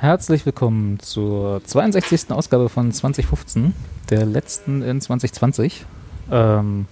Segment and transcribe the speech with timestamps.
[0.00, 2.30] Herzlich willkommen zur 62.
[2.30, 3.74] Ausgabe von 2015,
[4.08, 5.84] der letzten in 2020.
[6.32, 6.86] Ähm,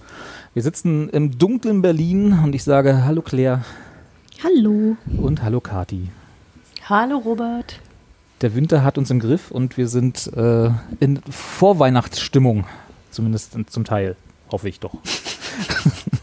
[0.53, 3.65] wir sitzen im dunklen Berlin und ich sage Hallo Claire
[4.43, 4.95] Hallo.
[5.17, 6.09] und Hallo Kati.
[6.87, 7.79] Hallo Robert.
[8.41, 12.65] Der Winter hat uns im Griff und wir sind äh, in Vorweihnachtsstimmung,
[13.09, 14.17] zumindest zum Teil,
[14.51, 14.93] hoffe ich doch.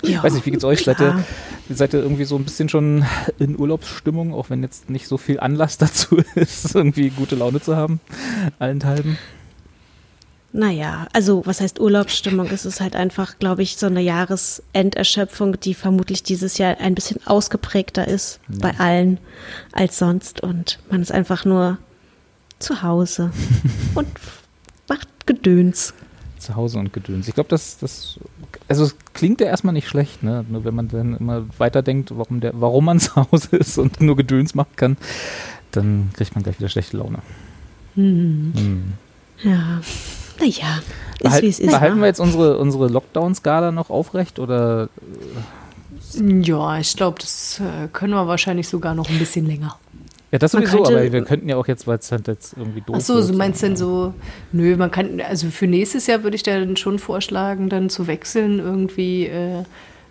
[0.02, 0.84] Ja, Weiß nicht, wie geht's euch?
[0.84, 1.24] Seid ihr,
[1.68, 3.04] seid ihr irgendwie so ein bisschen schon
[3.38, 7.76] in Urlaubsstimmung, auch wenn jetzt nicht so viel Anlass dazu ist, irgendwie gute Laune zu
[7.76, 8.00] haben,
[8.58, 9.18] allenthalben?
[10.52, 12.46] Naja, also was heißt Urlaubsstimmung?
[12.46, 17.18] Es ist halt einfach, glaube ich, so eine Jahresenderschöpfung, die vermutlich dieses Jahr ein bisschen
[17.26, 19.18] ausgeprägter ist bei allen
[19.72, 20.42] als sonst.
[20.42, 21.76] Und man ist einfach nur
[22.58, 23.32] zu Hause
[23.94, 24.08] und
[24.88, 25.92] macht Gedöns.
[26.46, 27.28] Zu Hause und Gedöns.
[27.28, 28.18] Ich glaube, das, das,
[28.68, 30.44] also es klingt ja erstmal nicht schlecht, ne?
[30.48, 34.16] Nur wenn man dann immer weiterdenkt, warum der, warum man zu Hause ist und nur
[34.16, 34.96] Gedöns machen kann,
[35.72, 37.18] dann kriegt man gleich wieder schlechte Laune.
[37.94, 38.92] Hm.
[39.42, 39.80] Ja,
[40.38, 40.80] naja,
[41.14, 41.70] ist Behal wie es ist.
[41.70, 44.88] behalten wir jetzt unsere, unsere Lockdown-Skala noch aufrecht oder
[46.14, 49.78] Ja, ich glaube, das äh, können wir wahrscheinlich sogar noch ein bisschen länger.
[50.32, 52.80] Ja das sowieso, könnte- aber wir könnten ja auch jetzt, weil es halt jetzt irgendwie
[52.80, 53.30] doof Ach so, wird.
[53.30, 54.14] du meinst denn so,
[54.52, 58.58] nö, man kann, also für nächstes Jahr würde ich dann schon vorschlagen, dann zu wechseln
[58.58, 59.62] irgendwie, äh,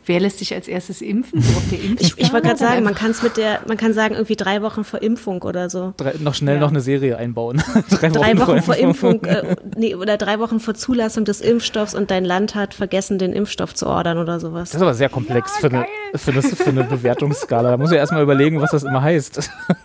[0.06, 1.42] wer lässt sich als erstes impfen?
[1.42, 3.94] So auf der Ich, ich wollte gerade sagen, man kann es mit der, man kann
[3.94, 5.94] sagen, irgendwie drei Wochen vor Impfung oder so.
[5.98, 6.62] Drei, noch schnell Ja.
[6.62, 7.62] noch eine Serie einbauen.
[7.90, 9.14] drei, Drei Wochen vor Impfung.
[9.22, 13.18] Impfung, äh, nee, oder drei Wochen vor Zulassung des Impfstoffs und dein Land hat vergessen,
[13.18, 14.70] den Impfstoff zu ordern oder sowas.
[14.70, 15.86] Das ist aber sehr komplex für, eine,
[16.16, 17.72] für, eine, für eine Bewertungsskala.
[17.72, 19.38] Da muss ich erstmal überlegen, was das immer heißt.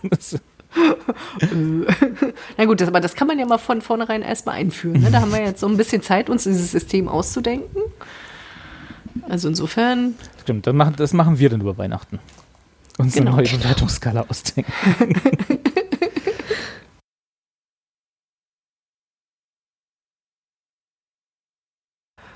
[0.09, 0.39] Das,
[2.57, 5.01] Na gut, das, aber das kann man ja mal von vornherein erstmal einführen.
[5.01, 5.09] Ne?
[5.11, 7.81] Da haben wir jetzt so ein bisschen Zeit, uns dieses System auszudenken.
[9.27, 12.19] Also insofern, stimmt, das machen, das machen wir dann über Weihnachten.
[12.97, 13.31] Uns Genau.
[13.37, 14.71] eine neue Bewertungsskala ausdenken.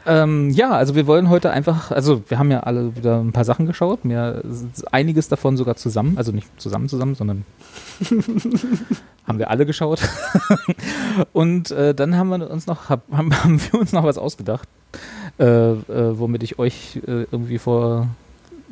[0.08, 3.44] Ähm, ja, also wir wollen heute einfach, also wir haben ja alle wieder ein paar
[3.44, 4.44] Sachen geschaut, mir
[4.92, 7.44] einiges davon sogar zusammen, also nicht zusammen zusammen, sondern
[9.28, 10.02] haben wir alle geschaut.
[11.34, 14.70] Und äh, dann haben wir uns noch, hab, haben, haben wir uns noch was ausgedacht,
[15.40, 18.08] äh, äh, womit ich euch äh, irgendwie vor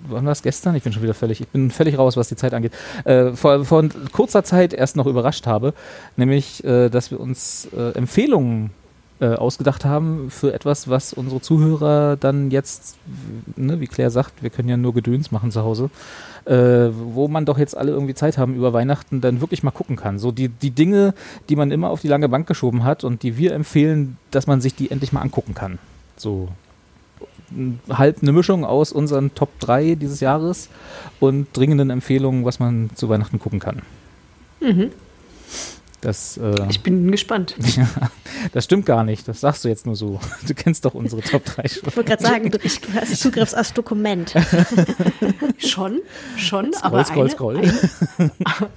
[0.08, 0.76] wann war es gestern?
[0.76, 2.74] Ich bin schon wieder völlig, ich bin völlig raus, was die Zeit angeht.
[3.06, 5.74] Äh, vor, vor kurzer Zeit erst noch überrascht habe,
[6.16, 8.72] nämlich, äh, dass wir uns äh, Empfehlungen
[9.20, 12.98] äh, ausgedacht haben für etwas, was unsere Zuhörer dann jetzt,
[13.56, 15.90] ne, wie Claire sagt, wir können ja nur Gedöns machen zu Hause,
[16.46, 19.96] äh, wo man doch jetzt alle irgendwie Zeit haben über Weihnachten, dann wirklich mal gucken
[19.96, 20.20] kann.
[20.20, 21.14] So die, die Dinge,
[21.48, 24.62] die man immer auf die lange Bank geschoben hat und die wir empfehlen, dass man
[24.62, 25.80] sich die endlich mal angucken kann.
[26.24, 26.50] So
[27.90, 30.70] halb eine Mischung aus unseren Top 3 dieses Jahres
[31.20, 33.82] und dringenden Empfehlungen, was man zu Weihnachten gucken kann.
[36.02, 37.56] Das, äh, ich bin gespannt.
[37.78, 37.88] ja,
[38.52, 39.26] das stimmt gar nicht.
[39.28, 40.20] Das sagst du jetzt nur so.
[40.46, 41.88] Du kennst doch unsere Top 3 schon.
[41.88, 44.34] Ich wollte gerade sagen, du, du hast Zugriff aufs Dokument.
[45.60, 46.02] Schon,
[46.36, 47.58] schon, Scroll, aber scroll, eine, scroll.
[47.58, 48.32] Eine,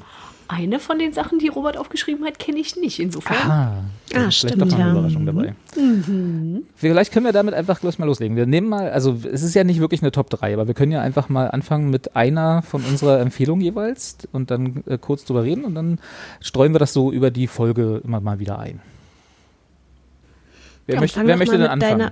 [0.49, 2.99] eine von den Sachen, die Robert aufgeschrieben hat, kenne ich nicht.
[2.99, 3.37] Insofern.
[3.51, 3.83] Ah,
[4.15, 4.93] Ah, vielleicht stimmt, doch noch eine ja.
[4.93, 5.55] Überraschung dabei.
[6.77, 8.37] Vielleicht können wir damit einfach gleich mal loslegen.
[8.37, 10.93] Wir nehmen mal, also es ist ja nicht wirklich eine Top 3, aber wir können
[10.93, 15.43] ja einfach mal anfangen mit einer von unserer Empfehlung jeweils und dann äh, kurz drüber
[15.43, 15.99] reden und dann
[16.41, 18.81] streuen wir das so über die Folge immer mal wieder ein.
[20.87, 22.11] Wer, Dann möchte, wer möchte denn anfangen?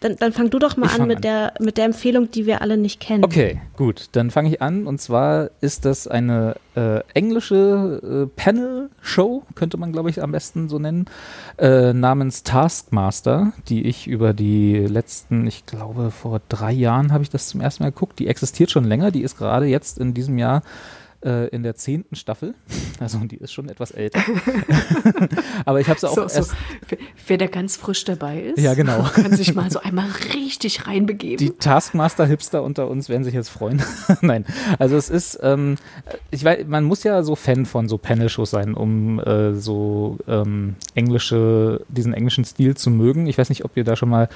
[0.00, 1.22] Dann, dann fang du doch mal Ich an mit an.
[1.22, 3.24] der, mit der Empfehlung, die wir alle nicht kennen.
[3.24, 4.08] Okay, gut.
[4.12, 4.86] Dann fange ich an.
[4.86, 10.68] Und zwar ist das eine äh, englische äh, Panel-Show, könnte man, glaube ich, am besten
[10.68, 11.06] so nennen,
[11.58, 17.30] äh, namens Taskmaster, die ich über die letzten, ich glaube, vor drei Jahren habe ich
[17.30, 18.18] das zum ersten Mal geguckt.
[18.18, 19.10] Die existiert schon länger.
[19.10, 20.62] Die ist gerade jetzt in diesem Jahr
[21.26, 22.54] äh, in der zehnten Staffel.
[22.98, 24.20] Also die ist schon etwas älter.
[25.66, 26.54] Aber ich habe sie auch So, so, erst
[26.88, 26.96] wer-
[27.26, 29.02] wer da ganz frisch dabei ist, Ja, genau.
[29.14, 31.36] kann sich mal so einmal richtig reinbegeben.
[31.36, 33.82] Die Taskmaster-Hipster unter uns werden sich jetzt freuen.
[34.22, 34.46] Nein,
[34.78, 35.76] also es ist, ähm,
[36.30, 40.76] ich weiß, man muss ja so Fan von so Panel-Shows sein, um äh, so ähm,
[40.94, 43.26] englische, diesen englischen Stil zu mögen.
[43.26, 44.30] Ich weiß nicht, ob ihr da schon mal,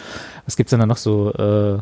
[0.45, 1.79] was gibt's denn da noch so, äh,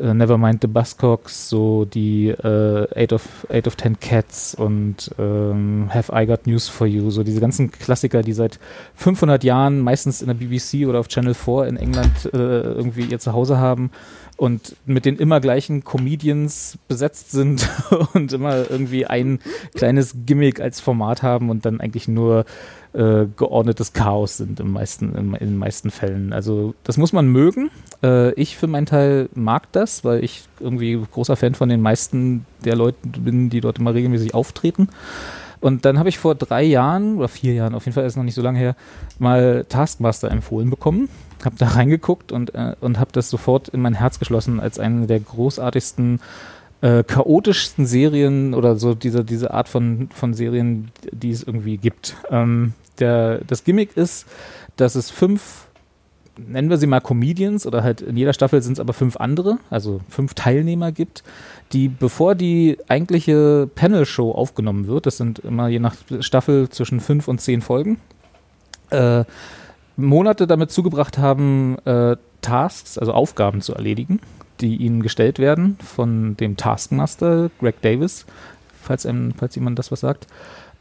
[0.00, 5.88] äh, Nevermind the Buzzcocks, so die äh, Eight, of, Eight of Ten Cats und ähm,
[5.92, 8.58] Have I Got News for You, so diese ganzen Klassiker, die seit
[8.94, 13.18] 500 Jahren meistens in der BBC oder auf Channel 4 in England äh, irgendwie ihr
[13.18, 13.90] Zuhause haben
[14.38, 17.68] und mit den immer gleichen Comedians besetzt sind
[18.14, 19.40] und immer irgendwie ein
[19.74, 22.44] kleines Gimmick als Format haben und dann eigentlich nur
[22.94, 26.32] äh, geordnetes Chaos sind im meisten, im, in den meisten Fällen.
[26.32, 27.70] Also das muss man mögen.
[28.02, 32.46] Äh, ich für meinen Teil mag das, weil ich irgendwie großer Fan von den meisten
[32.64, 34.88] der Leute bin, die dort immer regelmäßig auftreten.
[35.60, 38.24] Und dann habe ich vor drei Jahren oder vier Jahren, auf jeden Fall ist noch
[38.24, 38.76] nicht so lange her,
[39.18, 41.08] mal Taskmaster empfohlen bekommen.
[41.44, 45.06] Habe da reingeguckt und, äh, und habe das sofort in mein Herz geschlossen als eine
[45.06, 46.20] der großartigsten, äh,
[47.02, 52.16] chaotischsten Serien oder so diese, diese Art von, von Serien, die es irgendwie gibt.
[52.30, 54.26] Ähm, der, das Gimmick ist,
[54.76, 55.68] dass es fünf
[56.46, 59.58] nennen wir sie mal Comedians oder halt in jeder Staffel sind es aber fünf andere,
[59.70, 61.24] also fünf Teilnehmer gibt,
[61.72, 67.28] die bevor die eigentliche Panel-Show aufgenommen wird, das sind immer je nach Staffel zwischen fünf
[67.28, 67.98] und zehn Folgen,
[68.90, 69.24] äh,
[69.96, 74.20] Monate damit zugebracht haben, äh, Tasks, also Aufgaben zu erledigen,
[74.60, 78.26] die ihnen gestellt werden von dem Taskmaster Greg Davis,
[78.82, 80.26] falls, einem, falls jemand das was sagt,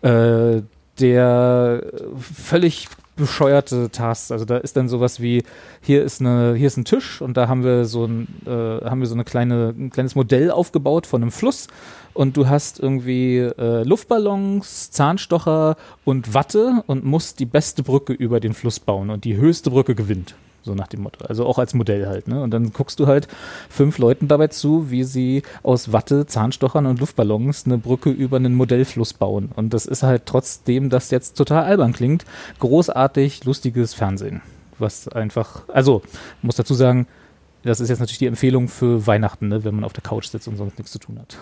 [0.01, 0.61] äh,
[0.99, 1.83] der
[2.19, 2.87] völlig
[3.17, 4.31] bescheuerte Tasks.
[4.31, 5.43] Also da ist dann sowas wie,
[5.81, 9.01] hier ist eine, hier ist ein Tisch und da haben wir so ein, äh, haben
[9.01, 11.67] wir so eine kleine, ein kleines Modell aufgebaut von einem Fluss
[12.13, 15.75] und du hast irgendwie äh, Luftballons, Zahnstocher
[16.05, 19.95] und Watte und musst die beste Brücke über den Fluss bauen und die höchste Brücke
[19.95, 20.35] gewinnt.
[20.67, 21.23] So nach dem Motto.
[21.25, 22.27] Also auch als Modell halt.
[22.27, 22.41] Ne?
[22.41, 23.29] Und dann guckst du halt
[23.69, 28.53] fünf Leuten dabei zu, wie sie aus Watte, Zahnstochern und Luftballons eine Brücke über einen
[28.53, 29.49] Modellfluss bauen.
[29.55, 32.25] Und das ist halt trotzdem, das jetzt total albern klingt,
[32.59, 34.41] großartig lustiges Fernsehen.
[34.77, 36.01] Was einfach, also
[36.41, 37.07] muss dazu sagen,
[37.63, 40.49] das ist jetzt natürlich die Empfehlung für Weihnachten, ne, wenn man auf der Couch sitzt
[40.49, 41.37] und sonst nichts zu tun hat.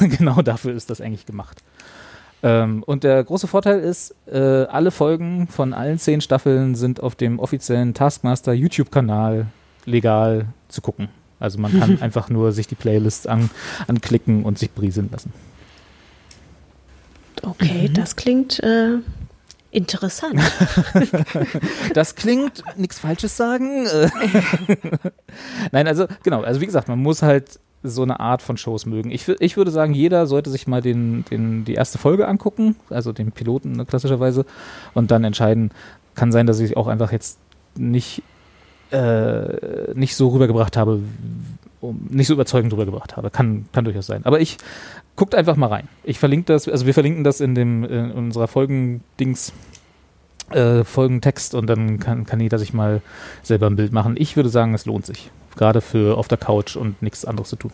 [0.18, 1.62] Genau dafür ist das eigentlich gemacht.
[2.42, 7.14] Ähm, und der große Vorteil ist, äh, alle Folgen von allen zehn Staffeln sind auf
[7.14, 9.46] dem offiziellen Taskmaster YouTube-Kanal
[9.84, 11.08] legal zu gucken.
[11.40, 13.50] Also man kann einfach nur sich die Playlists an,
[13.86, 15.32] anklicken und sich brieseln lassen.
[17.42, 17.94] Okay, mhm.
[17.94, 18.98] das klingt äh,
[19.70, 20.40] interessant.
[21.94, 23.86] das klingt nichts Falsches sagen.
[25.72, 29.10] Nein, also genau, also wie gesagt, man muss halt so eine Art von Shows mögen.
[29.10, 33.12] Ich, ich würde sagen, jeder sollte sich mal den, den, die erste Folge angucken, also
[33.12, 34.44] den Piloten ne, klassischerweise,
[34.94, 35.70] und dann entscheiden.
[36.14, 37.38] Kann sein, dass ich auch einfach jetzt
[37.74, 38.22] nicht,
[38.90, 41.00] äh, nicht so rübergebracht habe,
[42.08, 43.30] nicht so überzeugend rübergebracht habe.
[43.30, 44.24] Kann, kann durchaus sein.
[44.24, 44.56] Aber ich
[45.14, 45.88] guckt einfach mal rein.
[46.04, 49.52] Ich verlinke das, also wir verlinken das in dem in unserer Folgendings.
[50.50, 53.02] Äh, Folgentext und dann kann, kann jeder sich mal
[53.42, 54.14] selber ein Bild machen.
[54.16, 55.32] Ich würde sagen, es lohnt sich.
[55.56, 57.72] Gerade für auf der Couch und nichts anderes zu tun.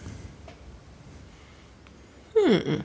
[2.35, 2.81] Hm.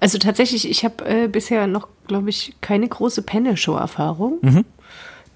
[0.00, 4.38] Also tatsächlich, ich habe äh, bisher noch, glaube ich, keine große Panel-Show-Erfahrung.
[4.42, 4.64] Mhm.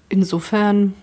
[0.09, 0.93] Insofern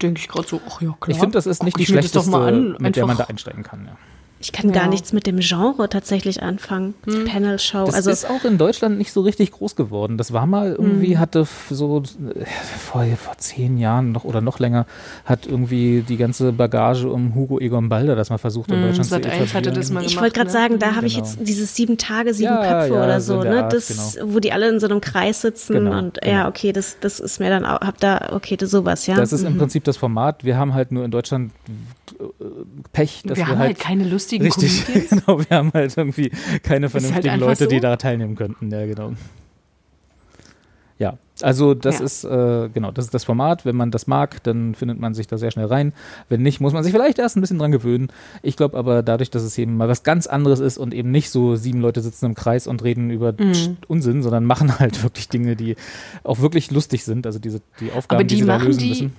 [0.00, 1.14] denke ich gerade so, ach ja, klar.
[1.14, 3.86] Ich finde, das ist nicht die schlechteste, an, mit der man da einsteigen kann.
[3.86, 3.96] Ja.
[4.38, 4.74] Ich kann ja.
[4.74, 6.94] gar nichts mit dem Genre tatsächlich anfangen.
[7.06, 7.24] Hm.
[7.24, 7.86] Panel-Show.
[7.86, 10.18] Das also ist auch in Deutschland nicht so richtig groß geworden.
[10.18, 11.18] Das war mal irgendwie, hm.
[11.18, 12.44] hatte so äh,
[12.78, 14.86] vor, vor zehn Jahren noch oder noch länger,
[15.24, 18.82] hat irgendwie die ganze Bagage um Hugo Egon Balder das mal versucht in hm.
[18.88, 19.54] Deutschland zu etablieren.
[19.54, 20.52] Hatte das mal ich wollte gerade ne?
[20.52, 21.06] sagen, da habe genau.
[21.06, 23.64] ich jetzt dieses sieben Tage, sieben ja, Köpfe ja, oder so, ne?
[23.64, 24.34] Art, das, genau.
[24.34, 26.48] wo die alle in so einem Kreis sitzen genau, und ja, genau.
[26.48, 29.16] okay, das, das ist mir dann auch, hab da, okay, das sowas, ja.
[29.16, 29.48] Das ist mhm.
[29.48, 30.44] im Prinzip das Format.
[30.44, 31.52] Wir haben halt nur in Deutschland
[32.92, 36.30] Pech, dass wir, wir haben halt, halt keine lustigen richtig, genau, wir haben halt irgendwie
[36.62, 37.70] keine halt vernünftigen halt Leute, so?
[37.70, 38.70] die da teilnehmen könnten.
[38.70, 39.12] Ja, genau.
[40.98, 42.04] Ja, also das ja.
[42.06, 43.66] ist äh, genau, das ist das Format.
[43.66, 45.92] Wenn man das mag, dann findet man sich da sehr schnell rein.
[46.30, 48.08] Wenn nicht, muss man sich vielleicht erst ein bisschen dran gewöhnen.
[48.42, 51.28] Ich glaube aber dadurch, dass es eben mal was ganz anderes ist und eben nicht
[51.28, 53.76] so sieben Leute sitzen im Kreis und reden über mhm.
[53.88, 55.76] Unsinn, sondern machen halt wirklich Dinge, die
[56.24, 57.26] auch wirklich lustig sind.
[57.26, 59.12] Also diese die Aufgaben, die, die sie da lösen die, müssen.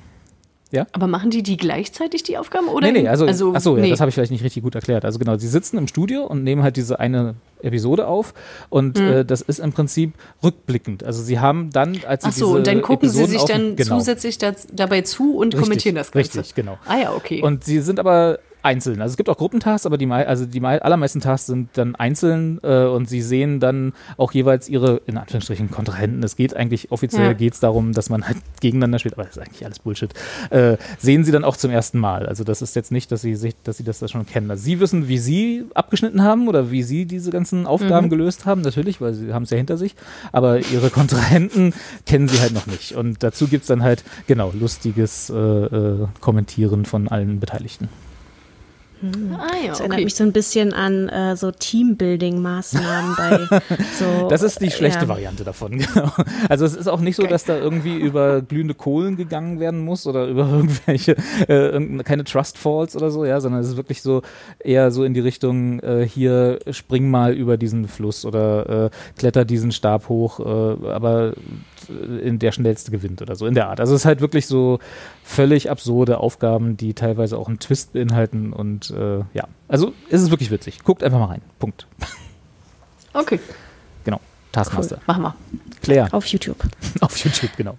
[0.72, 0.86] Ja?
[0.92, 2.92] Aber machen die die gleichzeitig die Aufgaben oder?
[2.92, 3.84] Nee, nee, also, also achso, nee.
[3.84, 5.06] ja, das habe ich vielleicht nicht richtig gut erklärt.
[5.06, 8.34] Also genau, sie sitzen im Studio und nehmen halt diese eine Episode auf
[8.70, 9.08] und mhm.
[9.08, 11.04] äh, das ist im Prinzip rückblickend.
[11.04, 13.76] Also sie haben dann, als sie Ach so, und dann gucken Episoden sie sich dann
[13.76, 13.98] genau.
[13.98, 16.40] zusätzlich das, dabei zu und richtig, kommentieren das Ganze.
[16.40, 16.78] Richtig, genau.
[16.86, 17.42] Ah ja, okay.
[17.42, 19.02] Und sie sind aber einzeln.
[19.02, 22.86] Also es gibt auch Gruppentasks, aber die, also die allermeisten Tasks sind dann einzeln äh,
[22.86, 26.24] und sie sehen dann auch jeweils ihre, in Anführungsstrichen, Kontrahenten.
[26.24, 27.34] Es geht eigentlich, offiziell ja.
[27.34, 30.14] geht es darum, dass man halt gegeneinander spielt, aber das ist eigentlich alles Bullshit.
[30.50, 32.26] Äh, sehen sie dann auch zum ersten Mal.
[32.26, 34.50] Also das ist jetzt nicht, dass sie sich, dass sie das da schon kennen.
[34.52, 38.12] Also sie wissen, wie sie abgeschnitten haben oder wie sie diese ganzen Aufgaben mhm.
[38.12, 39.96] gelöst haben, natürlich, weil sie haben es ja hinter sich,
[40.32, 41.74] aber ihre Kontrahenten
[42.06, 42.94] kennen sie halt noch nicht.
[42.94, 47.90] Und dazu gibt es dann halt, genau, lustiges äh, äh, Kommentieren von allen Beteiligten.
[49.38, 53.60] Ah ja, Das erinnert mich so ein bisschen an äh, so Teambuilding-Maßnahmen bei
[54.00, 54.28] so.
[54.28, 55.08] Das ist die schlechte ja.
[55.08, 56.12] Variante davon, genau.
[56.50, 60.08] Also es ist auch nicht so, dass da irgendwie über glühende Kohlen gegangen werden muss
[60.08, 61.16] oder über irgendwelche,
[61.48, 64.22] äh, keine Trust Falls oder so, ja, sondern es ist wirklich so
[64.60, 69.46] eher so in die Richtung, äh, hier spring mal über diesen Fluss oder äh, kletter
[69.46, 71.34] diesen Stab hoch, äh, aber
[71.90, 73.80] in der schnellste gewinnt oder so in der Art.
[73.80, 74.80] Also es ist halt wirklich so
[75.24, 80.30] völlig absurde Aufgaben, die teilweise auch einen Twist beinhalten und äh, ja, also es ist
[80.32, 80.84] wirklich witzig.
[80.84, 81.42] Guckt einfach mal rein.
[81.60, 81.88] Punkt.
[83.14, 83.40] Okay,
[84.04, 84.20] Genau.
[84.52, 85.00] Taskmaster.
[85.08, 85.36] machen wir.
[85.82, 86.08] Claire.
[86.14, 86.58] Auf YouTube.
[87.02, 87.78] Auf YouTube, genau.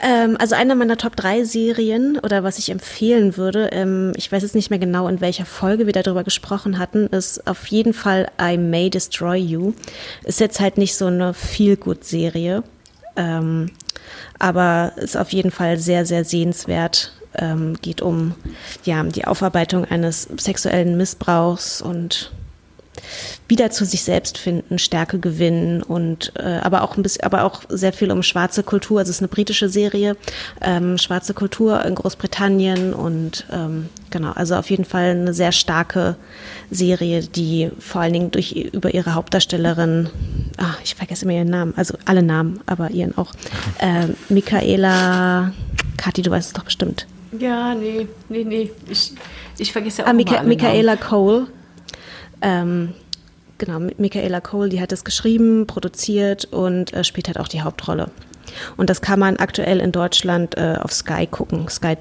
[0.00, 4.42] Ähm, also eine meiner Top 3 Serien oder was ich empfehlen würde, ähm, ich weiß
[4.44, 8.30] jetzt nicht mehr genau, in welcher Folge wir darüber gesprochen hatten, ist auf jeden Fall
[8.40, 9.72] I May Destroy You.
[10.22, 12.62] Ist jetzt halt nicht so eine Feel-Good-Serie,
[13.18, 13.70] ähm,
[14.38, 17.12] aber ist auf jeden Fall sehr, sehr sehenswert.
[17.34, 18.34] Ähm, geht um
[18.84, 22.32] ja, die Aufarbeitung eines sexuellen Missbrauchs und
[23.46, 27.62] wieder zu sich selbst finden, Stärke gewinnen und äh, aber auch ein bisschen, aber auch
[27.68, 29.00] sehr viel um schwarze Kultur.
[29.00, 30.16] Also es ist eine britische Serie,
[30.60, 36.16] ähm, schwarze Kultur in Großbritannien und ähm, genau, also auf jeden Fall eine sehr starke
[36.70, 40.10] Serie, die vor allen Dingen durch über ihre Hauptdarstellerin,
[40.58, 43.32] ah, ich vergesse immer ihren Namen, also alle Namen, aber ihren auch,
[43.78, 45.52] äh, Michaela,
[45.96, 47.06] Kathi, du weißt es doch bestimmt.
[47.38, 48.70] Ja, nee, nee, nee.
[48.88, 49.12] Ich,
[49.58, 51.46] ich vergesse auch Ah, immer Micha alle Michaela Cole.
[52.40, 52.94] Ähm,
[53.58, 57.62] genau, Mi- Michaela Cole, die hat es geschrieben, produziert und äh, spielt halt auch die
[57.62, 58.10] Hauptrolle.
[58.76, 61.68] Und das kann man aktuell in Deutschland äh, auf Sky gucken.
[61.68, 61.96] Sky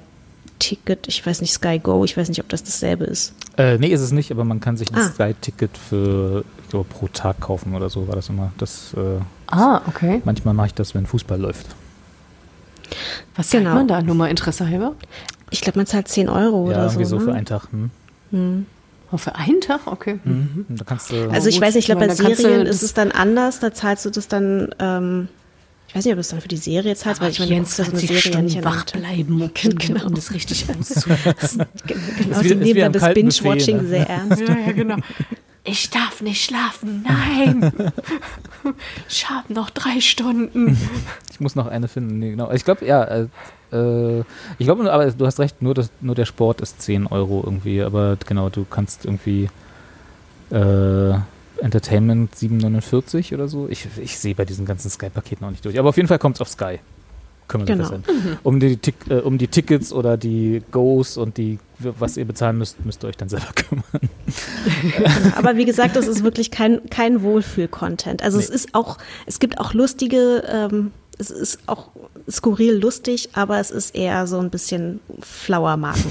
[0.59, 3.33] Ticket, ich weiß nicht, Sky Go, ich weiß nicht, ob das dasselbe ist.
[3.57, 5.09] Äh, nee, ist es nicht, aber man kann sich ein Ah.
[5.09, 8.51] Sky-Ticket für, ich glaube, pro Tag kaufen oder so, war das immer.
[8.57, 9.19] Das, äh.
[9.47, 10.21] Ah, okay.
[10.25, 11.67] manchmal mache ich das, wenn Fußball läuft.
[13.35, 13.73] Was Genau.
[13.75, 14.01] man da?
[14.01, 14.93] Nur mal Interesse halber?
[15.49, 16.95] Ich glaube, man zahlt 10 Euro ja, oder so.
[16.99, 17.23] irgendwie so ne?
[17.25, 17.67] für einen Tag.
[18.31, 18.65] Hm?
[19.11, 19.81] Oh, für einen Tag?
[19.87, 20.19] Okay.
[20.23, 20.65] Mhm.
[20.69, 23.11] Da kannst du, Also ich gut, weiß nicht, ich glaube, bei Serien ist es dann
[23.11, 23.59] anders.
[23.59, 25.29] Da zahlst du das dann, ähm,
[25.87, 27.57] ich weiß nicht, ob du es dann für die Serie zahlst, weil ich meine, du
[27.61, 30.05] guckst ja so eine 24 Serie ja nicht Stunden an wach bleiben, Genau.
[30.05, 31.65] um das richtig auszunutzen.
[32.17, 33.87] Genau, die nehmen dann das Binge-Watching ne?
[33.87, 34.41] sehr ernst.
[34.41, 34.97] ja, ja, genau.
[35.63, 37.73] Ich darf nicht schlafen, nein.
[39.09, 40.77] Ich habe noch drei Stunden.
[41.29, 42.19] ich muss noch eine finden.
[42.19, 42.51] Nee, genau.
[42.53, 43.27] Ich glaube, ja, äh,
[43.73, 44.23] äh,
[44.59, 47.81] ich glaube, aber du hast recht, nur, das, nur der Sport ist 10 Euro irgendwie,
[47.81, 49.49] aber genau, du kannst irgendwie
[50.51, 51.15] äh,
[51.61, 53.67] Entertainment 7,49 oder so.
[53.69, 55.77] Ich, ich sehe bei diesen ganzen Sky-Paketen auch nicht durch.
[55.79, 56.79] Aber auf jeden Fall kommt es auf Sky.
[57.47, 57.87] Können wir Genau.
[57.87, 58.03] sein.
[58.43, 58.77] Um die,
[59.09, 63.07] äh, um die Tickets oder die Goes und die, was ihr bezahlen müsst, müsst ihr
[63.07, 64.09] euch dann selber kümmern.
[65.35, 68.21] Aber wie gesagt, das ist wirklich kein, kein Wohlfühl-Content.
[68.21, 68.55] Also es Nee.
[68.55, 71.87] ist auch, es gibt auch lustige, ähm, es ist auch
[72.29, 76.03] skurril lustig, aber es ist eher so ein bisschen Flower-Marken.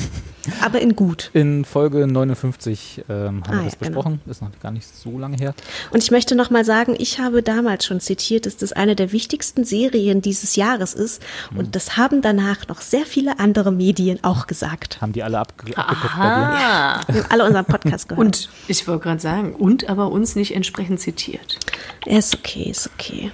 [0.63, 1.31] Aber in gut.
[1.35, 3.91] In Folge 59 ähm, haben Ah, wir das ja, genau.
[3.91, 4.21] besprochen.
[4.27, 5.55] Ist noch gar nicht so lange her.
[5.91, 9.13] Und ich möchte noch mal sagen, ich habe damals schon zitiert, dass das eine der
[9.13, 11.23] wichtigsten Serien dieses Jahres ist.
[11.51, 11.59] Hm.
[11.59, 15.01] Und das haben danach noch sehr viele andere Medien auch gesagt.
[15.01, 17.01] Haben die alle abge abgeguckt bei dir?
[17.15, 18.25] Wir haben alle unseren Podcast gehört.
[18.27, 21.59] Und ich wollte gerade sagen, und aber uns nicht entsprechend zitiert.
[22.07, 23.31] ist okay, ist okay.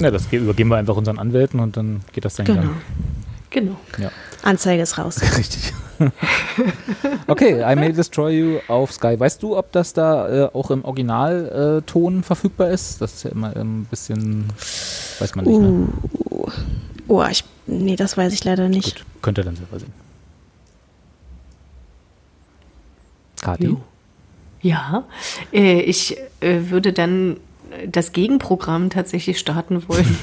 [0.00, 2.62] Ja, das ge- übergeben wir einfach unseren Anwälten und dann geht das dann Genau.
[3.50, 3.76] Genau.
[3.98, 4.10] Ja,
[4.42, 5.20] Anzeige ist raus.
[5.38, 5.72] richtig.
[7.26, 9.18] okay, I May Destroy You auf Sky.
[9.18, 13.00] Weißt du, ob das da äh, auch im Originalton äh, verfügbar ist?
[13.00, 14.46] Das ist ja immer ein bisschen,
[15.18, 15.58] weiß man nicht.
[15.58, 15.88] Ne?
[16.30, 16.46] Uh,
[17.08, 18.96] oh, ich, nee, das weiß ich leider nicht.
[18.96, 19.92] Gut, könnt ihr dann selber sehen.
[23.40, 23.66] Kathi?
[23.66, 23.80] Jo.
[24.62, 25.04] Ja,
[25.52, 27.36] äh, ich äh, würde dann
[27.86, 30.16] das Gegenprogramm tatsächlich starten wollen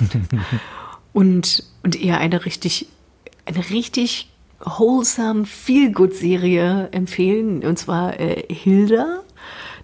[1.14, 2.88] und, und eher eine richtig,
[3.46, 4.33] eine richtig
[4.66, 9.22] wholesome, feel-good-Serie empfehlen, und zwar äh, Hilda.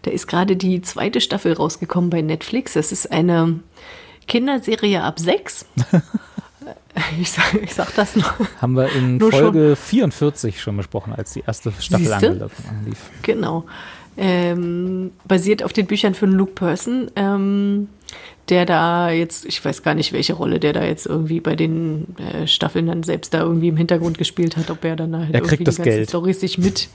[0.03, 2.73] Da ist gerade die zweite Staffel rausgekommen bei Netflix.
[2.73, 3.59] Das ist eine
[4.27, 5.65] Kinderserie ab sechs.
[7.19, 8.33] ich, sag, ich sag das noch.
[8.61, 13.09] Haben wir in Nur Folge 44 schon besprochen, als die erste Staffel anlief.
[13.23, 13.65] Genau.
[14.15, 17.87] Ähm, basiert auf den Büchern von Luke Person, ähm,
[18.49, 22.15] der da jetzt, ich weiß gar nicht, welche Rolle der da jetzt irgendwie bei den
[22.17, 25.41] äh, Staffeln dann selbst da irgendwie im Hintergrund gespielt hat, ob er dann halt Er
[25.41, 26.09] kriegt irgendwie das die ganzen Geld.
[26.09, 26.89] Storys sich mit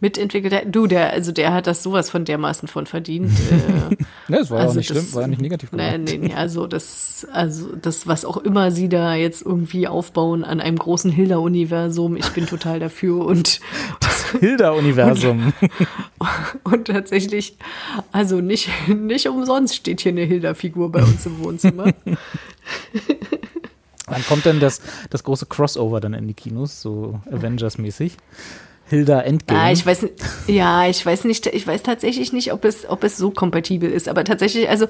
[0.00, 0.62] mitentwickelt hat.
[0.66, 3.30] Du, der, also der hat das sowas von dermaßen von verdient.
[3.50, 3.96] Äh,
[4.28, 6.04] Ne, das war ja auch Also nicht das- schlimm, war ja nicht negativ Nee, gemeint.
[6.04, 10.60] nee, nee, also das, also das, was auch immer sie da jetzt irgendwie aufbauen an
[10.60, 13.60] einem großen Hilda-Universum, ich bin total dafür und
[14.40, 15.52] Hilda-Universum.
[16.64, 17.56] Und tatsächlich,
[18.12, 21.92] also nicht, nicht umsonst steht hier eine Hilda-Figur bei uns im Wohnzimmer.
[24.06, 28.16] Wann kommt denn das, das große Crossover dann in die Kinos, so Avengers-mäßig?
[28.92, 29.58] Hilda Endgame.
[29.58, 30.06] Ja, ich weiß,
[30.48, 34.06] ja, ich weiß nicht, ich weiß tatsächlich nicht, ob es, ob es so kompatibel ist.
[34.06, 34.86] Aber tatsächlich, also,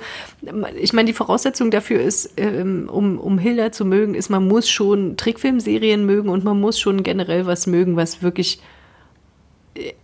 [0.76, 4.68] ich meine, die Voraussetzung dafür ist, ähm, um, um Hilda zu mögen, ist, man muss
[4.68, 8.60] schon Trickfilmserien mögen und man muss schon generell was mögen, was wirklich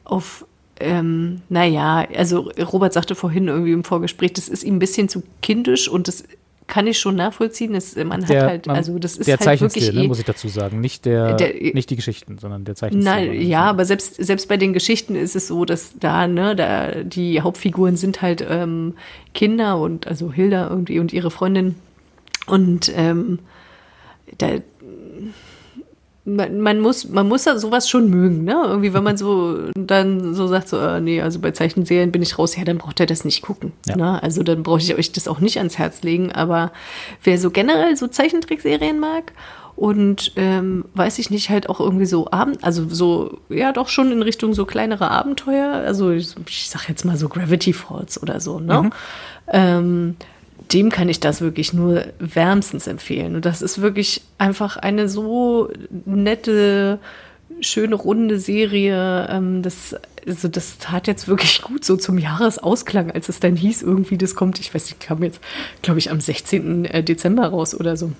[0.04, 0.46] auf,
[0.80, 5.22] ähm, naja, also Robert sagte vorhin irgendwie im Vorgespräch, das ist ihm ein bisschen zu
[5.42, 6.24] kindisch und das
[6.68, 7.72] kann ich schon nachvollziehen.
[7.72, 10.18] Das, man der, hat halt, man, also das ist der halt wirklich ne, eh- muss
[10.18, 10.80] ich dazu sagen.
[10.80, 13.10] Nicht, der, Der- nicht die Geschichten, sondern der Zeichenstil.
[13.10, 17.02] Nein, ja, aber selbst, selbst bei den Geschichten ist es so, dass da, ne, da
[17.04, 18.94] die Hauptfiguren sind halt ähm,
[19.32, 21.74] Kinder und also Hilda irgendwie und ihre Freundin.
[22.46, 23.38] Und ähm,
[24.36, 24.48] da
[26.28, 28.60] man, man muss, man muss ja sowas schon mögen, ne?
[28.66, 32.38] Irgendwie, wenn man so dann so sagt, so, äh, nee, also bei Zeichenserien bin ich
[32.38, 33.72] raus, ja, dann braucht er das nicht gucken.
[33.86, 33.96] Ja.
[33.96, 34.22] Ne?
[34.22, 36.32] Also dann brauche ich euch das auch nicht ans Herz legen.
[36.32, 36.72] Aber
[37.22, 39.32] wer so generell so Zeichentrickserien mag
[39.76, 44.12] und ähm, weiß ich nicht, halt auch irgendwie so Abend, also so, ja, doch schon
[44.12, 48.40] in Richtung so kleinere Abenteuer, also ich, ich sag jetzt mal so Gravity Falls oder
[48.40, 48.90] so, ne?
[49.46, 50.16] Ähm,
[50.72, 53.36] dem kann ich das wirklich nur wärmstens empfehlen.
[53.36, 55.70] Und das ist wirklich einfach eine so
[56.04, 56.98] nette,
[57.60, 59.28] schöne, runde Serie.
[59.30, 59.96] Ähm, das,
[60.26, 64.34] also das tat jetzt wirklich gut so zum Jahresausklang, als es dann hieß, irgendwie, das
[64.34, 65.40] kommt, ich weiß nicht, kam jetzt,
[65.82, 66.84] glaube ich, am 16.
[67.04, 68.12] Dezember raus oder so.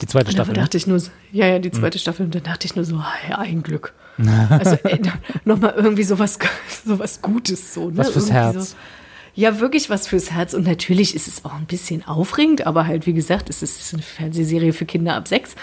[0.00, 0.54] Die zweite Und da Staffel.
[0.54, 0.60] Ne?
[0.60, 1.00] dachte ich nur,
[1.32, 2.26] ja, ja, die zweite Staffel.
[2.26, 3.92] Und dann dachte ich nur so, ah, ein Glück.
[4.48, 4.78] Also
[5.44, 6.38] nochmal irgendwie sowas,
[6.86, 7.74] sowas Gutes.
[7.74, 7.98] So, ne?
[7.98, 8.70] Was fürs Irgendwie Herz.
[8.70, 8.76] So,
[9.36, 10.54] ja, wirklich was fürs Herz.
[10.54, 14.02] Und natürlich ist es auch ein bisschen aufregend, aber halt, wie gesagt, es ist eine
[14.02, 15.54] Fernsehserie für Kinder ab sechs.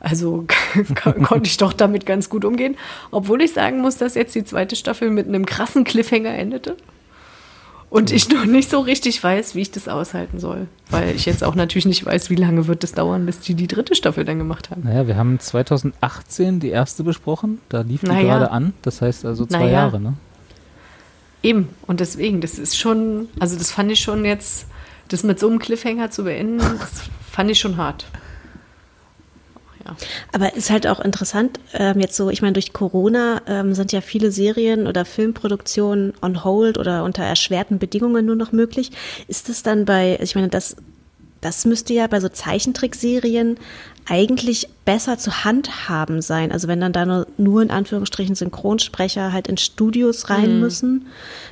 [0.00, 0.46] Also
[1.02, 2.76] kon- konnte ich doch damit ganz gut umgehen.
[3.10, 6.76] Obwohl ich sagen muss, dass jetzt die zweite Staffel mit einem krassen Cliffhanger endete.
[7.90, 10.66] Und ich noch nicht so richtig weiß, wie ich das aushalten soll.
[10.90, 13.66] Weil ich jetzt auch natürlich nicht weiß, wie lange wird es dauern, bis die die
[13.66, 14.82] dritte Staffel dann gemacht haben.
[14.84, 17.60] Naja, wir haben 2018 die erste besprochen.
[17.70, 18.22] Da lief die Naja.
[18.24, 18.74] gerade an.
[18.82, 19.70] Das heißt also zwei Naja.
[19.72, 20.14] Jahre, ne?
[21.42, 21.68] Eben.
[21.86, 24.66] Und deswegen, das ist schon, also das fand ich schon jetzt,
[25.08, 28.06] das mit so einem Cliffhanger zu beenden, das fand ich schon hart.
[29.84, 29.96] Ja.
[30.32, 34.00] Aber ist halt auch interessant, ähm, jetzt so, ich meine, durch Corona ähm, sind ja
[34.00, 38.90] viele Serien oder Filmproduktionen on hold oder unter erschwerten Bedingungen nur noch möglich.
[39.28, 40.76] Ist das dann bei, ich meine, das,
[41.40, 43.58] das müsste ja bei so Zeichentrickserien
[44.08, 46.50] eigentlich besser zu handhaben sein.
[46.50, 51.06] Also wenn dann da nur, nur in Anführungsstrichen Synchronsprecher halt in Studios rein müssen,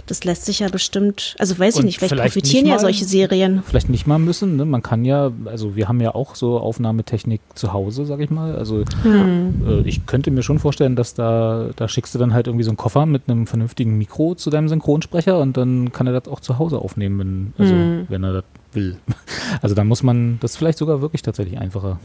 [0.07, 2.77] das lässt sich ja bestimmt, also weiß ich Und nicht, vielleicht, vielleicht profitieren nicht ja
[2.77, 3.63] mal- solche Serien.
[3.67, 4.65] Vielleicht nicht mal müssen, ne?
[4.65, 8.57] Man kann ja, also wir haben ja auch so Aufnahmetechnik zu Hause, sag ich mal.
[8.57, 12.65] Also äh, ich könnte mir schon vorstellen, dass da, da schickst du dann halt irgendwie
[12.65, 16.33] so einen Koffer mit einem vernünftigen Mikro zu deinem Synchronsprecher und dann kann er das
[16.33, 17.75] auch zu Hause aufnehmen, wenn, also,
[18.09, 18.97] wenn er das will.
[19.63, 21.99] Also da muss man, das ist vielleicht sogar wirklich tatsächlich einfacher.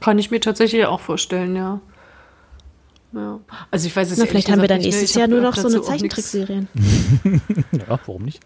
[0.00, 1.80] Kann ich mir tatsächlich auch vorstellen, ja.
[3.12, 3.40] ja.
[3.70, 4.84] Also ich weiß es Na, vielleicht haben wir dann ne?
[4.84, 6.68] nächstes Jahr nur noch so eine Zeichentrickserien.
[7.72, 8.40] Ja, warum nicht?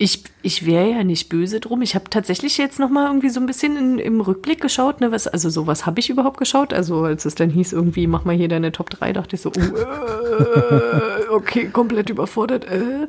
[0.00, 1.82] Ich, ich wäre ja nicht böse drum.
[1.82, 5.00] Ich habe tatsächlich jetzt noch mal irgendwie so ein bisschen in, im Rückblick geschaut.
[5.00, 6.72] Ne, was, also so was habe ich überhaupt geschaut?
[6.72, 9.50] Also als es dann hieß irgendwie, mach mal hier deine Top 3, dachte ich so,
[9.50, 12.64] oh, äh, okay, komplett überfordert.
[12.70, 13.08] Äh.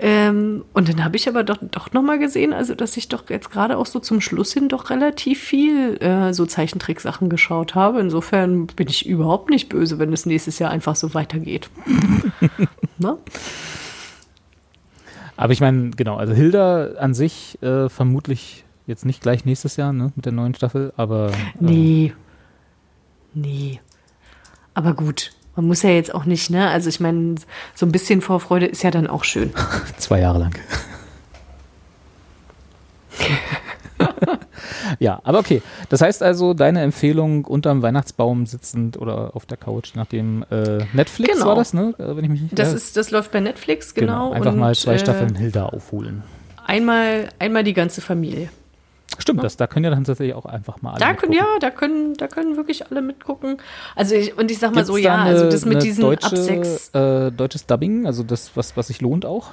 [0.00, 3.30] Ähm, und dann habe ich aber doch, doch noch mal gesehen, also dass ich doch
[3.30, 8.00] jetzt gerade auch so zum Schluss hin doch relativ viel äh, so Zeichentricksachen geschaut habe.
[8.00, 11.70] Insofern bin ich überhaupt nicht böse, wenn es nächstes Jahr einfach so weitergeht.
[12.98, 13.18] ne?
[15.38, 19.92] Aber ich meine, genau, also Hilda an sich äh, vermutlich jetzt nicht gleich nächstes Jahr,
[19.92, 22.12] ne, mit der neuen Staffel, aber äh, Nee.
[23.34, 23.80] Nee.
[24.74, 26.68] Aber gut, man muss ja jetzt auch nicht, ne?
[26.68, 27.36] Also ich meine,
[27.76, 29.52] so ein bisschen Vorfreude ist ja dann auch schön.
[29.96, 30.58] zwei Jahre lang.
[34.98, 35.62] ja, aber okay.
[35.88, 41.34] Das heißt also, deine Empfehlung unterm Weihnachtsbaum sitzend oder auf der Couch, nachdem äh, Netflix
[41.34, 41.46] Genau.
[41.46, 41.94] war das, ne?
[41.98, 44.32] Äh, Wenn ich mich Das ja, ist, das läuft bei Netflix, genau.
[44.32, 46.22] Einfach und, mal zwei äh, Staffeln Hilda aufholen.
[46.66, 48.50] Einmal, einmal die ganze Familie.
[49.18, 51.70] Stimmt, das, da können ja dann tatsächlich auch einfach mal alle Da können, ja, da
[51.70, 53.56] können, da können wirklich alle mitgucken.
[53.96, 56.26] Also ich, und ich sag mal Gibt's so, ja, eine, also das mit diesen deutsche,
[56.26, 59.50] ab sechs, Äh, deutsches Dubbing, also das, was, was sich lohnt auch?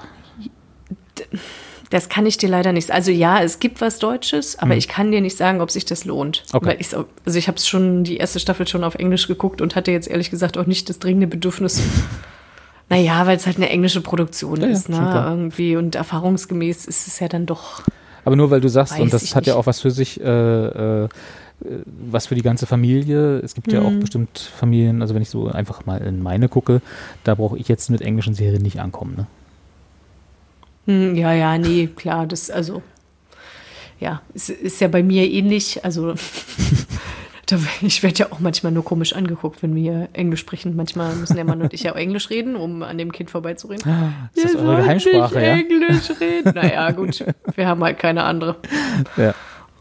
[1.89, 2.91] Das kann ich dir leider nicht.
[2.91, 6.06] Also ja, es gibt was Deutsches, aber ich kann dir nicht sagen, ob sich das
[6.06, 6.43] lohnt.
[6.52, 6.58] Hm.
[6.62, 6.78] Okay.
[6.95, 9.91] Auch- also ich habe es schon die erste Staffel schon auf Englisch geguckt und hatte
[9.91, 11.82] jetzt ehrlich gesagt auch nicht das dringende Bedürfnis.
[12.88, 15.26] Naja, weil es halt eine englische Produktion Ja, ja, ist, ne?
[15.28, 15.76] Irgendwie.
[15.76, 17.82] Und erfahrungsgemäß ist es ja dann doch.
[18.26, 19.60] Aber nur weil du sagst, und das ich hat ja nicht.
[19.60, 21.10] auch was für sich, äh, äh,
[22.12, 23.39] was für die ganze Familie.
[23.39, 23.86] Es gibt ja Mhm.
[23.88, 26.80] auch bestimmt Familien, also wenn ich so einfach mal in meine gucke,
[27.24, 29.15] da brauche ich jetzt mit englischen Serien nicht ankommen.
[29.17, 29.28] Ne?
[30.86, 32.82] Hm, ja, ja, nee, klar, das, also.
[34.00, 35.84] Ja, es ist ja bei mir ähnlich.
[35.84, 36.15] Also.
[37.48, 40.76] Da, ich werde ja auch manchmal nur komisch angeguckt, wenn wir Englisch sprechen.
[40.76, 43.88] Manchmal müssen der Mann und ich ja auch Englisch reden, um an dem Kind vorbeizureden.
[43.88, 45.54] Ah, ist das Wir eure Geheimsprache, nicht ja?
[45.54, 46.54] Englisch reden.
[46.56, 47.24] Naja, gut.
[47.54, 48.56] Wir haben halt keine andere.
[49.15, 49.36] Ja.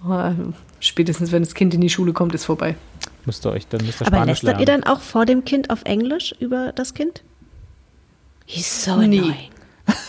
[0.04, 0.36] Aber
[0.84, 2.76] Spätestens, wenn das Kind in die Schule kommt, ist vorbei.
[3.24, 5.80] Müsst ihr euch, dann müsst ihr Aber lästert ihr dann auch vor dem Kind auf
[5.84, 7.22] Englisch über das Kind?
[8.44, 9.30] He's so annoying.
[9.30, 9.50] Nee,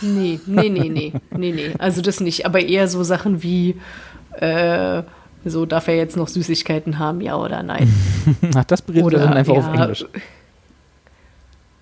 [0.02, 1.74] nee, nee, nee, nee, nee.
[1.80, 2.46] Also das nicht.
[2.46, 3.76] Aber eher so Sachen wie,
[4.40, 5.04] äh,
[5.44, 7.92] so darf er jetzt noch Süßigkeiten haben, ja oder nein.
[8.56, 10.06] Ach, das berät Oder dann einfach auf ja, Englisch.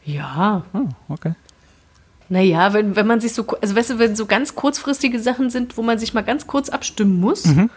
[0.05, 1.33] Ja, Ah, okay.
[2.29, 5.77] naja, wenn, wenn man sich so, also weißt du, wenn so ganz kurzfristige Sachen sind,
[5.77, 7.69] wo man sich mal ganz kurz abstimmen muss, Mhm.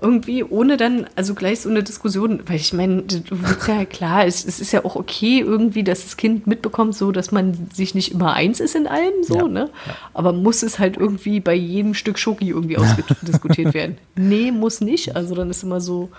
[0.00, 4.26] Irgendwie, ohne dann, also gleich so eine Diskussion, weil ich meine, du willst ja klar,
[4.26, 7.94] es, es ist ja auch okay irgendwie, dass das Kind mitbekommt, so, dass man sich
[7.94, 9.70] nicht immer eins ist in allem, so, Ja, ne?
[10.12, 13.98] Aber muss es halt irgendwie bei jedem Stück Schoki irgendwie ausdiskutiert werden?
[14.16, 16.10] Nee, muss nicht, also dann ist immer so,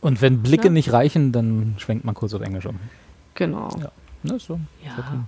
[0.00, 0.72] Und wenn Blicke Ja.
[0.72, 2.76] nicht reichen, dann schwenkt man kurz auf Englisch um.
[3.34, 3.68] genau.
[3.80, 3.92] Ja.
[4.24, 4.58] Ne, so.
[4.84, 5.26] Ja.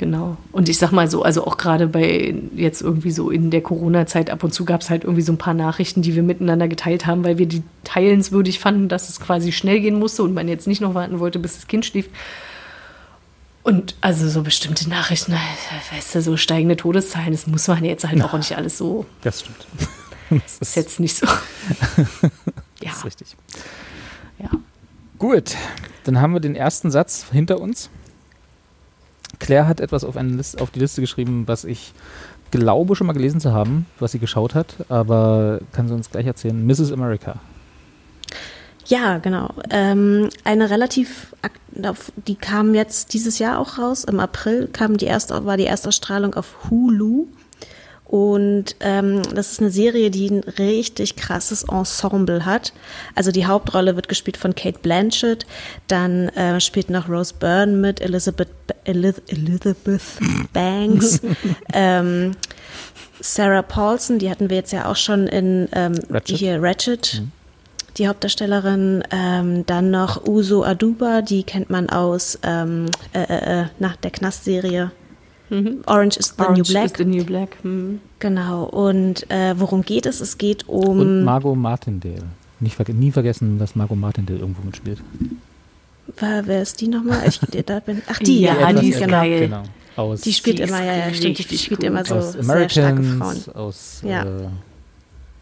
[0.00, 0.38] Genau.
[0.50, 4.30] Und ich sag mal so, also auch gerade bei jetzt irgendwie so in der Corona-Zeit
[4.30, 7.04] ab und zu gab es halt irgendwie so ein paar Nachrichten, die wir miteinander geteilt
[7.04, 10.66] haben, weil wir die teilenswürdig fanden, dass es quasi schnell gehen musste und man jetzt
[10.66, 12.08] nicht noch warten wollte, bis das Kind schläft.
[13.62, 15.34] Und also so bestimmte Nachrichten,
[15.92, 19.40] weißt du, so steigende Todeszahlen, das muss man jetzt halt auch nicht alles so, Das
[19.40, 19.66] stimmt.
[20.30, 21.26] Das ist ist, jetzt nicht so.
[21.26, 21.40] ja,
[22.84, 23.36] das ist richtig.
[24.38, 24.48] ja.
[25.18, 25.56] Gut,
[26.04, 27.90] dann haben wir den ersten Satz hinter uns.
[29.50, 31.92] Claire hat etwas auf, Liste, auf die Liste geschrieben, was ich
[32.52, 36.24] glaube schon mal gelesen zu haben, was sie geschaut hat, aber kann sie uns gleich
[36.24, 36.64] erzählen.
[36.64, 36.92] Mrs.
[36.92, 37.40] America.
[38.86, 39.50] Ja, genau.
[39.70, 41.34] Ähm, eine relativ,
[42.28, 44.04] die kam jetzt dieses Jahr auch raus.
[44.04, 47.26] Im April kam die erste, war die Erstausstrahlung auf Hulu.
[48.10, 52.72] Und ähm, das ist eine Serie, die ein richtig krasses Ensemble hat.
[53.14, 55.46] Also die Hauptrolle wird gespielt von Kate Blanchett,
[55.86, 58.48] dann äh, spielt noch Rose Byrne mit, Elizabeth,
[58.82, 60.02] Eliz Elizabeth
[60.52, 61.20] Banks,
[61.72, 62.32] ähm,
[63.20, 66.36] Sarah Paulson, die hatten wir jetzt ja auch schon in ähm, Ratched.
[66.36, 67.22] hier Ratchet,
[67.96, 69.04] die Hauptdarstellerin.
[69.12, 74.10] Ähm, dann noch Uso Aduba, die kennt man aus ähm, äh, äh, äh, nach der
[74.10, 74.90] Knast-Serie.
[75.86, 76.84] Orange is the New Orange Black.
[76.86, 77.56] is the New Black.
[77.62, 78.00] Hm.
[78.20, 78.64] Genau.
[78.64, 80.20] Und äh, worum geht es?
[80.20, 81.00] Es geht um.
[81.00, 82.22] Und Margot Martindale.
[82.60, 85.00] Nicht verge nie vergessen, dass Margot Martindale irgendwo mitspielt.
[86.18, 87.22] Wer, wer ist die nochmal?
[87.26, 89.10] Ich, da bin, ach, die, Ja, ja, die ist genau.
[89.12, 89.40] geil.
[89.40, 89.62] Genau.
[89.96, 91.38] Aus, Die spielt Die immer, ja, ja, stimmt.
[91.50, 91.86] Die spielt gut.
[91.86, 93.20] immer so aus sehr starke Frauen.
[93.22, 94.22] Americans, aus, Ja.
[94.24, 94.48] äh,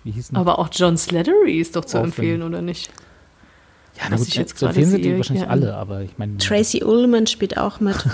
[0.04, 2.90] wie hieß denn Aber auch John Slattery ist doch zu Auch empfehlen, oder nicht?
[3.96, 6.38] Ja, na was gut, ich jetzt empfehlen sind die wahrscheinlich hier alle, aber ich meine,
[6.38, 7.96] Tracy Ullman spielt auch mit.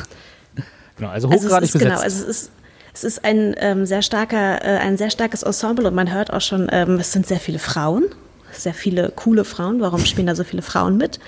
[0.96, 1.90] genau, also Also hochgradig es ist, besetzt.
[1.90, 2.50] genau, also es ist,
[2.94, 6.40] es ist ein ähm, sehr starker, äh, ein sehr starkes Ensemble und man hört auch
[6.40, 8.04] schon, ähm, es sind sehr viele Frauen.
[8.57, 9.80] Sehr viele coole Frauen.
[9.80, 11.18] Warum spielen da so viele Frauen mit?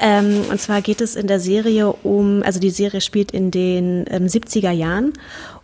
[0.00, 4.04] Ähm, und zwar geht es in der Serie um, also die Serie spielt in den
[4.10, 5.12] ähm, 70er Jahren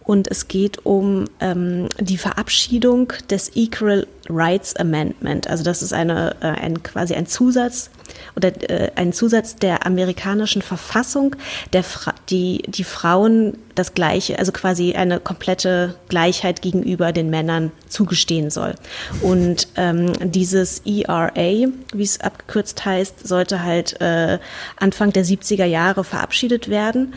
[0.05, 5.51] und es geht um ähm, die Verabschiedung des Equal Rights Amendment.
[5.51, 7.91] Also das ist eine, äh, ein, quasi ein Zusatz
[8.37, 11.37] oder äh, ein Zusatz der amerikanischen Verfassung,
[11.73, 17.71] der Fra die, die Frauen das Gleiche, also quasi eine komplette Gleichheit gegenüber den Männern
[17.89, 18.75] zugestehen soll.
[19.23, 24.39] Und ähm, dieses ERA, wie es abgekürzt heißt, sollte halt äh,
[24.77, 27.15] Anfang der 70er Jahre verabschiedet werden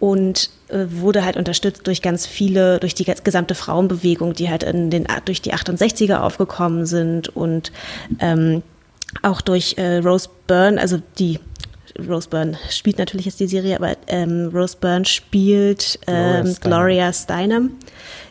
[0.00, 4.90] und äh, wurde halt unterstützt durch ganz viele, durch die gesamte Frauenbewegung, die halt in
[4.90, 7.72] den, durch die 68er aufgekommen sind und
[8.20, 8.62] ähm,
[9.22, 11.40] auch durch äh, Rose Byrne, also die
[11.98, 16.60] Rose Byrne spielt natürlich jetzt die Serie, aber ähm, Rose Byrne spielt Gloria ähm, Steinem.
[16.60, 17.70] Gloria Steinem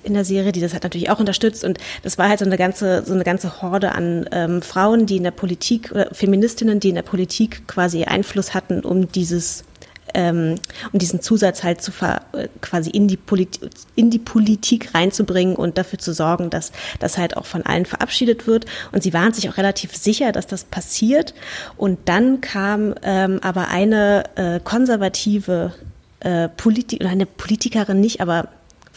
[0.04, 2.58] in der Serie, die das hat natürlich auch unterstützt und das war halt so eine
[2.58, 6.90] ganze so eine ganze Horde an ähm, Frauen, die in der Politik oder Feministinnen, die
[6.90, 9.66] in der Politik quasi Einfluss hatten, um dieses
[10.13, 10.56] ähm,
[10.91, 13.60] um diesen Zusatz halt zu ver, äh, quasi in die, Polit
[13.96, 18.48] in die Politik reinzubringen und dafür zu sorgen, dass das halt auch von allen verabschiedet
[18.48, 18.65] wird.
[18.91, 21.34] Und sie waren sich auch relativ sicher, dass das passiert.
[21.78, 25.74] Und dann kam ähm, aber eine äh, konservative
[26.20, 28.50] äh, Politik, eine Politikerin nicht, aber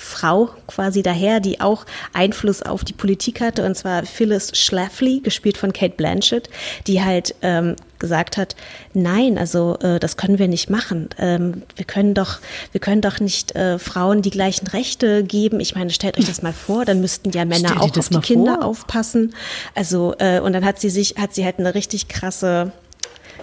[0.02, 1.84] Frau quasi daher, die auch
[2.14, 6.48] Einfluss auf die Politik hatte, und zwar Phyllis Schlafly, gespielt von Kate Blanchett,
[6.86, 8.56] die halt ähm, gesagt hat,
[8.94, 11.10] nein, also äh, das können wir nicht machen.
[11.18, 12.38] Ähm, wir können doch,
[12.72, 15.60] wir können doch nicht äh, Frauen die gleichen Rechte geben.
[15.60, 18.20] Ich meine, stellt euch das mal vor, dann müssten ja Männer Stell auch auf die
[18.20, 18.64] Kinder vor.
[18.64, 19.34] aufpassen.
[19.74, 22.72] Also äh, und dann hat sie sich, hat sie halt eine richtig krasse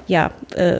[0.08, 0.80] ja, äh,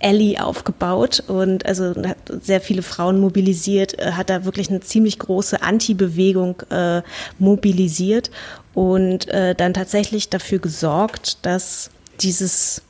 [0.00, 5.18] Ellie aufgebaut und also hat sehr viele Frauen mobilisiert, äh, hat da wirklich eine ziemlich
[5.18, 7.02] große Anti-Bewegung äh,
[7.38, 8.30] mobilisiert
[8.74, 12.82] und äh, dann tatsächlich dafür gesorgt, dass dieses,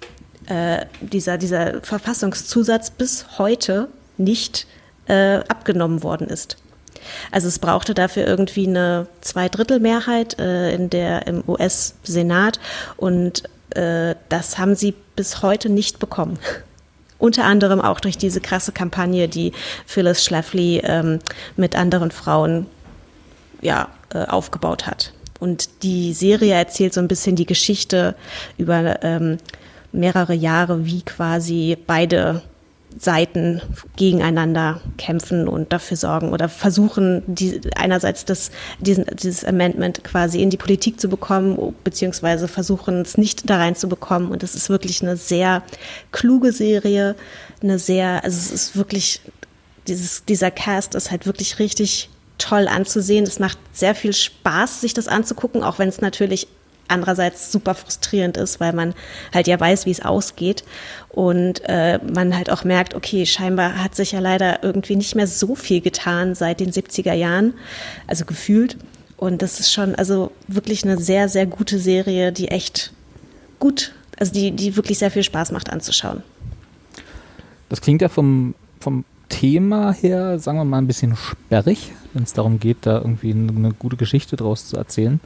[0.47, 4.67] äh, dieser, dieser Verfassungszusatz bis heute nicht
[5.07, 6.59] äh, abgenommen worden ist.
[7.31, 12.61] Also es brauchte dafür irgendwie eine Zweidrittelmehrheit äh, in der, im US-Senat
[12.97, 16.39] und äh, das haben sie bis heute nicht bekommen.
[17.19, 19.53] Unter anderem auch durch diese krasse Kampagne, die
[19.87, 21.19] Phyllis Schlafly ähm,
[21.57, 22.67] mit anderen Frauen
[23.61, 25.13] ja, äh, aufgebaut hat.
[25.41, 28.15] Und die Serie erzählt so ein bisschen die Geschichte
[28.57, 29.39] über ähm,
[29.93, 32.43] mehrere Jahre, wie quasi beide
[32.97, 33.61] Seiten
[33.97, 40.51] gegeneinander kämpfen und dafür sorgen oder versuchen, die, einerseits das, diesen, dieses Amendment quasi in
[40.51, 44.31] die Politik zu bekommen, beziehungsweise versuchen es nicht da reinzubekommen.
[44.31, 45.63] Und es ist wirklich eine sehr
[46.13, 47.15] kluge Serie,
[47.63, 49.21] eine sehr, also es ist wirklich,
[49.87, 53.25] dieses, dieser Cast ist halt wirklich richtig toll anzusehen.
[53.25, 56.49] Es macht sehr viel Spaß, sich das anzugucken, auch wenn es natürlich
[56.89, 58.95] andererseits super frustrierend ist, weil man
[59.33, 60.65] halt ja weiß, wie es ausgeht
[61.11, 65.27] und äh, man halt auch merkt, okay, scheinbar hat sich ja leider irgendwie nicht mehr
[65.27, 67.55] so viel getan seit den 70er Jahren,
[68.07, 68.77] also gefühlt.
[69.17, 72.93] Und das ist schon also wirklich eine sehr, sehr gute Serie, die echt
[73.59, 76.23] gut, also die, die wirklich sehr viel Spaß macht anzuschauen.
[77.69, 82.33] Das klingt ja vom, vom Thema her, sagen wir mal, ein bisschen sperrig, wenn es
[82.33, 85.21] darum geht, da irgendwie eine, eine gute Geschichte draus zu erzählen.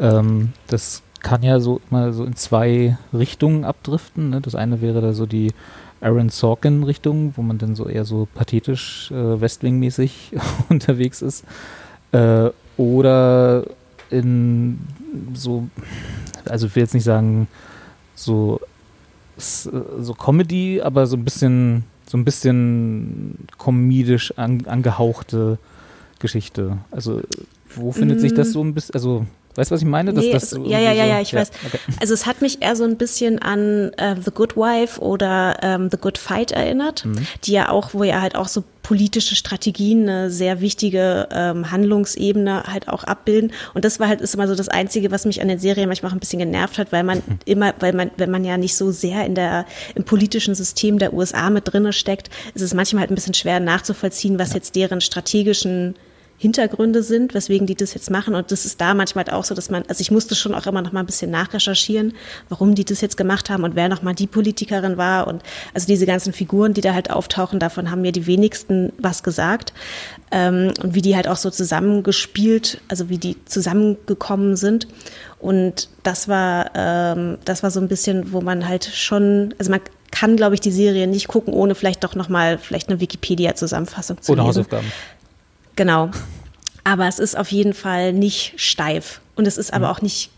[0.00, 4.30] Ähm, das kann ja so mal so in zwei Richtungen abdriften.
[4.30, 4.40] Ne?
[4.40, 5.52] Das eine wäre da so die
[6.00, 11.44] Aaron Sorkin-Richtung, wo man dann so eher so pathetisch äh, Westwing-mäßig unterwegs ist.
[12.12, 13.64] Äh, oder
[14.10, 14.78] in
[15.34, 15.68] so,
[16.48, 17.48] also ich will jetzt nicht sagen
[18.14, 18.60] so,
[19.36, 25.58] so Comedy, aber so ein bisschen, so ein bisschen komedisch an, angehauchte
[26.18, 26.78] Geschichte.
[26.90, 27.20] Also
[27.74, 28.20] wo findet mm.
[28.20, 28.52] sich das mm.
[28.52, 29.26] so ein bisschen, also
[29.58, 30.14] Weißt du, was ich meine?
[30.14, 31.50] Dass nee, das so ja, ja, ja, ja, ich ja, weiß.
[31.66, 31.78] Okay.
[32.00, 35.88] Also es hat mich eher so ein bisschen an äh, The Good Wife oder ähm,
[35.90, 37.26] The Good Fight erinnert, mhm.
[37.42, 42.62] die ja auch, wo ja halt auch so politische Strategien eine sehr wichtige ähm, Handlungsebene
[42.68, 43.52] halt auch abbilden.
[43.74, 46.10] Und das war halt ist immer so das Einzige, was mich an der Serie manchmal
[46.10, 47.38] auch ein bisschen genervt hat, weil man mhm.
[47.44, 49.66] immer, weil man, wenn man ja nicht so sehr in der
[49.96, 53.58] im politischen System der USA mit drinne steckt, ist es manchmal halt ein bisschen schwer
[53.58, 54.54] nachzuvollziehen, was ja.
[54.54, 55.96] jetzt deren strategischen
[56.40, 58.36] Hintergründe sind, weswegen die das jetzt machen.
[58.36, 60.66] Und das ist da manchmal halt auch so, dass man, also ich musste schon auch
[60.66, 62.14] immer noch mal ein bisschen nachrecherchieren,
[62.48, 65.26] warum die das jetzt gemacht haben und wer noch mal die Politikerin war.
[65.26, 65.42] Und
[65.74, 69.72] also diese ganzen Figuren, die da halt auftauchen, davon haben mir die wenigsten was gesagt.
[70.30, 74.86] Ähm, und wie die halt auch so zusammengespielt, also wie die zusammengekommen sind.
[75.40, 79.80] Und das war, ähm, das war so ein bisschen, wo man halt schon, also man
[80.10, 84.22] kann, glaube ich, die Serie nicht gucken, ohne vielleicht doch noch mal vielleicht eine Wikipedia-Zusammenfassung
[84.22, 84.48] zu Oder lesen.
[84.48, 84.92] Hausaufgaben.
[85.78, 86.10] Genau.
[86.82, 89.20] Aber es ist auf jeden Fall nicht steif.
[89.36, 89.92] Und es ist aber mhm.
[89.92, 90.32] auch nicht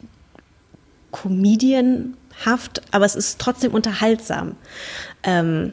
[1.12, 4.56] comedianhaft, aber es ist trotzdem unterhaltsam.
[5.22, 5.72] Ähm,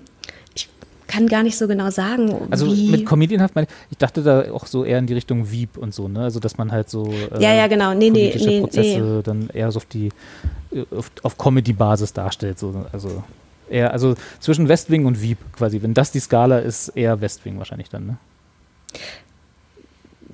[0.55, 0.69] ich
[1.07, 2.47] kann gar nicht so genau sagen.
[2.49, 5.77] Also mit comedianhaft meine ich, ich dachte da auch so eher in die Richtung Wieb
[5.77, 6.21] und so, ne?
[6.21, 7.93] Also dass man halt so äh, ja, ja, genau.
[7.93, 9.21] nee, politische nee, Prozesse nee.
[9.23, 10.11] dann eher so auf die
[10.91, 12.57] auf, auf Comedy-Basis darstellt.
[12.57, 13.21] So, also
[13.69, 15.81] eher, also zwischen Westwing und Wieb quasi.
[15.81, 18.17] Wenn das die Skala ist, eher Westwing wahrscheinlich dann, ne?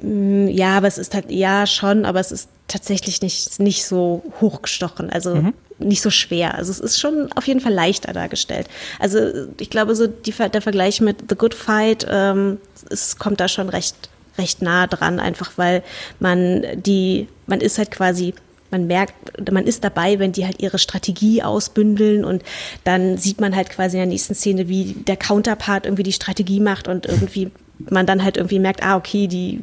[0.01, 4.23] Mm, ja, aber es ist halt, ja, schon, aber es ist tatsächlich nicht, nicht so
[4.41, 5.53] hochgestochen, also mhm.
[5.79, 6.55] nicht so schwer.
[6.55, 8.67] Also es ist schon auf jeden Fall leichter dargestellt.
[8.99, 9.19] Also
[9.59, 12.57] ich glaube, so die, der Vergleich mit The Good Fight, ähm,
[12.89, 13.95] es kommt da schon recht,
[14.37, 15.83] recht nah dran, einfach weil
[16.19, 18.33] man die, man ist halt quasi
[18.73, 22.41] man merkt, man ist dabei, wenn die halt ihre Strategie ausbündeln und
[22.83, 26.59] dann sieht man halt quasi in der nächsten Szene, wie der Counterpart irgendwie die Strategie
[26.59, 27.51] macht und irgendwie
[27.89, 29.61] man dann halt irgendwie merkt, ah, okay, die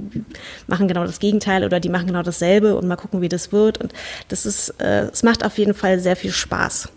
[0.66, 3.78] machen genau das Gegenteil oder die machen genau dasselbe und mal gucken, wie das wird.
[3.78, 3.92] Und
[4.28, 6.88] das ist, äh, es macht auf jeden Fall sehr viel Spaß.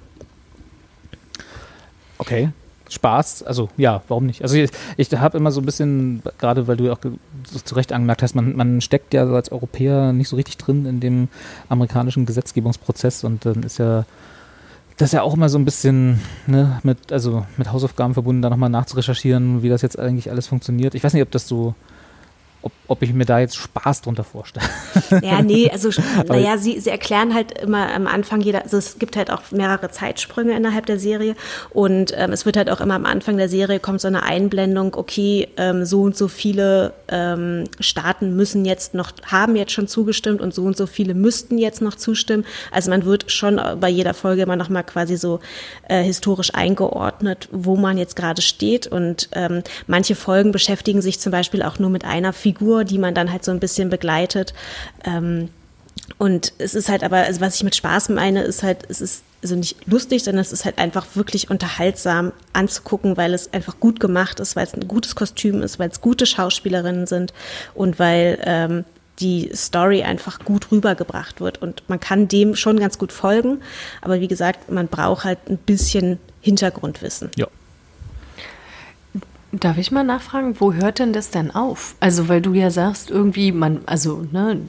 [2.18, 2.50] Okay.
[2.90, 4.44] Spaß, also ja, warum nicht?
[4.44, 7.92] Also ich, ich habe immer so ein bisschen, gerade weil du auch so zu Recht
[7.92, 11.28] angemerkt hast, man, man steckt ja als Europäer nicht so richtig drin in dem
[11.70, 14.06] amerikanischen Gesetzgebungsprozess und dann ist ja
[14.97, 18.49] das ist ja auch immer so ein bisschen ne, mit, also mit Hausaufgaben verbunden, da
[18.49, 20.95] nochmal nachzurecherchieren, wie das jetzt eigentlich alles funktioniert.
[20.95, 21.73] Ich weiß nicht, ob das so
[22.63, 24.65] ob, ob ich mir da jetzt Spaß drunter vorstelle.
[25.21, 25.89] Ja, nee, also
[26.28, 29.91] naja, sie, sie erklären halt immer am Anfang jeder, also es gibt halt auch mehrere
[29.91, 31.36] Zeitsprünge innerhalb der Serie
[31.71, 34.95] und ähm, es wird halt auch immer am Anfang der Serie kommt so eine Einblendung,
[34.95, 40.41] okay, ähm, so und so viele ähm, Staaten müssen jetzt noch, haben jetzt schon zugestimmt
[40.41, 42.45] und so und so viele müssten jetzt noch zustimmen.
[42.71, 45.41] Also man wird schon bei jeder Folge immer nochmal quasi so
[45.89, 51.32] äh, historisch eingeordnet, wo man jetzt gerade steht und ähm, manche Folgen beschäftigen sich zum
[51.32, 54.54] Beispiel auch nur mit einer Figur Figur, die man dann halt so ein bisschen begleitet.
[55.04, 55.50] Ähm,
[56.18, 59.24] Und es ist halt aber, also was ich mit Spaß meine, ist halt, es ist
[59.42, 64.00] also nicht lustig, sondern es ist halt einfach wirklich unterhaltsam anzugucken, weil es einfach gut
[64.00, 67.34] gemacht ist, weil es ein gutes Kostüm ist, weil es gute Schauspielerinnen sind
[67.74, 68.86] und weil ähm,
[69.20, 71.62] die Story einfach gut rübergebracht wird.
[71.62, 73.62] Und man kann dem schon ganz gut folgen,
[74.02, 77.30] aber wie gesagt, man braucht halt ein bisschen Hintergrundwissen.
[77.36, 77.48] Ja.
[79.54, 81.96] Darf ich mal nachfragen, wo hört denn das denn auf?
[82.00, 84.62] Also, weil du ja sagst, irgendwie, man, also, ne,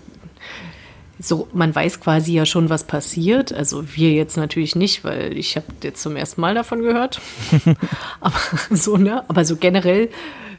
[1.19, 3.53] so, man weiß quasi ja schon, was passiert.
[3.53, 7.21] Also wir jetzt natürlich nicht, weil ich habe jetzt zum ersten Mal davon gehört.
[8.21, 9.25] aber so, ne?
[9.29, 10.11] Aber so generell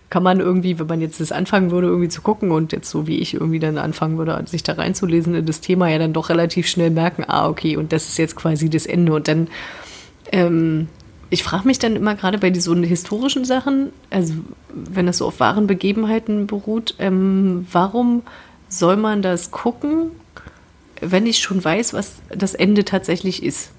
[0.10, 3.06] kann man irgendwie, wenn man jetzt das anfangen würde, irgendwie zu gucken und jetzt so
[3.06, 6.30] wie ich irgendwie dann anfangen würde, sich da reinzulesen in das Thema, ja dann doch
[6.30, 9.14] relativ schnell merken, ah, okay, und das ist jetzt quasi das Ende.
[9.14, 9.48] Und dann,
[10.32, 10.88] ähm,
[11.30, 14.34] ich frage mich dann immer gerade bei diesen historischen Sachen, also
[14.70, 18.24] wenn das so auf wahren Begebenheiten beruht, ähm, warum
[18.70, 20.12] soll man das gucken,
[21.02, 23.72] wenn ich schon weiß, was das Ende tatsächlich ist.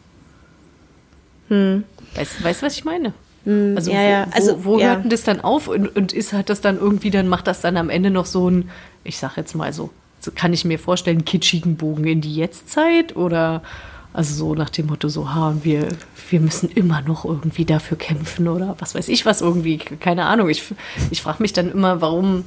[1.48, 1.84] Hm.
[2.14, 3.12] Weißt du, weißt, was ich meine?
[3.44, 4.26] Hm, also, ja, ja.
[4.32, 4.88] also, wo, wo ja.
[4.88, 7.60] hört denn das dann auf und, und ist hat das dann irgendwie, dann macht das
[7.60, 8.70] dann am Ende noch so ein,
[9.04, 13.14] ich sag jetzt mal so, so kann ich mir vorstellen, kitschigen Bogen in die Jetztzeit
[13.16, 13.62] oder
[14.16, 15.88] also so nach dem Motto so, ha, und wir,
[16.30, 20.48] wir müssen immer noch irgendwie dafür kämpfen oder was weiß ich was irgendwie, keine Ahnung.
[20.48, 20.62] Ich,
[21.10, 22.44] ich frage mich dann immer, warum,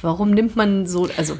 [0.00, 1.36] warum nimmt man so, also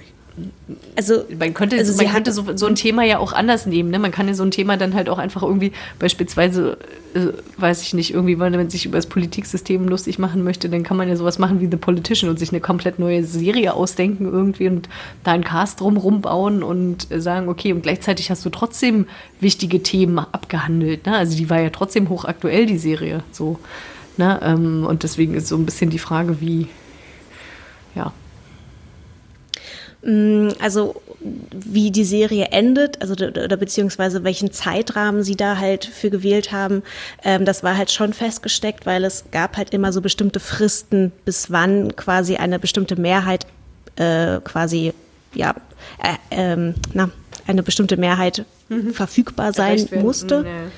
[0.96, 3.90] also man könnte, also man könnte so, so, ein Thema ja auch anders nehmen.
[3.90, 4.00] Ne?
[4.00, 6.76] Man kann ja so ein Thema dann halt auch einfach irgendwie beispielsweise,
[7.14, 10.82] äh, weiß ich nicht, irgendwie, wenn man sich über das Politiksystem lustig machen möchte, dann
[10.82, 14.24] kann man ja sowas machen wie The Politician und sich eine komplett neue Serie ausdenken
[14.24, 14.88] irgendwie und
[15.22, 19.06] da einen Cast drumrum bauen und sagen, okay, und gleichzeitig hast du trotzdem
[19.38, 21.06] wichtige Themen abgehandelt.
[21.06, 21.16] Ne?
[21.16, 23.22] Also die war ja trotzdem hochaktuell, die Serie.
[23.30, 23.60] So,
[24.16, 24.40] ne?
[24.42, 26.66] Ähm, und deswegen ist so ein bisschen die Frage, wie,
[27.94, 28.12] ja,
[30.60, 31.00] also
[31.50, 36.82] wie die Serie endet, also oder beziehungsweise welchen Zeitrahmen sie da halt für gewählt haben,
[37.24, 41.50] ähm, das war halt schon festgesteckt, weil es gab halt immer so bestimmte Fristen, bis
[41.50, 43.46] wann quasi eine bestimmte Mehrheit
[43.96, 44.92] äh, quasi
[45.34, 45.54] ja
[46.02, 47.10] äh, ähm, na
[47.46, 48.92] eine bestimmte Mehrheit mhm.
[48.92, 50.42] verfügbar sein musste.
[50.42, 50.70] Nee.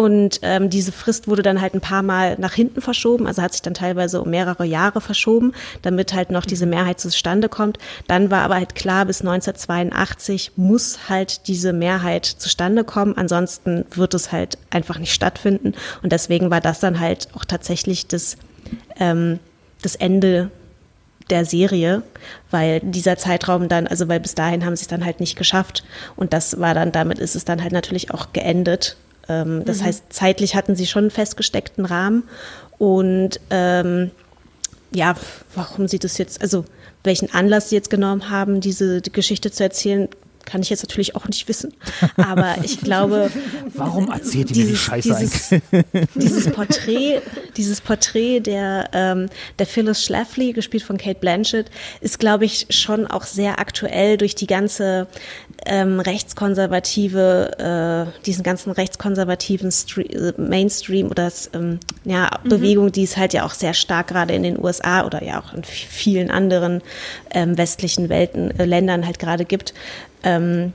[0.00, 3.52] Und ähm, diese Frist wurde dann halt ein paar Mal nach hinten verschoben, also hat
[3.52, 7.76] sich dann teilweise um mehrere Jahre verschoben, damit halt noch diese Mehrheit zustande kommt.
[8.08, 14.14] Dann war aber halt klar, bis 1982 muss halt diese Mehrheit zustande kommen, ansonsten wird
[14.14, 15.74] es halt einfach nicht stattfinden.
[16.02, 18.38] Und deswegen war das dann halt auch tatsächlich das,
[18.98, 19.38] ähm,
[19.82, 20.50] das Ende
[21.28, 22.04] der Serie,
[22.50, 25.84] weil dieser Zeitraum dann, also weil bis dahin haben sie es dann halt nicht geschafft
[26.16, 28.96] und das war dann, damit ist es dann halt natürlich auch geendet
[29.30, 29.84] ähm, das mhm.
[29.84, 32.24] heißt, zeitlich hatten sie schon einen festgesteckten Rahmen.
[32.78, 34.10] Und ähm,
[34.92, 35.14] ja,
[35.54, 36.64] warum sie das jetzt, also
[37.04, 40.08] welchen Anlass sie jetzt genommen haben, diese die Geschichte zu erzählen,
[40.44, 41.74] kann ich jetzt natürlich auch nicht wissen.
[42.16, 43.30] Aber ich glaube.
[43.74, 45.54] Warum erzählt ihr mir die Scheiße dieses,
[46.14, 47.22] dieses Porträt,
[47.56, 53.06] dieses Porträt der, ähm, der Phyllis Schlafly, gespielt von Kate Blanchett, ist, glaube ich, schon
[53.06, 55.06] auch sehr aktuell durch die ganze
[55.66, 62.48] ähm, rechtskonservative, äh, diesen ganzen rechtskonservativen Stre äh, Mainstream oder das, ähm, ja, mhm.
[62.48, 65.54] Bewegung, die es halt ja auch sehr stark gerade in den USA oder ja auch
[65.54, 66.82] in vielen anderen
[67.32, 69.74] ähm, westlichen Welten, äh, Ländern halt gerade gibt.
[70.22, 70.72] Ähm,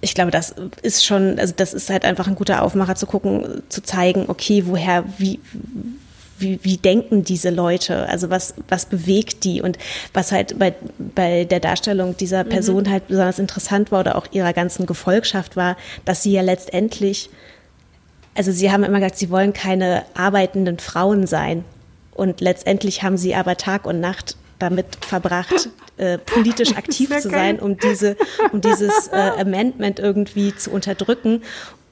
[0.00, 3.62] ich glaube, das ist schon, also das ist halt einfach ein guter Aufmacher zu gucken,
[3.68, 5.40] zu zeigen, okay, woher, wie,
[6.38, 8.08] wie, wie denken diese Leute?
[8.08, 9.62] Also was, was bewegt die?
[9.62, 9.78] Und
[10.12, 10.74] was halt bei,
[11.14, 12.48] bei der Darstellung dieser mhm.
[12.48, 12.90] Person mhm.
[12.90, 17.30] halt besonders interessant war oder auch ihrer ganzen Gefolgschaft war, dass sie ja letztendlich,
[18.34, 21.64] also sie haben immer gesagt, sie wollen keine arbeitenden Frauen sein.
[22.12, 27.58] Und letztendlich haben sie aber Tag und Nacht damit verbracht, äh, politisch aktiv zu sein,
[27.58, 28.16] um diese,
[28.52, 31.42] um dieses äh, Amendment irgendwie zu unterdrücken.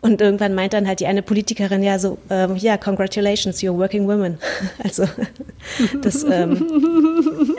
[0.00, 4.07] Und irgendwann meint dann halt die eine Politikerin ja so, ähm, ja, congratulations, you're working
[4.07, 4.38] women.
[4.85, 5.04] Also
[6.02, 6.64] das ähm,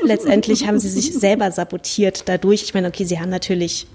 [0.04, 2.64] letztendlich haben sie sich selber sabotiert dadurch.
[2.64, 3.88] Ich meine, okay, sie haben natürlich,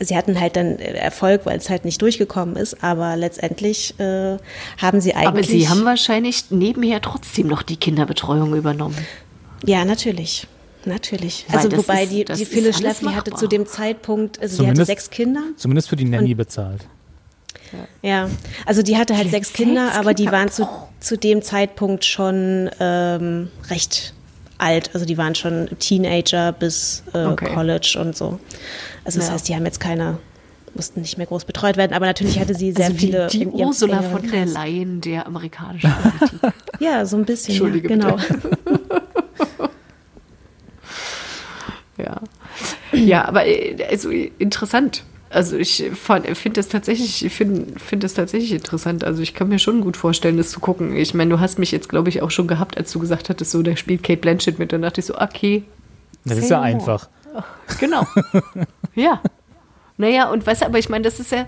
[0.00, 4.36] sie hatten halt dann Erfolg, weil es halt nicht durchgekommen ist, aber letztendlich äh,
[4.78, 5.28] haben sie eigentlich.
[5.28, 8.96] Aber sie haben wahrscheinlich nebenher trotzdem noch die Kinderbetreuung übernommen.
[9.64, 10.46] Ja, natürlich.
[10.86, 11.46] Natürlich.
[11.48, 14.84] Weil also wobei ist, die, die Phyllis Schlafly hatte zu dem Zeitpunkt, also sie hatte
[14.84, 15.40] sechs Kinder.
[15.56, 16.86] Zumindest für die Nanny bezahlt.
[18.02, 18.28] Ja,
[18.66, 20.68] also die hatte halt sechs Kinder, aber die waren zu,
[21.00, 24.14] zu dem Zeitpunkt schon ähm, recht
[24.58, 24.90] alt.
[24.94, 27.52] Also die waren schon Teenager bis äh, okay.
[27.52, 28.38] College und so.
[29.04, 29.34] Also das ja.
[29.34, 30.18] heißt, die haben jetzt keine,
[30.74, 33.26] mussten nicht mehr groß betreut werden, aber natürlich hatte sie sehr also viele.
[33.28, 36.40] Die, die Ursula von der Leyen der amerikanischen Politik.
[36.78, 37.54] ja, so ein bisschen.
[37.54, 38.16] Entschuldige, ja, genau.
[41.98, 42.20] ja.
[42.92, 45.04] ja, aber äh, also interessant.
[45.30, 49.02] Also ich finde das tatsächlich, ich finde find das tatsächlich interessant.
[49.02, 50.96] Also ich kann mir schon gut vorstellen, das zu gucken.
[50.96, 53.50] Ich meine, du hast mich jetzt, glaube ich, auch schon gehabt, als du gesagt hattest,
[53.50, 54.72] so, da spielt Kate Blanchett mit.
[54.72, 55.64] Dann dachte ich so, okay.
[56.24, 57.08] Das ist ja einfach.
[57.80, 58.06] Genau.
[58.94, 59.20] ja.
[59.96, 61.46] Naja, und weißt du, aber ich meine, das ist ja,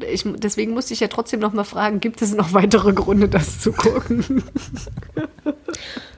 [0.00, 3.60] ich, deswegen musste ich ja trotzdem noch mal fragen, gibt es noch weitere Gründe, das
[3.60, 4.42] zu gucken?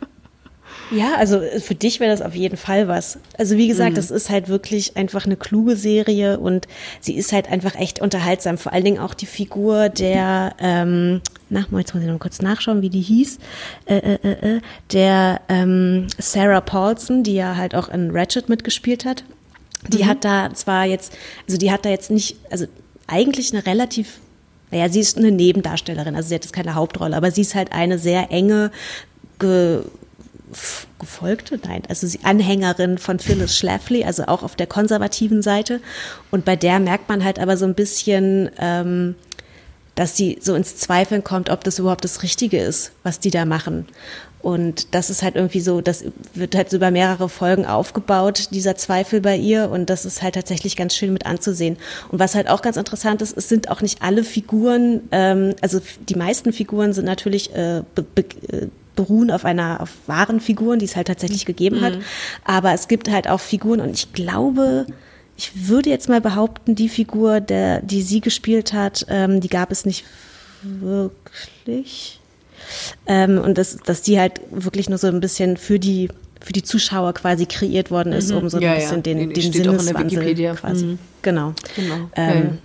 [0.91, 3.18] Ja, also äh, für dich wäre das auf jeden Fall was.
[3.39, 3.97] Also wie gesagt, mhm.
[3.97, 6.66] das ist halt wirklich einfach eine kluge Serie und
[7.01, 8.59] sie ist halt einfach echt unterhaltsam.
[8.59, 11.20] Vor allen Dingen auch die Figur der, ähm,
[11.51, 13.39] nach, jetzt muss ich noch kurz nachschauen, wie die hieß,
[13.87, 14.61] äh, äh, äh, äh,
[14.93, 19.24] der ähm, Sarah Paulson, die ja halt auch in Ratchet mitgespielt hat.
[19.89, 20.07] Die mhm.
[20.07, 21.16] hat da zwar jetzt,
[21.47, 22.66] also die hat da jetzt nicht, also
[23.07, 24.20] eigentlich eine relativ
[24.70, 27.70] naja, sie ist eine Nebendarstellerin, also sie hat jetzt keine Hauptrolle, aber sie ist halt
[27.70, 28.72] eine sehr enge,
[29.39, 29.82] ge
[30.98, 35.80] gefolgte, nein, also sie Anhängerin von Phyllis Schlafly, also auch auf der konservativen Seite.
[36.30, 39.14] Und bei der merkt man halt aber so ein bisschen, ähm,
[39.94, 43.44] dass sie so ins Zweifeln kommt, ob das überhaupt das Richtige ist, was die da
[43.44, 43.86] machen.
[44.44, 48.76] Und das ist halt irgendwie so, das wird halt so über mehrere Folgen aufgebaut, dieser
[48.76, 49.70] Zweifel bei ihr.
[49.70, 51.78] Und das ist halt tatsächlich ganz schön mit anzusehen.
[52.11, 55.80] Und was halt auch ganz interessant ist, es sind auch nicht alle Figuren, ähm, also
[56.11, 57.82] die meisten Figuren sind natürlich äh, äh,
[58.95, 61.82] beruhen auf einer, auf wahren Figuren, die es halt tatsächlich gegeben mhm.
[61.82, 61.99] hat.
[62.45, 64.86] Aber es gibt halt auch Figuren und ich glaube,
[65.36, 69.72] ich würde jetzt mal behaupten, die Figur, der, die sie gespielt hat, ähm, die gab
[69.72, 70.05] es nicht
[70.62, 72.20] wirklich.
[73.07, 76.09] Ähm, und das, dass die halt wirklich nur so ein bisschen für die
[76.40, 78.36] für die Zuschauer quasi kreiert worden ist, mhm.
[78.36, 79.03] um so ein ja, bisschen ja.
[79.03, 80.84] den, den Sinneswandel quasi.
[80.84, 80.99] Mhm.
[81.22, 81.55] Genau.
[81.74, 82.11] genau.
[82.16, 82.59] Ähm,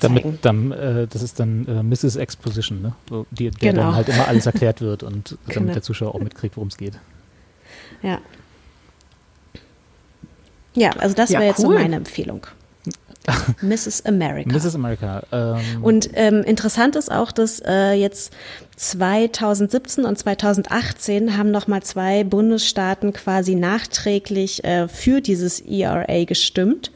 [0.00, 2.16] damit, dann, äh, das ist dann äh, Mrs.
[2.16, 2.92] Exposition, ne?
[3.08, 3.82] So, die, der genau.
[3.82, 5.72] dann halt immer alles erklärt wird und damit genau.
[5.72, 6.94] der Zuschauer auch mitkriegt, worum es geht.
[8.02, 8.18] Ja.
[10.74, 11.74] Ja, also das ja, wäre jetzt cool.
[11.74, 12.46] so meine Empfehlung.
[13.62, 14.06] Mrs.
[14.06, 14.50] America.
[14.50, 14.74] Mrs.
[14.74, 15.22] America.
[15.32, 15.82] Ähm.
[15.82, 18.32] Und ähm, interessant ist auch, dass äh, jetzt
[18.76, 26.92] 2017 und 2018 haben nochmal zwei Bundesstaaten quasi nachträglich äh, für dieses ERA gestimmt.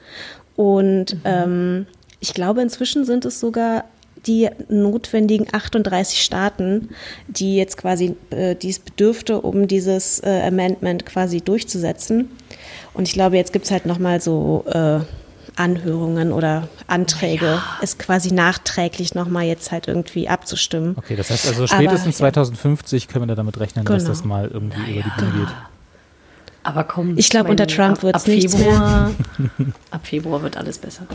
[0.56, 1.20] Und mhm.
[1.24, 1.86] ähm,
[2.24, 3.84] ich glaube, inzwischen sind es sogar
[4.26, 6.88] die notwendigen 38 Staaten,
[7.28, 12.30] die jetzt quasi äh, dies bedürfte, um dieses äh, Amendment quasi durchzusetzen.
[12.94, 15.00] Und ich glaube, jetzt gibt es halt nochmal so äh,
[15.56, 17.62] Anhörungen oder Anträge, ja.
[17.82, 20.96] es quasi nachträglich nochmal jetzt halt irgendwie abzustimmen.
[20.96, 23.98] Okay, das heißt also spätestens Aber, 2050 können wir da damit rechnen, genau.
[23.98, 25.44] dass das mal irgendwie ja, über die Bühne genau.
[25.44, 25.54] geht.
[26.64, 27.16] Aber komm.
[27.16, 29.50] Ich glaube, unter Trump wird es nichts Februar, mehr.
[29.90, 31.06] Ab Februar wird alles besser.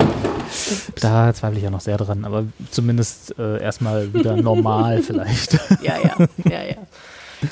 [1.02, 5.54] Da zweifle ich ja noch sehr dran, aber zumindest äh, erstmal wieder normal vielleicht.
[5.82, 6.78] Ja, ja, ja, ja.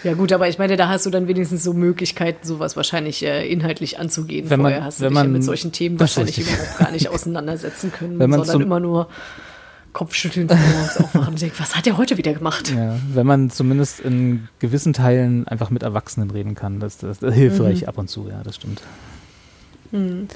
[0.04, 3.50] Ja gut, aber ich meine, da hast du dann wenigstens so Möglichkeiten, sowas wahrscheinlich äh,
[3.50, 4.50] inhaltlich anzugehen.
[4.50, 7.08] Wenn man, Vorher hast du dich man, ja mit solchen Themen wahrscheinlich überhaupt gar nicht
[7.08, 9.08] auseinandersetzen können, sondern immer nur
[9.98, 12.70] Kopfschütteln morgens aufwachen und denken, was hat er heute wieder gemacht?
[12.70, 17.34] Ja, wenn man zumindest in gewissen Teilen einfach mit Erwachsenen reden kann, das, das, das
[17.34, 17.88] hilfreich mhm.
[17.88, 18.84] ab und zu, ja, das stimmt.
[19.92, 20.28] Mhm.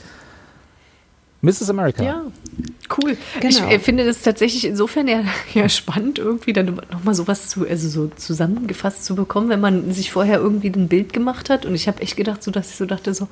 [1.43, 1.70] Mrs.
[1.70, 2.03] America.
[2.03, 2.24] Ja,
[2.97, 3.16] cool.
[3.39, 3.47] Genau.
[3.49, 5.22] Ich äh, finde das tatsächlich insofern ja,
[5.53, 10.12] ja spannend, irgendwie dann nochmal sowas zu, also so zusammengefasst zu bekommen, wenn man sich
[10.12, 11.68] vorher irgendwie ein Bild gemacht hat.
[11.68, 13.28] Und ich habe echt gedacht, so dass ich so dachte, so,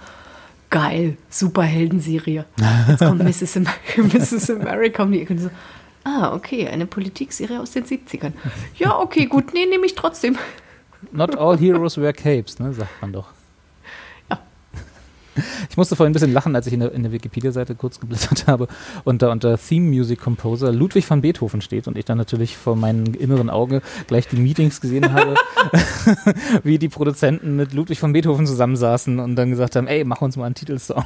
[0.69, 2.45] geil, Superheldenserie.
[2.87, 3.57] Jetzt kommt Mrs.
[3.57, 4.49] America, Mrs.
[4.51, 5.39] America um die Ecke.
[5.39, 5.49] So,
[6.03, 8.33] Ah, okay, eine Politikserie aus den 70ern.
[8.77, 10.37] Ja, okay, gut, nee, nehme ich trotzdem.
[11.11, 13.27] Not all heroes wear capes, ne, sagt man doch.
[14.29, 14.39] Ja.
[15.69, 18.67] Ich musste vorhin ein bisschen lachen, als ich in der, der Wikipedia-Seite kurz geblättert habe
[19.03, 22.75] und da unter Theme Music Composer Ludwig van Beethoven steht und ich dann natürlich vor
[22.75, 25.35] meinem inneren Auge gleich die Meetings gesehen habe,
[26.63, 30.37] wie die Produzenten mit Ludwig van Beethoven zusammensaßen und dann gesagt haben, ey, mach uns
[30.37, 31.05] mal einen Titelsong.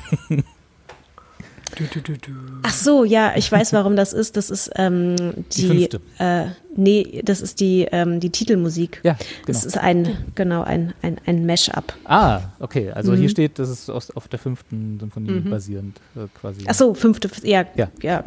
[1.75, 4.37] Du, du, du, Ach so, ja, ich weiß, warum das ist.
[4.37, 5.15] Das ist ähm,
[5.51, 9.01] die, die äh, nee, das ist die ähm, die Titelmusik.
[9.03, 9.27] Ja, genau.
[9.47, 11.93] Das ist ein genau ein ein, ein Mash-up.
[12.05, 12.91] Ah, okay.
[12.91, 13.17] Also mhm.
[13.17, 15.49] hier steht, das ist aus, auf der fünften Symphonie mhm.
[15.49, 16.61] basierend äh, quasi.
[16.67, 18.23] Ach so, fünfte, ja, ja, ja,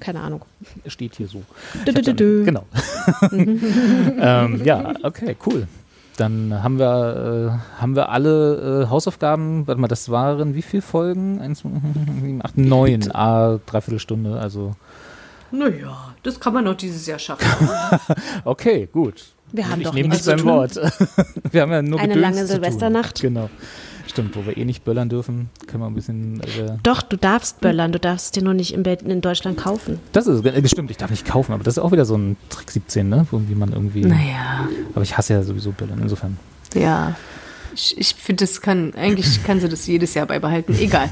[0.00, 0.44] keine Ahnung.
[0.86, 1.42] Steht hier so.
[1.84, 2.66] Dann, genau.
[3.32, 5.68] ähm, ja, okay, cool.
[6.18, 10.82] Dann haben wir, äh, haben wir alle äh, Hausaufgaben, warte mal, das waren wie viele
[10.82, 11.40] Folgen?
[11.40, 11.60] Eins,
[12.20, 14.74] sieben, acht, neun, ah, dreiviertel Stunde, also.
[15.52, 17.46] Naja, das kann man noch dieses Jahr schaffen.
[18.44, 19.26] okay, gut.
[19.52, 20.74] Wir haben ich doch nehme nichts beim Wort.
[21.52, 23.20] wir haben ja nur Eine lange Silvesternacht.
[23.20, 23.48] Genau.
[24.08, 26.40] Stimmt, wo wir eh nicht böllern dürfen, können wir ein bisschen.
[26.40, 30.00] Äh Doch, du darfst böllern, du darfst dir nur nicht in, in Deutschland kaufen.
[30.12, 32.36] Das ist äh, stimmt, ich darf nicht kaufen, aber das ist auch wieder so ein
[32.48, 33.26] Trick 17, ne?
[33.30, 34.04] Wo, wie man irgendwie.
[34.04, 34.68] Naja.
[34.94, 36.38] Aber ich hasse ja sowieso Böllern, insofern.
[36.74, 37.16] Ja.
[37.74, 40.74] Ich, ich finde, das kann, eigentlich kann sie das jedes Jahr beibehalten.
[40.78, 41.10] Egal.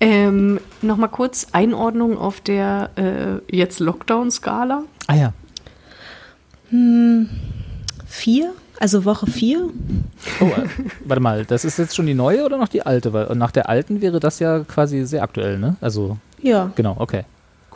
[0.00, 4.84] Ähm, Nochmal kurz Einordnung auf der äh, jetzt Lockdown-Skala.
[5.06, 5.32] Ah ja.
[8.06, 8.52] Vier?
[8.80, 9.68] Also Woche vier?
[10.40, 10.68] Oh, äh,
[11.04, 13.12] warte mal, das ist jetzt schon die neue oder noch die alte?
[13.12, 15.76] Weil nach der alten wäre das ja quasi sehr aktuell, ne?
[15.80, 17.24] Also, Ja, genau, okay.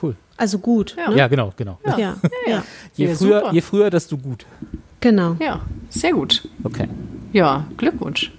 [0.00, 0.14] Cool.
[0.36, 0.94] also gut.
[0.96, 1.10] Ja.
[1.10, 1.16] ne?
[1.16, 1.78] Ja, genau, genau.
[1.84, 2.16] Ja, ja,
[2.48, 2.62] ja.
[2.94, 3.52] Je, Ja, früher, super.
[3.52, 4.46] je früher, desto gut.
[5.00, 5.36] genau.
[5.40, 6.48] Ja, sehr gut.
[6.62, 6.88] Okay.
[7.32, 8.30] Ja, Glückwunsch.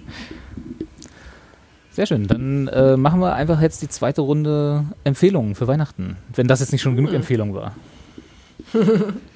[1.92, 2.26] Sehr schön.
[2.26, 6.16] Dann äh, machen wir einfach jetzt die zweite Runde Empfehlungen für Weihnachten.
[6.34, 7.72] Wenn das jetzt nicht schon genug Empfehlung war.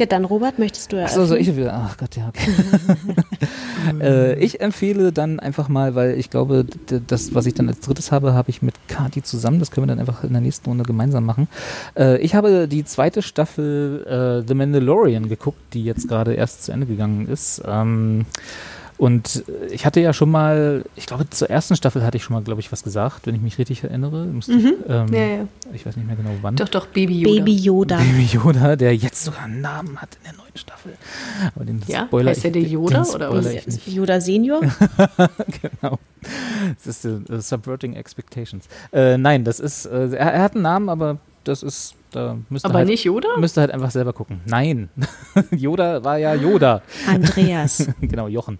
[0.00, 1.04] Ja, dann Robert, möchtest du ja.
[1.04, 1.74] Achso, soll ich wieder?
[1.74, 2.28] Ach Gott, ja.
[2.28, 2.50] Okay.
[4.00, 6.64] äh, ich empfehle dann einfach mal, weil ich glaube,
[7.06, 9.58] das, was ich dann als drittes habe, habe ich mit Kati zusammen.
[9.58, 11.48] Das können wir dann einfach in der nächsten Runde gemeinsam machen.
[11.98, 16.72] Äh, ich habe die zweite Staffel äh, The Mandalorian geguckt, die jetzt gerade erst zu
[16.72, 17.60] Ende gegangen ist.
[17.66, 18.24] Ähm,
[19.00, 22.34] und äh, ich hatte ja schon mal, ich glaube, zur ersten Staffel hatte ich schon
[22.34, 24.26] mal, glaube ich, was gesagt, wenn ich mich richtig erinnere.
[24.26, 25.48] Müsste ich, ähm, Ja, ja.
[25.72, 26.56] Ich weiß nicht mehr genau wann.
[26.56, 27.34] Doch, doch, Baby Yoda.
[27.38, 27.96] Baby Yoda.
[27.96, 30.92] Baby Yoda, der jetzt sogar einen Namen hat in der neuen Staffel.
[31.56, 32.04] Aber den Ja?
[32.04, 33.46] Spoiler Heißt der der ich, Yoda den oder was?
[33.46, 33.86] ich.
[33.86, 34.60] Yoda Senior?
[35.62, 35.98] genau.
[36.76, 38.66] Das ist äh, Subverting Expectations.
[38.92, 42.68] Äh, nein, das ist, äh, er, er hat einen Namen, aber das ist, da müsste
[42.68, 43.28] Aber halt, nicht Yoda?
[43.38, 44.40] müsste halt einfach selber gucken.
[44.44, 44.88] Nein,
[45.50, 46.82] Yoda war ja Yoda.
[47.06, 47.86] Andreas.
[48.00, 48.58] genau, Jochen.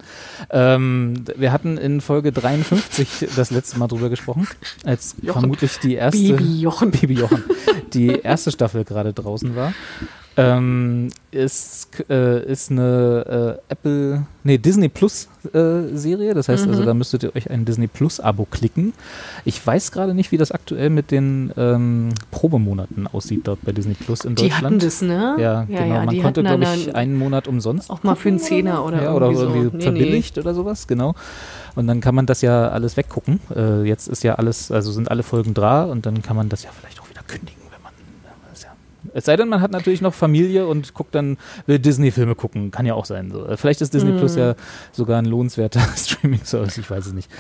[0.50, 4.48] Ähm, wir hatten in Folge 53 das letzte Mal drüber gesprochen,
[4.84, 5.40] als Jochen.
[5.40, 6.90] vermutlich die erste Baby Jochen.
[7.00, 7.44] Baby Jochen,
[7.92, 9.72] die erste Staffel gerade draußen war.
[10.40, 16.34] Ähm, ist, äh, ist eine äh, Apple, nee, Disney Plus äh, Serie.
[16.34, 18.92] Das heißt also, da müsstet ihr euch ein Disney Plus Abo klicken.
[19.44, 23.94] Ich weiß gerade nicht, wie das aktuell mit den ähm, Probemonaten aussieht dort bei Disney
[23.94, 24.64] Plus in Die Deutschland.
[24.64, 25.36] hatten das, ne?
[25.38, 25.86] Ja, genau.
[25.86, 29.14] Man die konnte, glaube ich, einen Monat umsonst auch mal für einen Zehner oder ja,
[29.14, 29.58] oder irgendwie so.
[29.58, 31.14] irgendwie Nee, verbilligt oder sowas, genau.
[31.76, 33.40] Und dann kann man das ja alles weggucken.
[33.54, 36.64] Äh, jetzt ist ja alles, also sind alle Folgen da und dann kann man das
[36.64, 37.92] ja vielleicht auch wieder kündigen, wenn man.
[38.24, 38.70] ja, das ist ja,
[39.14, 42.86] es sei denn, man hat natürlich noch Familie und guckt dann, will Disney-Filme gucken, kann
[42.86, 43.30] ja auch sein.
[43.30, 43.46] So.
[43.46, 44.54] Äh, Vielleicht ist Disney Plus ja
[44.92, 47.30] sogar ein lohnenswerter Streaming-Service, ich weiß es nicht.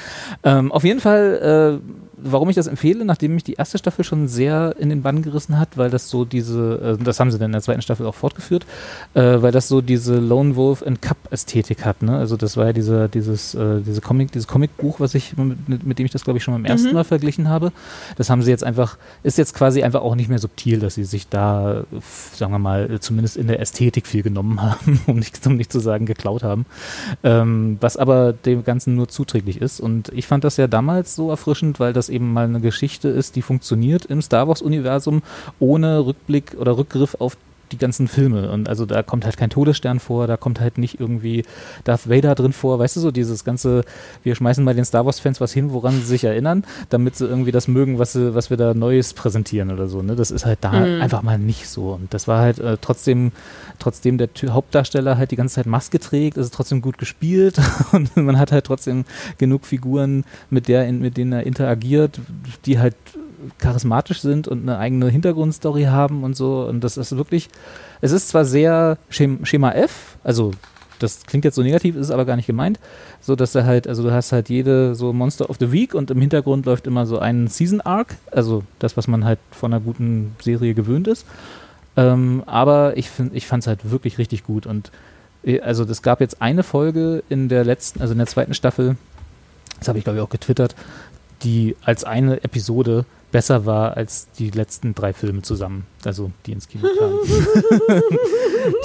[0.44, 4.28] Ähm, auf jeden Fall, äh, warum ich das empfehle, nachdem mich die erste Staffel schon
[4.28, 7.46] sehr in den Bann gerissen hat, weil das so diese, äh, das haben sie dann
[7.46, 8.66] in der zweiten Staffel auch fortgeführt,
[9.14, 12.02] äh, weil das so diese Lone Wolf and Cup Ästhetik hat.
[12.02, 12.16] Ne?
[12.16, 15.98] Also das war ja diese, dieses, äh, diese Comic, dieses Comicbuch, was ich mit, mit
[15.98, 17.72] dem ich das glaube ich schon beim ersten Mal verglichen habe.
[18.16, 21.04] Das haben sie jetzt einfach, ist jetzt quasi einfach auch nicht mehr subtil, dass sie
[21.04, 21.84] sich da,
[22.34, 25.80] sagen wir mal, zumindest in der Ästhetik viel genommen haben, um nicht, um nicht zu
[25.80, 26.66] sagen geklaut haben.
[27.24, 29.80] Ähm, was aber dem Ganzen nur zuträglich ist.
[29.80, 33.36] Und ich fand das ja damals so erfrischend, weil das eben mal eine Geschichte ist,
[33.36, 35.22] die funktioniert im Star Wars-Universum
[35.58, 37.36] ohne Rückblick oder Rückgriff auf
[37.72, 38.50] die ganzen Filme.
[38.50, 41.44] Und also da kommt halt kein Todesstern vor, da kommt halt nicht irgendwie
[41.84, 43.82] Darth Vader drin vor, weißt du so, dieses ganze,
[44.22, 47.52] wir schmeißen mal den Star Wars-Fans was hin, woran sie sich erinnern, damit sie irgendwie
[47.52, 50.02] das mögen, was, sie, was wir da Neues präsentieren oder so.
[50.02, 50.16] Ne?
[50.16, 51.92] Das ist halt da einfach mal nicht so.
[51.92, 53.32] Und das war halt äh, trotzdem,
[53.78, 57.60] trotzdem der Ty- Hauptdarsteller halt die ganze Zeit Maske trägt, ist trotzdem gut gespielt
[57.92, 59.04] und man hat halt trotzdem
[59.38, 62.20] genug Figuren, mit, der, mit denen er interagiert,
[62.66, 62.94] die halt
[63.58, 66.66] charismatisch sind und eine eigene Hintergrundstory haben und so.
[66.66, 67.48] Und das ist wirklich,
[68.00, 70.52] es ist zwar sehr Schem- Schema F, also
[70.98, 72.78] das klingt jetzt so negativ, ist aber gar nicht gemeint,
[73.20, 76.10] so dass er halt, also du hast halt jede so Monster of the Week und
[76.10, 79.80] im Hintergrund läuft immer so ein Season Arc, also das, was man halt von einer
[79.80, 81.26] guten Serie gewöhnt ist.
[81.96, 84.90] Ähm, aber ich ich fand es halt wirklich richtig gut und
[85.44, 88.96] äh, also es gab jetzt eine Folge in der letzten, also in der zweiten Staffel,
[89.78, 90.76] das habe ich glaube ich auch getwittert,
[91.42, 96.68] die als eine Episode besser war als die letzten drei Filme zusammen, also die ins
[96.68, 97.18] Kino kamen.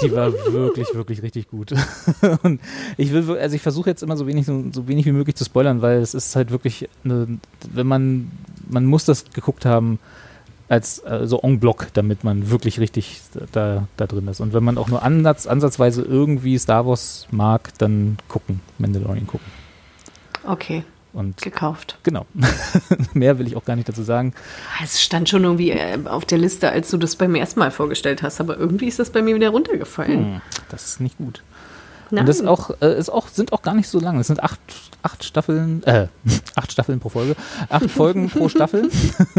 [0.02, 1.72] die war wirklich, wirklich richtig gut.
[2.42, 2.60] Und
[2.96, 5.44] ich will, also ich versuche jetzt immer so wenig, so, so wenig wie möglich zu
[5.44, 7.38] spoilern, weil es ist halt wirklich, eine,
[7.72, 8.30] wenn man,
[8.68, 9.98] man muss das geguckt haben
[10.68, 13.20] als äh, so en bloc, damit man wirklich richtig
[13.52, 14.40] da, da drin ist.
[14.40, 19.46] Und wenn man auch nur ansatz, ansatzweise irgendwie Star Wars mag, dann gucken, Mandalorian gucken.
[20.44, 20.84] Okay,
[21.16, 21.98] Und gekauft.
[22.02, 22.26] genau.
[23.14, 24.34] Mehr will ich auch gar nicht dazu sagen.
[24.84, 28.22] Es stand schon irgendwie äh, auf der Liste, als du das beim ersten Mal vorgestellt
[28.22, 30.34] hast, aber irgendwie ist das bei mir wieder runtergefallen.
[30.34, 31.42] Hm, das ist nicht gut.
[32.10, 32.20] Nein.
[32.20, 34.20] Und das ist auch, äh, ist auch, sind auch gar nicht so lang.
[34.20, 34.60] Es sind acht,
[35.02, 36.08] acht Staffeln, äh,
[36.54, 37.34] acht Staffeln pro Folge,
[37.70, 38.90] acht Folgen pro Staffel.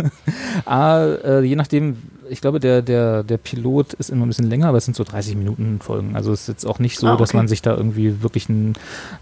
[0.66, 4.68] ah, äh, je nachdem, ich glaube, der, der, der Pilot ist immer ein bisschen länger,
[4.68, 6.16] aber es sind so 30 Minuten Folgen.
[6.16, 7.38] Also es ist jetzt auch nicht so, Ah, dass okay.
[7.38, 8.74] man sich da irgendwie wirklich einen,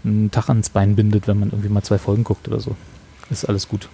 [0.04, 2.76] einen Tag ans Bein bindet, wenn man irgendwie mal zwei Folgen guckt oder so.
[3.30, 3.88] Ist alles gut.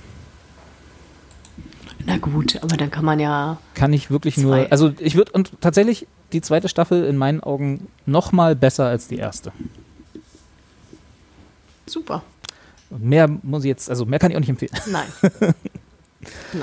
[2.04, 3.58] Na gut, aber dann kann man ja.
[3.74, 4.42] Kann ich wirklich Zwei.
[4.42, 8.86] nur, also ich würde, und tatsächlich die zweite Staffel in meinen Augen noch mal besser
[8.86, 9.52] als die erste.
[11.86, 12.22] Super.
[12.90, 14.72] Und mehr muss ich jetzt, also mehr kann ich auch nicht empfehlen.
[14.90, 15.06] Nein.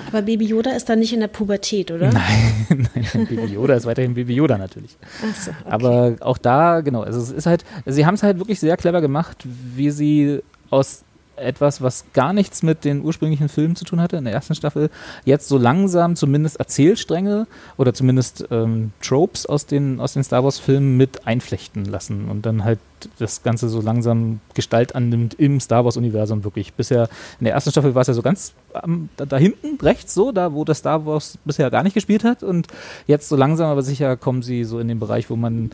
[0.07, 2.11] Aber Baby Yoda ist dann nicht in der Pubertät, oder?
[2.13, 4.97] Nein, nein, Baby Yoda ist weiterhin Baby Yoda natürlich.
[5.21, 5.59] Ach so, okay.
[5.69, 9.01] Aber auch da, genau, also es ist halt, sie haben es halt wirklich sehr clever
[9.01, 11.03] gemacht, wie sie aus
[11.39, 14.89] etwas, was gar nichts mit den ursprünglichen Filmen zu tun hatte in der ersten Staffel,
[15.25, 17.47] jetzt so langsam zumindest Erzählstränge
[17.77, 22.63] oder zumindest ähm, Tropes aus den, aus den Star Wars-Filmen mit einflechten lassen und dann
[22.63, 22.79] halt
[23.19, 26.73] das Ganze so langsam Gestalt annimmt im Star Wars-Universum wirklich.
[26.73, 30.13] Bisher in der ersten Staffel war es ja so ganz ähm, da, da hinten, rechts
[30.13, 32.67] so, da wo das Star Wars bisher gar nicht gespielt hat und
[33.07, 35.71] jetzt so langsam aber sicher kommen sie so in den Bereich, wo man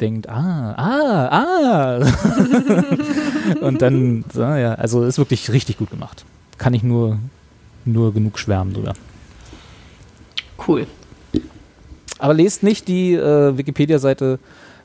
[0.00, 2.06] denkt, ah, ah, ah.
[3.60, 6.24] und dann, so, ja, also ist wirklich richtig gut gemacht.
[6.58, 7.18] Kann ich nur,
[7.84, 8.94] nur genug schwärmen drüber.
[10.66, 10.86] Cool.
[12.18, 14.38] Aber lest nicht die äh, Wikipedia-Seite,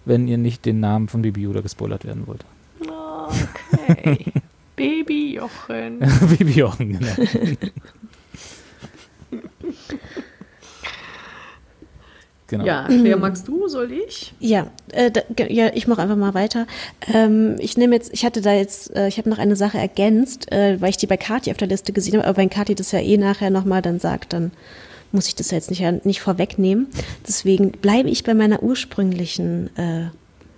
[0.06, 2.46] wenn ihr nicht den Namen von Baby Yoda gespoilert werden wollt.
[3.90, 4.26] Okay.
[4.76, 6.00] Baby Jochen.
[6.38, 7.14] Baby Jochen, genau.
[12.48, 12.66] genau.
[12.66, 13.68] Ja, Claire, magst du?
[13.68, 14.34] Soll ich?
[14.40, 16.66] Ja, äh, da, ja, ich mache einfach mal weiter.
[17.14, 20.52] Ähm, ich nehme jetzt, ich hatte da jetzt, äh, ich habe noch eine Sache ergänzt,
[20.52, 22.92] äh, weil ich die bei Kati auf der Liste gesehen habe, aber wenn Kati das
[22.92, 24.52] ja eh nachher nochmal dann sagt, dann
[25.14, 26.88] muss ich das jetzt nicht, nicht vorwegnehmen.
[27.28, 30.10] Deswegen bleibe ich bei meiner ursprünglichen äh,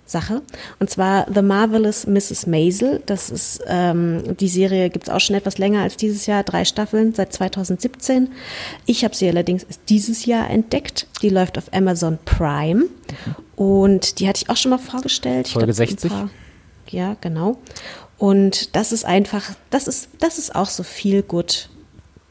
[0.06, 0.42] Sache.
[0.78, 2.46] Und zwar The Marvelous Mrs.
[2.46, 3.02] Maisel.
[3.06, 6.64] Das ist, ähm, die Serie gibt es auch schon etwas länger als dieses Jahr, drei
[6.64, 8.28] Staffeln seit 2017.
[8.86, 11.06] Ich habe sie allerdings erst dieses Jahr entdeckt.
[11.22, 12.84] Die läuft auf Amazon Prime.
[13.56, 15.48] Und die hatte ich auch schon mal vorgestellt.
[15.48, 16.10] Ich Folge glaub, ein 60.
[16.10, 16.30] paar-
[16.88, 17.58] ja, genau.
[18.16, 21.68] Und das ist einfach, das ist, das ist auch so viel gut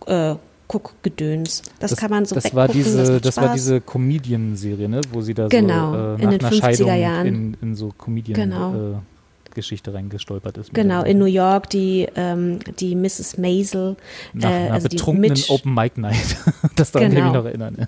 [0.07, 0.35] äh,
[0.67, 1.61] Guckgedöns.
[1.79, 5.01] Das, kann man so das war diese, macht das war diese Comedian-Serie, ne?
[5.11, 7.27] wo sie da Genau, so äh, in nach den einer 50er Scheidung Jahren.
[7.27, 7.93] in, in so Genau.
[7.97, 10.73] Comedian-Geschichte reingestolpert ist.
[10.73, 13.37] Genau, in New York die, ähm, die Mrs.
[13.37, 13.95] Maisel,
[14.33, 16.35] Nach äh, einer also die betrunkenen Open Mic Night.
[16.75, 17.39] das daran kann ich mich Genau.
[17.41, 17.75] noch erinnern.
[17.79, 17.85] Ja.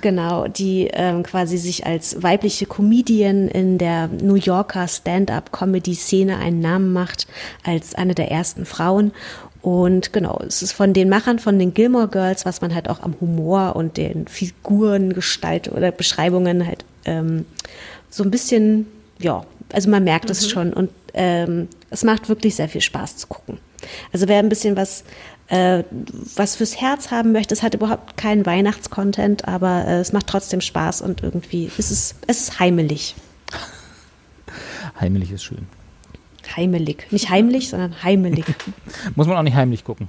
[0.00, 6.92] genau, die ähm, quasi sich als weibliche Comedian in der New Yorker Stand-up-Comedy-Szene einen Namen
[6.94, 7.26] macht,
[7.62, 9.12] als eine der ersten Frauen.
[9.66, 13.00] Und genau, es ist von den Machern von den Gilmore Girls, was man halt auch
[13.02, 17.46] am Humor und den Figurengestalt oder Beschreibungen halt ähm,
[18.08, 18.86] so ein bisschen,
[19.18, 23.26] ja, also man merkt es schon und ähm, es macht wirklich sehr viel Spaß zu
[23.26, 23.58] gucken.
[24.12, 25.02] Also wer ein bisschen was,
[25.48, 25.82] äh,
[26.36, 30.60] was fürs Herz haben möchte, es hat überhaupt keinen Weihnachtscontent, aber äh, es macht trotzdem
[30.60, 33.16] Spaß und irgendwie ist es, es ist heimelig.
[35.00, 35.66] Heimlich ist schön.
[36.56, 37.06] Heimelig.
[37.10, 38.44] Nicht heimlich, sondern heimelig.
[39.14, 40.08] Muss man auch nicht heimlich gucken.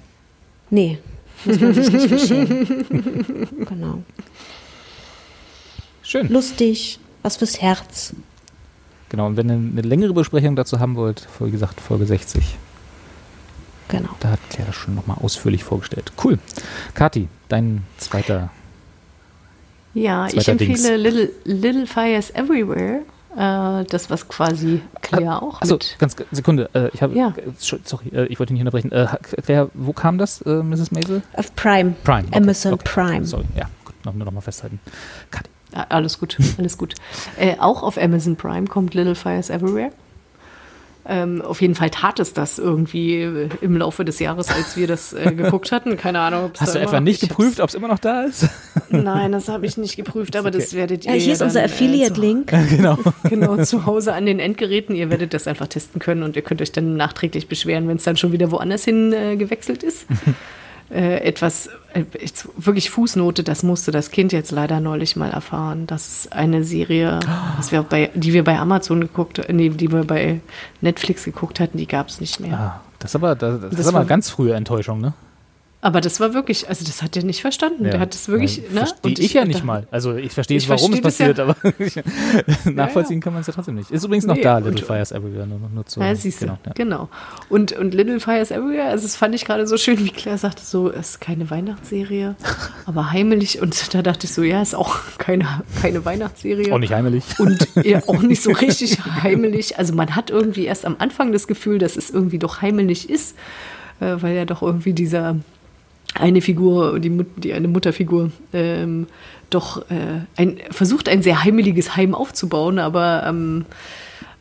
[0.70, 0.98] Nee,
[1.46, 3.48] muss man sich nicht verschämen.
[3.70, 4.04] Genau.
[6.04, 6.28] Schön.
[6.30, 8.14] Lustig, was fürs Herz.
[9.10, 12.58] Genau, und wenn ihr eine längere Besprechung dazu haben wollt, wie gesagt, Folge 60,
[13.88, 14.10] Genau.
[14.20, 16.12] da hat Claire das schon nochmal ausführlich vorgestellt.
[16.22, 16.40] Cool.
[16.94, 18.50] Kati, dein zweiter.
[19.94, 20.90] Ja, ich Zweiter empfehle Dings.
[20.90, 23.02] Little, Little Fires Everywhere.
[23.38, 25.96] Äh, das, was quasi Claire auch Also, mit.
[26.00, 27.30] ganz Sekunde, äh, ich habe, Ja.
[27.38, 27.52] äh,
[27.84, 28.92] sorry, äh, ich wollte nicht unterbrechen.
[28.92, 29.06] Äh,
[29.44, 30.90] Claire, wo kam das, äh, Mrs.
[30.92, 31.22] Maisel?
[31.34, 31.94] Auf Prime.
[32.04, 32.28] Prime.
[32.30, 32.84] okay, Amazon okay.
[32.86, 33.26] Prime.
[33.26, 34.80] Sorry, ja, gut, noch, nur noch mal festhalten.
[35.74, 36.96] Ah, Alles gut, alles gut.
[37.38, 39.92] Äh, auch auf Amazon Prime kommt Little Fires Everywhere.
[41.10, 44.88] Ähm, auf jeden Fall tat es das irgendwie äh, im Laufe des Jahres, als wir
[44.88, 45.96] das äh, geguckt hatten.
[45.96, 48.50] Keine Ahnung, ob es Hast du etwa nicht geprüft, ob es immer noch da ist?
[48.90, 51.14] Nein, das habe ich nicht geprüft, aber das werdet ihr.
[51.14, 52.54] Ja, hier ist dann, unser äh, Affiliate-Link.
[52.70, 52.98] genau.
[53.24, 54.96] Genau, zu Hause an den Endgeräten.
[54.96, 58.04] Ihr werdet das einfach testen können und ihr könnt euch dann nachträglich beschweren, wenn es
[58.04, 60.08] dann schon wieder woanders hin äh, gewechselt ist.
[60.90, 62.04] äh, etwas, äh,
[62.58, 65.88] wirklich Fußnote, das musste das Kind jetzt leider neulich mal erfahren.
[65.88, 67.20] Das ist eine Serie,
[67.58, 70.40] was wir bei, die wir bei Amazon geguckt, nee, die wir bei
[70.82, 72.58] Netflix geguckt hatten, die gab es nicht mehr.
[72.58, 75.14] Ah, das ist aber, das, das Das ist aber ganz frühe Enttäuschung, ne?
[75.88, 77.86] Aber das war wirklich, also das hat er nicht verstanden.
[77.86, 78.88] Der hat das wirklich, Ja, ne?
[78.88, 79.88] Verstehe ich, ja nicht mal.
[79.90, 81.56] Also ich verstehe, Ich warum es verstehe passiert, aber
[82.70, 83.90] nachvollziehen kann man es ja trotzdem nicht.
[83.90, 86.02] Ist übrigens noch Nee, da, Little Fires Everywhere, nur, nur zu.
[86.02, 86.74] Ja, siehst du, genau, ja.
[86.74, 87.10] genau.
[87.48, 90.62] Und, und Little Fires Everywhere, also das fand ich gerade so schön, wie Claire sagte,
[90.62, 92.36] so, es ist keine Weihnachtsserie,
[92.86, 93.62] aber heimelig.
[93.62, 95.46] Und da dachte ich so, ja, ist auch keine,
[95.82, 96.74] keine Weihnachtsserie.
[96.74, 97.24] Auch nicht heimelig.
[97.38, 99.80] Und ja, auch nicht so richtig heimelig.
[99.80, 103.38] Also man hat irgendwie erst am Anfang das Gefühl, dass es irgendwie doch heimelig ist,
[104.02, 105.38] äh, weil ja doch irgendwie dieser
[106.20, 109.08] eine Figur, die, Mut, die eine Mutterfigur, ähm,
[109.50, 113.66] doch äh, ein, versucht ein sehr heimeliges Heim aufzubauen, aber ähm,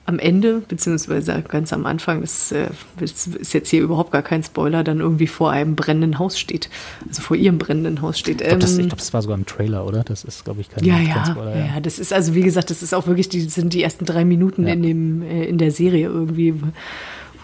[0.08, 2.68] am Ende, beziehungsweise ganz am Anfang, das, äh,
[3.00, 6.70] das ist jetzt hier überhaupt gar kein Spoiler, dann irgendwie vor einem brennenden Haus steht.
[7.08, 8.40] Also vor ihrem brennenden Haus steht.
[8.40, 10.04] Ich glaube, das, Ähm, glaub, das war sogar im Trailer, oder?
[10.04, 11.56] Das ist, glaube ich, kein, ja, kein ja, Spoiler.
[11.56, 14.04] ja, ja, das ist also wie gesagt, das ist auch wirklich die sind die ersten
[14.04, 14.74] drei Minuten Ja.
[14.74, 16.54] in dem äh, in der Serie irgendwie,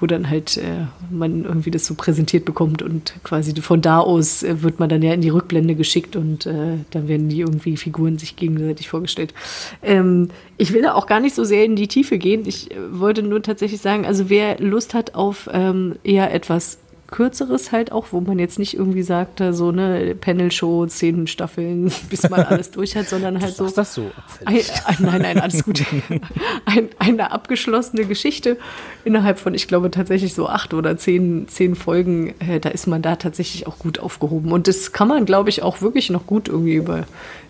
[0.03, 4.43] wo dann halt äh, man irgendwie das so präsentiert bekommt und quasi von da aus
[4.43, 7.77] äh, wird man dann ja in die Rückblende geschickt und äh, dann werden die irgendwie
[7.77, 9.33] Figuren sich gegenseitig vorgestellt.
[9.81, 12.43] Ähm, ich will da auch gar nicht so sehr in die Tiefe gehen.
[12.47, 16.79] Ich äh, wollte nur tatsächlich sagen, also wer Lust hat auf ähm, eher etwas
[17.13, 22.29] kürzeres halt auch, wo man jetzt nicht irgendwie sagt, so eine Panel-Show, zehn Staffeln, bis
[22.29, 23.67] man alles durch hat, sondern halt so.
[23.67, 24.11] Ist das so?
[24.45, 24.57] Ein,
[24.87, 25.85] ein, nein, nein, alles gut.
[26.65, 28.57] Ein, eine abgeschlossene Geschichte
[29.05, 33.03] innerhalb von, ich glaube, tatsächlich so acht oder zehn, zehn Folgen, äh, da ist man
[33.03, 34.51] da tatsächlich auch gut aufgehoben.
[34.51, 37.05] Und das kann man, glaube ich, auch wirklich noch gut irgendwie über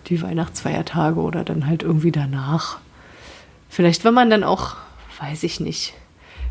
[0.07, 2.79] die Weihnachtsfeiertage oder dann halt irgendwie danach.
[3.69, 4.75] Vielleicht, wenn man dann auch,
[5.19, 5.93] weiß ich nicht,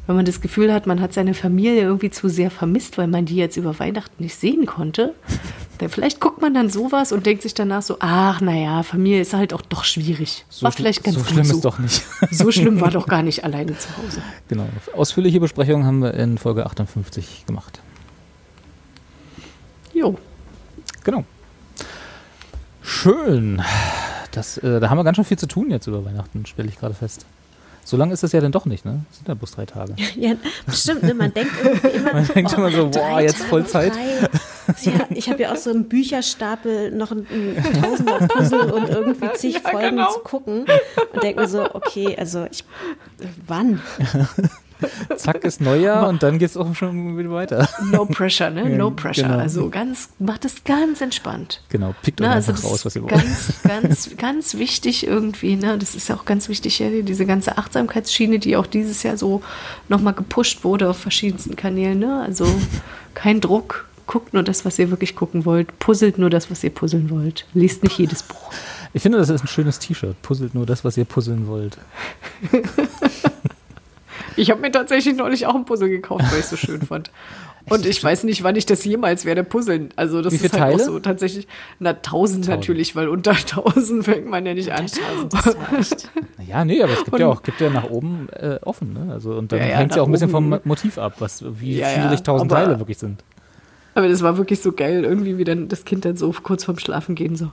[0.06, 3.24] wenn man das Gefühl hat, man hat seine Familie irgendwie zu sehr vermisst, weil man
[3.24, 5.14] die jetzt über Weihnachten nicht sehen konnte,
[5.78, 9.32] dann vielleicht guckt man dann sowas und denkt sich danach so, ach naja, Familie ist
[9.32, 10.44] halt auch doch schwierig.
[10.48, 11.54] So, war vielleicht ganz so gut schlimm so.
[11.54, 12.02] ist doch nicht.
[12.30, 14.22] So schlimm war doch gar nicht alleine zu Hause.
[14.48, 14.66] Genau.
[14.94, 17.80] Ausführliche Besprechungen haben wir in Folge 58 gemacht.
[19.92, 20.18] Jo.
[21.04, 21.24] Genau.
[22.82, 23.62] Schön.
[24.32, 26.78] Das, äh, da haben wir ganz schön viel zu tun jetzt über Weihnachten, stelle ich
[26.78, 27.26] gerade fest.
[27.84, 29.04] So lange ist es ja dann doch nicht, ne?
[29.08, 29.94] Das sind ja bloß drei Tage.
[30.16, 30.32] Ja,
[30.72, 31.14] stimmt, ne?
[31.14, 33.92] man denkt irgendwie immer, Man denkt immer so, boah, jetzt Tage voll Zeit.
[33.92, 34.28] frei.
[34.82, 39.32] Ja, ich habe ja auch so einen Bücherstapel, noch ein, ein tausender Puzzle und irgendwie
[39.34, 40.12] zig Ja, Folgen genau.
[40.12, 40.64] zu gucken
[41.12, 42.64] und denke mir so, okay, also ich,
[43.46, 43.80] wann?
[45.16, 47.68] Zack ist Neujahr und dann geht es auch schon wieder weiter.
[47.90, 48.68] No pressure, ne?
[48.70, 49.24] No pressure.
[49.24, 49.38] genau.
[49.38, 51.62] Also ganz, macht es ganz entspannt.
[51.68, 53.12] Genau, pickt euch also einfach raus, was ihr wollt.
[53.12, 55.56] ganz, ganz, ganz wichtig irgendwie.
[55.56, 55.78] Ne?
[55.78, 59.42] Das ist ja auch ganz wichtig, diese ganze Achtsamkeitsschiene, die auch dieses Jahr so
[59.88, 61.98] nochmal gepusht wurde auf verschiedensten Kanälen.
[61.98, 62.22] Ne?
[62.22, 62.46] Also
[63.14, 63.86] kein Druck.
[64.06, 65.78] Guckt nur das, was ihr wirklich gucken wollt.
[65.78, 67.46] Puzzelt nur das, was ihr puzzeln wollt.
[67.54, 68.52] Liest nicht jedes Buch.
[68.92, 70.20] Ich finde, das ist ein schönes T-Shirt.
[70.22, 71.78] Puzzelt nur das, was ihr puzzeln wollt.
[74.36, 77.10] Ich habe mir tatsächlich neulich auch ein Puzzle gekauft, weil ich es so schön fand.
[77.70, 79.90] Und ich weiß nicht, wann ich das jemals werde puzzeln.
[79.94, 80.82] Also das Wie ist viele halt Teile?
[80.82, 81.46] auch so tatsächlich,
[81.78, 84.86] na tausend, natürlich, weil unter tausend fängt man ja nicht an.
[86.38, 88.92] Naja, nee, aber es gibt Und- ja auch gibt ja nach oben äh, offen.
[88.94, 89.12] Ne?
[89.12, 90.58] Also, und dann Ja, ja, hängt es ja auch ein bisschen vom.
[90.64, 93.22] Motiv ab, was, wie Ja, ja, schwierig tausend aber- Teile wirklich sind.
[93.94, 96.78] Aber das war wirklich so geil, irgendwie wie dann das Kind dann so kurz vorm
[96.78, 97.50] Schlafen gehen so.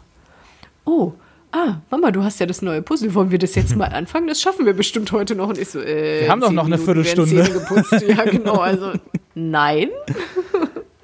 [0.86, 1.14] Oh,
[1.52, 3.14] ah, Mama, du hast ja das neue Puzzle.
[3.14, 4.28] Wollen wir das jetzt mal anfangen?
[4.28, 5.50] Das schaffen wir bestimmt heute noch.
[5.50, 8.08] Und ich so, äh, Wir haben doch noch eine Minuten Viertelstunde.
[8.08, 8.56] Ja, genau.
[8.58, 8.94] Also,
[9.36, 9.90] nein.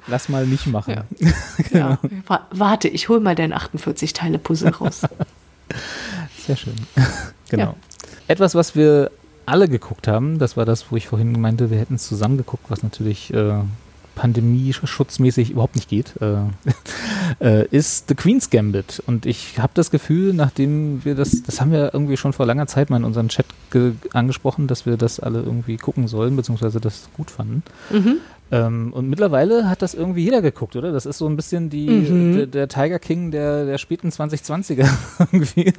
[0.08, 1.02] Lass mal nicht machen.
[1.74, 1.98] Ja.
[2.28, 5.02] Wa- Warte, ich hol mal dein 48-Teile-Puzzle raus.
[6.46, 6.76] Sehr schön.
[7.50, 7.64] genau.
[7.64, 7.76] Ja.
[8.28, 9.10] Etwas, was wir
[9.48, 12.66] alle geguckt haben, das war das, wo ich vorhin meinte, wir hätten es zusammen geguckt,
[12.70, 13.54] was natürlich äh,
[14.16, 16.38] pandemieschutzmäßig überhaupt nicht geht, äh,
[17.46, 19.04] äh, ist The Queen's Gambit.
[19.06, 22.68] Und ich habe das Gefühl, nachdem wir das, das haben wir irgendwie schon vor langer
[22.68, 26.80] Zeit mal in unserem Chat ge- angesprochen, dass wir das alle irgendwie gucken sollen, beziehungsweise
[26.80, 27.64] das gut fanden.
[28.52, 30.92] Ähm, und mittlerweile hat das irgendwie jeder geguckt, oder?
[30.92, 34.88] Das ist so ein bisschen die, der, der Tiger King der, der späten 2020er
[35.20, 35.74] irgendwie.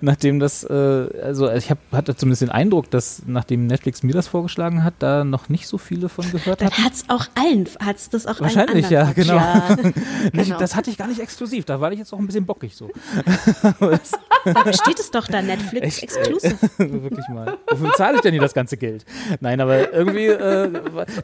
[0.00, 4.26] Nachdem das, äh, also ich hab, hatte zumindest den Eindruck, dass nachdem Netflix mir das
[4.26, 6.84] vorgeschlagen hat, da noch nicht so viele von gehört Dann haben.
[6.84, 9.34] hat's auch allen, hat's das auch Wahrscheinlich, allen ja, genau.
[9.34, 9.76] Ja.
[10.32, 10.58] Genau.
[10.58, 12.90] Das hatte ich gar nicht exklusiv, da war ich jetzt auch ein bisschen bockig so.
[14.44, 16.02] Dabei steht es doch da, Netflix Echt?
[16.02, 16.56] Exclusive.
[16.78, 17.58] Wirklich mal.
[17.70, 19.04] Wofür zahle ich denn hier das ganze Geld?
[19.40, 20.70] Nein, aber irgendwie äh,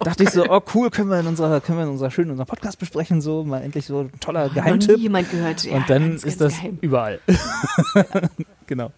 [0.01, 2.47] dachte ich so, oh cool, können wir in unserer, können wir in unserer schönen unserer
[2.47, 4.99] Podcast besprechen, so mal endlich so ein toller Noch Geheimtipp.
[4.99, 5.64] jemand gehört.
[5.64, 6.78] Ja, Und dann ganz, ist ganz das geheim.
[6.80, 7.20] überall.
[8.66, 8.93] genau.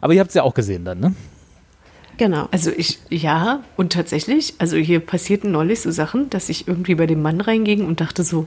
[0.00, 1.14] Aber ihr habt es ja auch gesehen dann, ne?
[2.18, 2.48] Genau.
[2.50, 7.06] Also ich, ja, und tatsächlich, also hier passierten neulich so Sachen, dass ich irgendwie bei
[7.06, 8.46] dem Mann reinging und dachte so,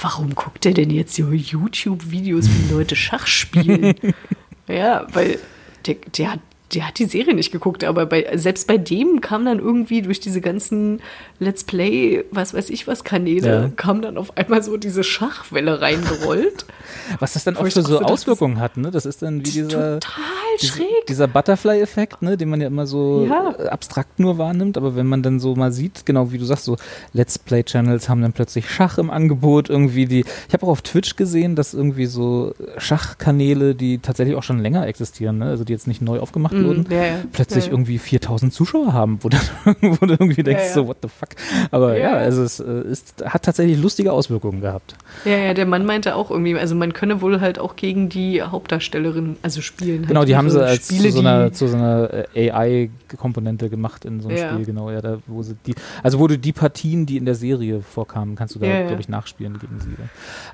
[0.00, 3.94] warum guckt er denn jetzt so YouTube-Videos, wie Leute Schach spielen?
[4.68, 5.38] ja, weil
[5.86, 6.40] der, der, hat,
[6.74, 10.20] der hat die Serie nicht geguckt, aber bei, selbst bei dem kam dann irgendwie durch
[10.20, 11.00] diese ganzen
[11.38, 13.70] Let's Play, was weiß ich was, Kanäle, Ja.
[13.76, 16.66] kam dann auf einmal so diese Schachwelle reingerollt.
[17.20, 18.90] Was das dann auch für so dachte, Auswirkungen hat, ne?
[18.90, 20.12] Das ist dann wie dieser, Total
[20.58, 21.06] schräg.
[21.08, 22.36] dieser Butterfly-Effekt, ne?
[22.36, 23.50] Den man ja immer so Ja.
[23.70, 26.76] abstrakt nur wahrnimmt, aber wenn man dann so mal sieht, genau wie du sagst, so
[27.12, 31.16] Let's Play-Channels haben dann plötzlich Schach im Angebot, irgendwie die, ich habe auch auf Twitch
[31.16, 35.46] gesehen, dass irgendwie so Schachkanäle, die tatsächlich auch schon länger existieren, ne?
[35.46, 37.16] Also die jetzt nicht neu aufgemacht wurden, ja, ja.
[37.32, 37.70] plötzlich ja.
[37.72, 39.40] irgendwie 4000 Zuschauer haben, wo, dann,
[39.80, 40.72] wo du irgendwie denkst, ja.
[40.74, 41.30] so what the fuck.
[41.70, 42.14] Aber ja, Ja.
[42.14, 44.96] also es äh, ist, hat tatsächlich lustige Auswirkungen gehabt.
[45.24, 48.42] Ja, ja, der Mann meinte auch irgendwie, also man könne wohl halt auch gegen die
[48.42, 50.06] Hauptdarstellerin, also spielen.
[50.06, 52.50] Genau, halt die haben sie ihre als Spiele, zu so einer, zu so einer äh,
[52.50, 54.52] AI-Komponente gemacht in so einem Ja.
[54.52, 57.34] Spiel, genau, ja, da, wo sie die, also wo du die Partien, die in der
[57.36, 59.90] Serie vorkamen, kannst du da, Ja, glaube ich, nachspielen gegen sie.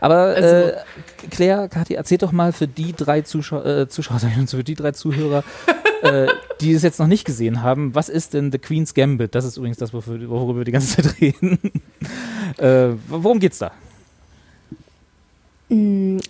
[0.01, 0.73] Aber Also- äh,
[1.31, 5.45] Claire, Kathi, erzähl doch mal für die drei Zuschauer, äh, Zuschauer, für die drei Zuhörer,
[6.03, 6.27] äh,
[6.61, 9.35] die es jetzt noch nicht gesehen haben, was ist denn The Queen's Gambit?
[9.35, 11.59] Das ist übrigens das, worüber wir die ganze Zeit reden.
[12.59, 13.71] äh, worum geht's da?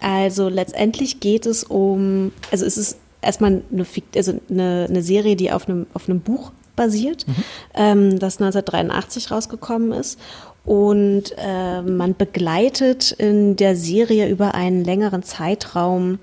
[0.00, 3.86] Also letztendlich geht es um, also es ist erstmal eine,
[4.16, 7.34] also eine, eine Serie, die auf einem, auf einem Buch basiert, mhm.
[7.74, 10.18] ähm, das 1983 rausgekommen ist.
[10.64, 16.18] Und äh, man begleitet in der Serie über einen längeren Zeitraum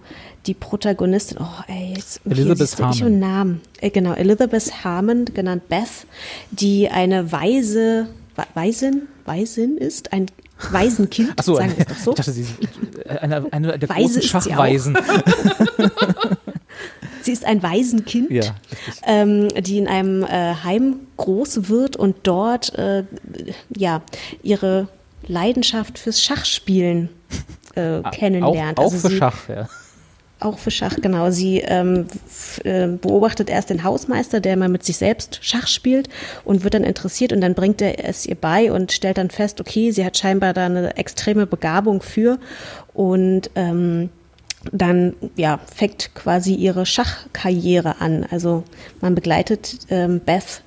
[0.46, 2.94] die Protagonistin, oh ey, jetzt Elizabeth Harmon.
[2.94, 3.62] Ich und Namen.
[3.82, 6.06] Äh, genau, Elizabeth Harmon, genannt Beth,
[6.52, 8.08] die eine weise,
[8.54, 10.28] Weisin, Weisin ist, ein
[10.72, 12.12] Waisenkind, Ach so, sagen wir es doch so.
[12.12, 14.98] Ich dachte, sie ist eine, eine der Weise großen Schachweisen.
[17.22, 18.44] Sie ist ein Waisenkind, ja,
[19.04, 23.04] ähm, die in einem äh, Heim groß wird und dort äh,
[23.76, 24.04] ja,
[24.44, 24.90] ihre
[25.26, 27.10] Leidenschaft fürs Schachspielen
[27.74, 28.78] äh, kennenlernt.
[28.78, 29.68] Auch, auch also für sie, Schach, ja.
[30.40, 31.32] Auch für Schach, genau.
[31.32, 32.08] Sie ähm,
[32.66, 36.10] äh, beobachtet erst den Hausmeister, der mal mit sich selbst Schach spielt
[36.44, 39.62] und wird dann interessiert und dann bringt er es ihr bei und stellt dann fest,
[39.62, 42.38] okay, sie hat scheinbar da eine extreme Begabung für
[42.94, 44.10] und ähm,
[44.72, 48.26] dann ja, fängt quasi ihre Schachkarriere an.
[48.30, 48.64] Also
[49.00, 50.64] man begleitet ähm, Beth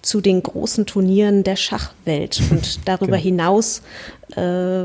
[0.00, 3.22] zu den großen Turnieren der Schachwelt und darüber genau.
[3.22, 3.82] hinaus
[4.36, 4.84] äh,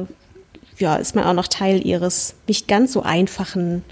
[0.78, 3.84] ja, ist man auch noch Teil ihres nicht ganz so einfachen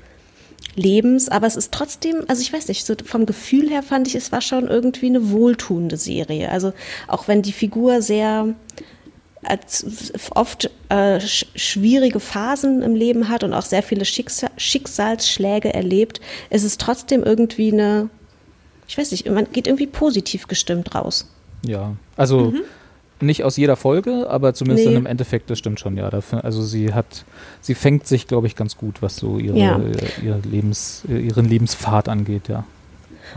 [0.75, 4.15] Lebens, aber es ist trotzdem, also ich weiß nicht, so vom Gefühl her fand ich,
[4.15, 6.49] es war schon irgendwie eine wohltuende Serie.
[6.49, 6.73] Also
[7.07, 8.55] auch wenn die Figur sehr
[10.35, 16.21] oft äh, sch schwierige Phasen im Leben hat und auch sehr viele Schicksal Schicksalsschläge erlebt,
[16.49, 18.09] ist es trotzdem irgendwie eine,
[18.87, 21.27] ich weiß nicht, man geht irgendwie positiv gestimmt raus.
[21.65, 22.61] Ja, also mhm.
[23.23, 24.95] Nicht aus jeder Folge, aber zumindest nee.
[24.95, 26.09] im Endeffekt, das stimmt schon, ja.
[26.09, 27.25] Dafür, also sie hat,
[27.61, 29.79] sie fängt sich, glaube ich, ganz gut, was so ihre, ja.
[30.23, 32.65] ihr Lebens, ihren Lebenspfad angeht, ja.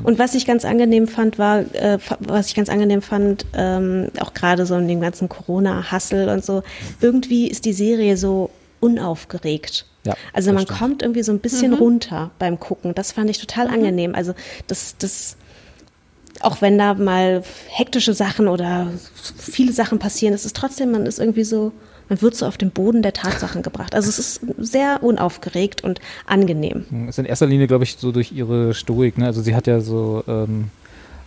[0.03, 4.35] Und was ich ganz angenehm fand, war, äh, was ich ganz angenehm fand, ähm, auch
[4.35, 6.63] gerade so in dem ganzen Corona-Hassel und so,
[7.01, 9.87] irgendwie ist die Serie so unaufgeregt.
[10.05, 10.79] Ja, also man stimmt.
[10.79, 11.79] kommt irgendwie so ein bisschen mhm.
[11.79, 12.95] runter beim Gucken.
[12.95, 13.75] Das fand ich total mhm.
[13.75, 14.15] angenehm.
[14.15, 14.35] Also
[14.67, 15.37] das, das,
[16.47, 18.93] auch wenn da mal hektische Sachen oder
[19.37, 21.73] viele Sachen passieren, ist es trotzdem, man ist irgendwie so,
[22.09, 23.97] man wird so auf den Boden der Tatsachen gebracht.
[23.97, 26.85] Also es ist sehr unaufgeregt und angenehm.
[27.09, 29.19] Es ist in erster Linie, glaube ich, so durch ihre Stoik.
[29.19, 29.27] Ne?
[29.27, 30.71] Also sie hat ja so, ähm,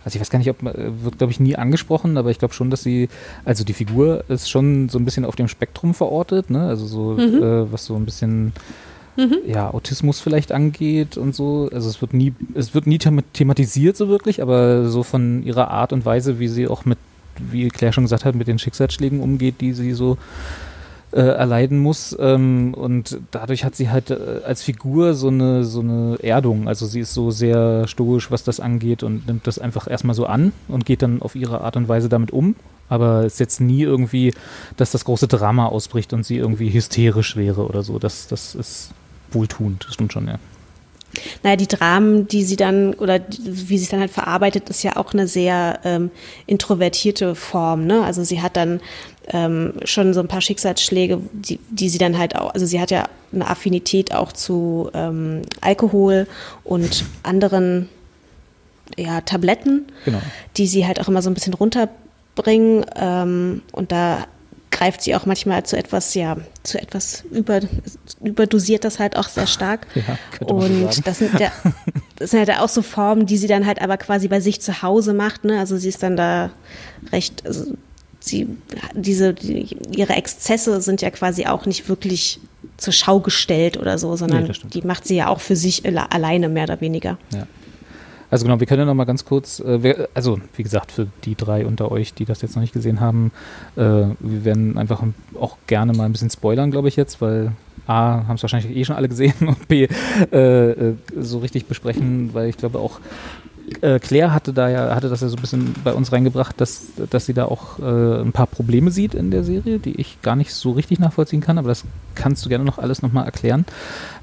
[0.06, 2.54] also ich weiß gar nicht, ob äh, wird, glaube ich, nie angesprochen, aber ich glaube
[2.54, 3.10] schon, dass sie,
[3.44, 6.66] also die Figur ist schon so ein bisschen auf dem Spektrum verortet, ne?
[6.66, 7.42] Also so, mhm.
[7.42, 8.54] äh, was so ein bisschen
[9.20, 9.38] mhm.
[9.46, 11.68] ja, Autismus vielleicht angeht und so.
[11.72, 15.92] Also es wird nie, es wird nie thematisiert so wirklich, aber so von ihrer Art
[15.92, 16.98] und Weise, wie sie auch mit,
[17.38, 20.16] wie Claire schon gesagt hat, mit den Schicksalsschlägen umgeht, die sie so
[21.12, 22.16] äh, erleiden muss.
[22.18, 26.68] Ähm, und dadurch hat sie halt äh, als Figur so eine, so eine Erdung.
[26.68, 30.26] Also sie ist so sehr stoisch, was das angeht und nimmt das einfach erstmal so
[30.26, 32.54] an und geht dann auf ihre Art und Weise damit um.
[32.88, 34.34] Aber es ist jetzt nie irgendwie,
[34.76, 37.98] dass das große Drama ausbricht und sie irgendwie hysterisch wäre oder so.
[37.98, 38.90] Das, das ist
[39.34, 40.38] wohltuend, das stimmt schon, ja.
[41.42, 44.96] Naja, die Dramen, die sie dann oder wie sie es dann halt verarbeitet, ist ja
[44.96, 46.10] auch eine sehr ähm,
[46.46, 47.84] introvertierte Form.
[47.86, 48.04] Ne?
[48.04, 48.80] Also sie hat dann
[49.28, 52.92] ähm, schon so ein paar Schicksalsschläge, die, die sie dann halt auch, also sie hat
[52.92, 56.28] ja eine Affinität auch zu ähm, Alkohol
[56.62, 57.88] und anderen
[58.96, 60.20] ja, Tabletten, genau.
[60.56, 62.84] die sie halt auch immer so ein bisschen runterbringen.
[62.96, 64.26] Ähm, und da
[64.70, 67.60] greift sie auch manchmal zu etwas, ja, zu etwas über,
[68.22, 69.86] überdosiert das halt auch sehr stark.
[69.94, 71.50] Ja, und so das sind ja,
[72.16, 74.82] das sind halt auch so Formen, die sie dann halt aber quasi bei sich zu
[74.82, 75.58] Hause macht, ne?
[75.58, 76.50] Also sie ist dann da
[77.12, 77.74] recht, also
[78.20, 78.48] sie,
[78.94, 82.40] diese, die, ihre Exzesse sind ja quasi auch nicht wirklich
[82.76, 86.48] zur Schau gestellt oder so, sondern nee, die macht sie ja auch für sich alleine
[86.48, 87.18] mehr oder weniger.
[87.32, 87.46] Ja.
[88.30, 91.08] Also genau, wir können ja noch mal ganz kurz, äh, wer, also wie gesagt, für
[91.24, 93.32] die drei unter euch, die das jetzt noch nicht gesehen haben,
[93.76, 95.02] äh, wir werden einfach
[95.38, 97.52] auch gerne mal ein bisschen spoilern, glaube ich jetzt, weil
[97.86, 99.88] A, haben es wahrscheinlich eh schon alle gesehen und B,
[100.32, 103.00] äh, äh so richtig besprechen, weil ich glaube auch
[103.80, 106.86] äh, Claire hatte da ja, hatte das ja so ein bisschen bei uns reingebracht, dass,
[107.10, 110.36] dass sie da auch äh, ein paar Probleme sieht in der Serie, die ich gar
[110.36, 113.64] nicht so richtig nachvollziehen kann, aber das kannst du gerne noch alles nochmal erklären.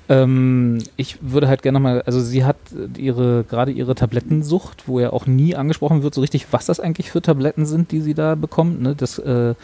[0.10, 2.58] Ähm, ich würde halt gerne nochmal, also sie hat
[2.97, 7.12] ihre, gerade ihre Tablettensucht, wo ja auch nie angesprochen wird, so richtig, was das eigentlich
[7.12, 8.82] für Tabletten sind, die sie da bekommt.
[8.82, 8.95] Ne?
[8.95, 9.55] Das äh,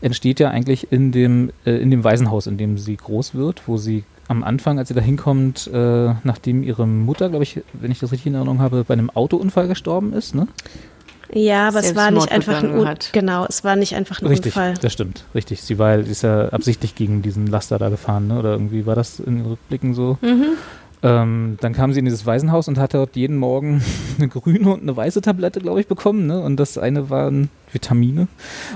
[0.00, 3.76] entsteht ja eigentlich in dem, äh, in dem Waisenhaus, in dem sie groß wird, wo
[3.76, 7.98] sie am Anfang, als sie da hinkommt, äh, nachdem ihre Mutter, glaube ich, wenn ich
[7.98, 10.46] das richtig in Erinnerung habe, bei einem Autounfall gestorben ist, ne?
[11.32, 13.10] Ja, aber es war nicht einfach ein hat.
[13.12, 14.74] genau, es war nicht einfach ein richtig, Unfall.
[14.80, 15.62] Das stimmt, richtig.
[15.62, 18.38] Sie war, sie ist ja absichtlich gegen diesen Laster da gefahren, ne?
[18.38, 20.18] Oder irgendwie war das in den Rückblicken so.
[20.22, 20.56] Mhm.
[21.02, 23.82] Ähm, dann kam sie in dieses Waisenhaus und hat dort jeden Morgen
[24.18, 26.26] eine grüne und eine weiße Tablette, glaube ich, bekommen.
[26.26, 26.40] Ne?
[26.40, 28.28] Und das eine waren Vitamine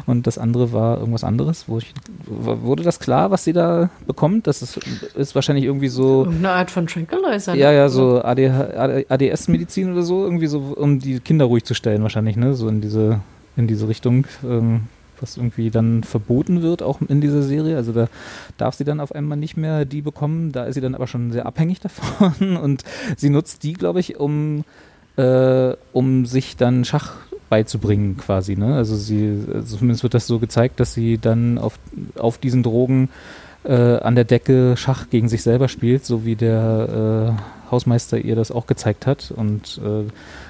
[0.07, 1.64] und das andere war irgendwas anderes.
[1.68, 1.93] Wo ich,
[2.27, 4.47] wurde das klar, was sie da bekommt?
[4.47, 4.79] Das ist,
[5.14, 6.25] ist wahrscheinlich irgendwie so.
[6.25, 7.55] Irgendeine Art von Tranquilizer.
[7.55, 12.37] Ja, ja, so ADS-Medizin oder so, irgendwie so, um die Kinder ruhig zu stellen, wahrscheinlich,
[12.37, 12.55] ne?
[12.55, 13.20] So in diese,
[13.57, 14.27] in diese Richtung.
[14.45, 14.83] Ähm,
[15.25, 17.77] was irgendwie dann verboten wird, auch in dieser Serie.
[17.77, 18.09] Also da
[18.59, 20.53] darf sie dann auf einmal nicht mehr die bekommen.
[20.53, 22.85] Da ist sie dann aber schon sehr abhängig davon und
[23.16, 24.64] sie nutzt die, glaube ich, um,
[25.16, 27.14] äh, um sich dann Schach
[27.49, 28.55] beizubringen quasi.
[28.57, 28.75] Ne?
[28.75, 31.79] Also sie, also zumindest wird das so gezeigt, dass sie dann auf,
[32.18, 33.09] auf diesen Drogen
[33.64, 38.37] äh, an der Decke Schach gegen sich selber spielt, so wie der äh, Hausmeister ihr
[38.37, 40.05] das auch gezeigt hat und äh,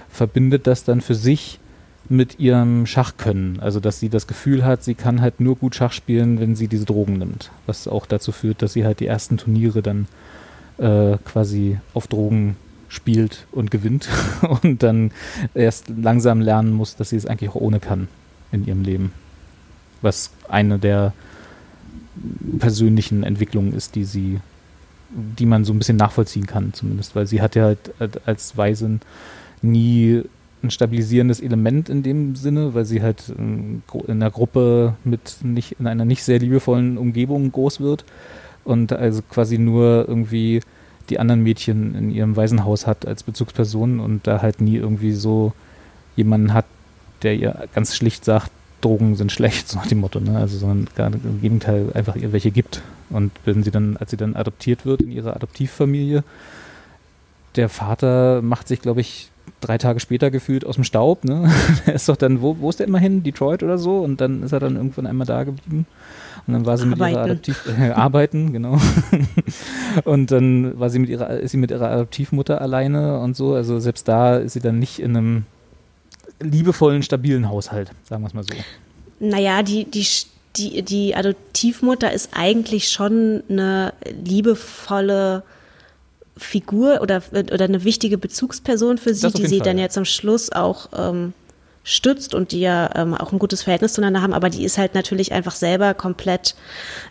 [0.08, 1.60] verbindet das dann für sich
[2.08, 3.60] mit ihrem Schachkönnen.
[3.60, 6.68] Also, dass sie das Gefühl hat, sie kann halt nur gut Schach spielen, wenn sie
[6.68, 7.50] diese Drogen nimmt.
[7.66, 10.06] Was auch dazu führt, dass sie halt die ersten Turniere dann
[10.78, 12.56] äh, quasi auf Drogen
[12.88, 14.08] spielt und gewinnt
[14.62, 15.10] und dann
[15.54, 18.08] erst langsam lernen muss, dass sie es eigentlich auch ohne kann
[18.52, 19.12] in ihrem Leben.
[20.02, 21.12] Was eine der
[22.58, 24.40] persönlichen Entwicklungen ist, die sie,
[25.10, 29.00] die man so ein bisschen nachvollziehen kann, zumindest, weil sie hat ja halt als Waisin
[29.62, 30.22] nie
[30.64, 35.86] ein stabilisierendes Element in dem Sinne, weil sie halt in einer Gruppe mit nicht, in
[35.86, 38.04] einer nicht sehr liebevollen Umgebung groß wird
[38.64, 40.60] und also quasi nur irgendwie
[41.10, 45.52] die anderen Mädchen in ihrem Waisenhaus hat als Bezugsperson und da halt nie irgendwie so
[46.16, 46.64] jemanden hat,
[47.22, 48.50] der ihr ganz schlicht sagt,
[48.80, 50.38] Drogen sind schlecht, so nach dem Motto, ne?
[50.38, 52.82] Also sondern gar im Gegenteil einfach ihr welche gibt.
[53.10, 56.24] Und wenn sie dann, als sie dann adoptiert wird in ihre Adoptivfamilie,
[57.56, 59.30] der Vater macht sich, glaube ich,
[59.66, 61.24] drei Tage später gefühlt aus dem Staub.
[61.24, 61.50] Ne?
[61.86, 63.22] er ist doch dann, wo, wo ist der immer hin?
[63.22, 63.98] Detroit oder so?
[63.98, 65.86] Und dann ist er dann irgendwann einmal da geblieben.
[66.46, 67.00] Und dann war sie arbeiten.
[67.00, 68.78] mit ihrer Adoptiv äh, arbeiten, genau.
[70.04, 73.54] und dann war sie mit ihrer ist sie mit ihrer Adoptivmutter alleine und so.
[73.54, 75.46] Also selbst da ist sie dann nicht in einem
[76.40, 78.54] liebevollen, stabilen Haushalt, sagen wir es mal so.
[79.20, 80.06] Naja, die, die,
[80.56, 85.44] die, die Adoptivmutter ist eigentlich schon eine liebevolle
[86.36, 89.88] Figur oder, oder eine wichtige Bezugsperson für sie, die sie Fall, dann ja.
[89.88, 91.32] zum Schluss auch ähm,
[91.84, 94.94] stützt und die ja ähm, auch ein gutes Verhältnis zueinander haben, aber die ist halt
[94.94, 96.56] natürlich einfach selber komplett,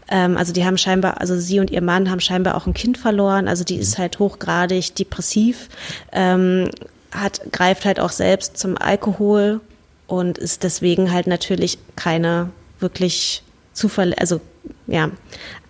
[0.10, 2.98] ähm, also die haben scheinbar, also sie und ihr Mann haben scheinbar auch ein Kind
[2.98, 3.82] verloren, also die mhm.
[3.82, 5.70] ist halt hochgradig depressiv,
[6.12, 6.70] ähm,
[7.12, 9.62] hat, greift halt auch selbst zum Alkohol
[10.08, 12.50] und ist deswegen halt natürlich keine
[12.80, 13.44] wirklich
[13.74, 14.42] Zufall, also
[14.88, 15.12] ja,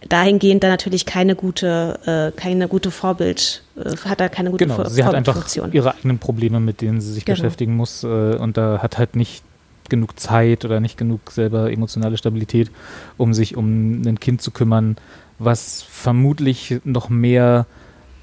[0.09, 1.99] dahingehend dann natürlich keine gute,
[2.35, 5.95] äh, keine gute Vorbild, äh, hat da keine gute genau, Vor sie hat einfach ihre
[5.95, 7.37] eigenen Probleme, mit denen sie sich genau.
[7.37, 9.43] beschäftigen muss äh, und da hat halt nicht
[9.89, 12.71] genug Zeit oder nicht genug selber emotionale Stabilität,
[13.17, 14.97] um sich um ein Kind zu kümmern,
[15.39, 17.65] was vermutlich noch mehr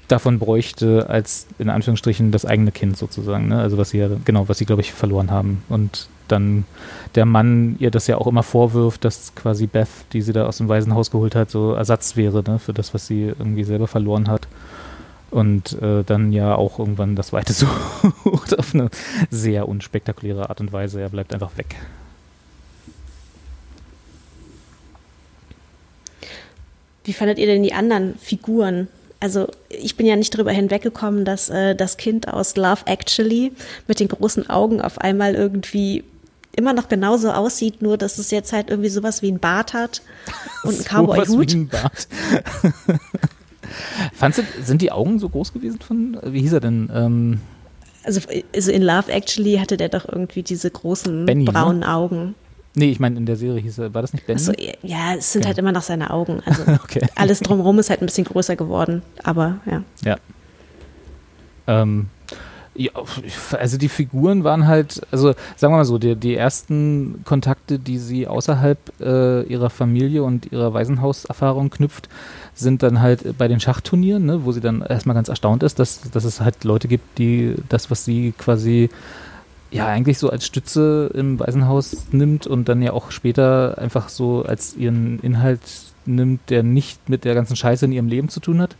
[0.07, 3.47] davon bräuchte als in Anführungsstrichen das eigene Kind sozusagen.
[3.47, 3.59] Ne?
[3.59, 6.65] Also was sie ja, genau, was sie glaube ich verloren haben und dann
[7.15, 10.57] der Mann ihr das ja auch immer vorwirft, dass quasi Beth, die sie da aus
[10.57, 14.27] dem Waisenhaus geholt hat, so Ersatz wäre ne, für das, was sie irgendwie selber verloren
[14.27, 14.47] hat.
[15.29, 17.53] Und äh, dann ja auch irgendwann das Weite
[18.23, 18.89] sucht auf eine
[19.29, 20.99] sehr unspektakuläre Art und Weise.
[20.99, 21.75] Er bleibt einfach weg.
[27.03, 28.87] Wie fandet ihr denn die anderen Figuren?
[29.19, 33.53] Also ich bin ja nicht drüber hinweggekommen, dass äh, das Kind aus Love Actually
[33.87, 36.03] mit den großen Augen auf einmal irgendwie
[36.55, 40.01] immer noch genauso aussieht, nur dass es jetzt halt irgendwie sowas wie ein Bart hat
[40.63, 41.53] und ein Cowboy-Hut.
[41.53, 42.07] Ein Bart.
[44.13, 46.89] Fandst du, sind die Augen so groß gewesen von, wie hieß er denn?
[46.93, 47.39] Ähm
[48.03, 48.21] also,
[48.53, 51.51] also in Love Actually hatte der doch irgendwie diese großen Benny, ne?
[51.51, 51.93] braunen ne?
[51.93, 52.35] Augen.
[52.73, 54.39] Nee, ich meine, in der Serie hieß er, war das nicht Benny?
[54.39, 55.49] Achso, ja, es sind okay.
[55.49, 56.41] halt immer noch seine Augen.
[56.45, 57.05] Also okay.
[57.15, 59.83] alles drumherum ist halt ein bisschen größer geworden, aber ja.
[60.03, 60.17] Ja.
[61.67, 62.07] Ähm,
[62.73, 62.91] ja,
[63.57, 67.97] also die Figuren waren halt, also sagen wir mal so, die, die ersten Kontakte, die
[67.97, 72.07] sie außerhalb äh, ihrer Familie und ihrer Waisenhauserfahrung knüpft,
[72.53, 76.01] sind dann halt bei den Schachturnieren, ne, wo sie dann erstmal ganz erstaunt ist, dass,
[76.11, 78.89] dass es halt Leute gibt, die das, was sie quasi
[79.69, 84.43] ja eigentlich so als Stütze im Waisenhaus nimmt und dann ja auch später einfach so
[84.43, 85.61] als ihren Inhalt
[86.05, 88.75] nimmt, der nicht mit der ganzen Scheiße in ihrem Leben zu tun hat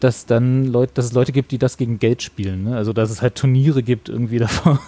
[0.00, 2.64] dass dann Leute, dass es Leute gibt, die das gegen Geld spielen.
[2.64, 2.76] Ne?
[2.76, 4.78] Also dass es halt Turniere gibt irgendwie davon.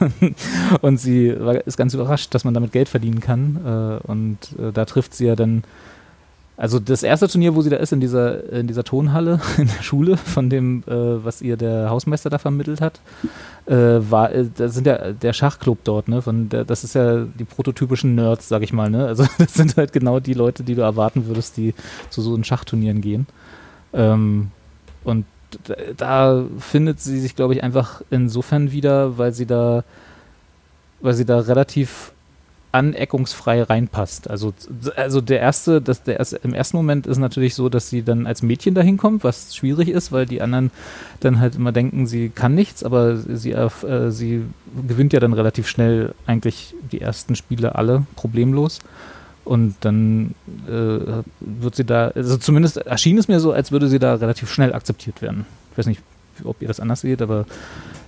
[0.82, 1.28] und sie
[1.64, 3.60] ist ganz überrascht, dass man damit Geld verdienen kann.
[3.64, 5.64] Äh, und äh, da trifft sie ja dann.
[6.58, 9.82] Also das erste Turnier, wo sie da ist, in dieser, in dieser Tonhalle in der
[9.82, 13.00] Schule, von dem, äh, was ihr der Hausmeister da vermittelt hat,
[13.66, 16.22] äh, war, äh, da sind ja der Schachclub dort, ne?
[16.22, 19.06] Von der, das ist ja die prototypischen Nerds, sag ich mal, ne?
[19.06, 21.74] Also das sind halt genau die Leute, die du erwarten würdest, die
[22.08, 23.26] zu so einen Schachturnieren gehen.
[23.92, 24.50] Ähm,
[25.06, 25.24] und
[25.96, 29.84] da, findet sie sich, glaube ich, einfach insofern wieder, weil sie da,
[31.00, 32.12] weil sie da relativ
[32.72, 34.28] aneckungsfrei reinpasst.
[34.28, 34.52] Also,
[34.96, 38.26] also der erste, das, der erste, im ersten Moment ist natürlich so, dass sie dann
[38.26, 40.72] als Mädchen dahin kommt, was schwierig ist, weil die anderen
[41.20, 44.42] dann halt immer denken, sie kann nichts, aber sie, äh, sie
[44.88, 48.80] gewinnt ja dann relativ schnell eigentlich die ersten Spiele alle problemlos.
[49.46, 50.34] Und dann
[50.66, 54.52] äh, wird sie da, also zumindest erschien es mir so, als würde sie da relativ
[54.52, 55.46] schnell akzeptiert werden.
[55.70, 56.02] Ich weiß nicht,
[56.42, 57.46] ob ihr das anders seht, aber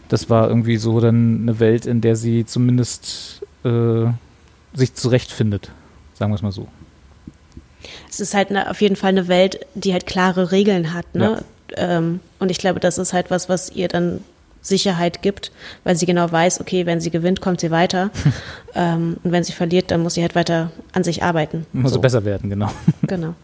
[0.08, 4.06] das war irgendwie so dann eine Welt, in der sie zumindest äh,
[4.74, 5.70] sich zurechtfindet,
[6.14, 6.66] sagen wir es mal so.
[8.10, 11.44] Es ist halt eine, auf jeden Fall eine Welt, die halt klare Regeln hat, ne?
[11.70, 11.98] Ja.
[11.98, 14.24] Ähm, und ich glaube, das ist halt was, was ihr dann
[14.60, 15.52] Sicherheit gibt,
[15.84, 18.10] weil sie genau weiß, okay, wenn sie gewinnt, kommt sie weiter.
[18.74, 21.66] ähm, und wenn sie verliert, dann muss sie halt weiter an sich arbeiten.
[21.72, 22.00] Muss so.
[22.00, 22.70] besser werden, genau.
[23.06, 23.34] Genau.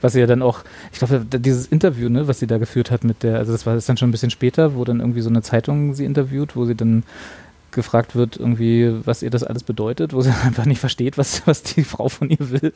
[0.00, 3.04] Was sie ja dann auch, ich glaube, dieses Interview, ne, was sie da geführt hat
[3.04, 5.28] mit der, also das war das dann schon ein bisschen später, wo dann irgendwie so
[5.28, 7.02] eine Zeitung sie interviewt, wo sie dann
[7.74, 11.62] gefragt wird, irgendwie, was ihr das alles bedeutet, wo sie einfach nicht versteht, was, was
[11.62, 12.72] die Frau von ihr will.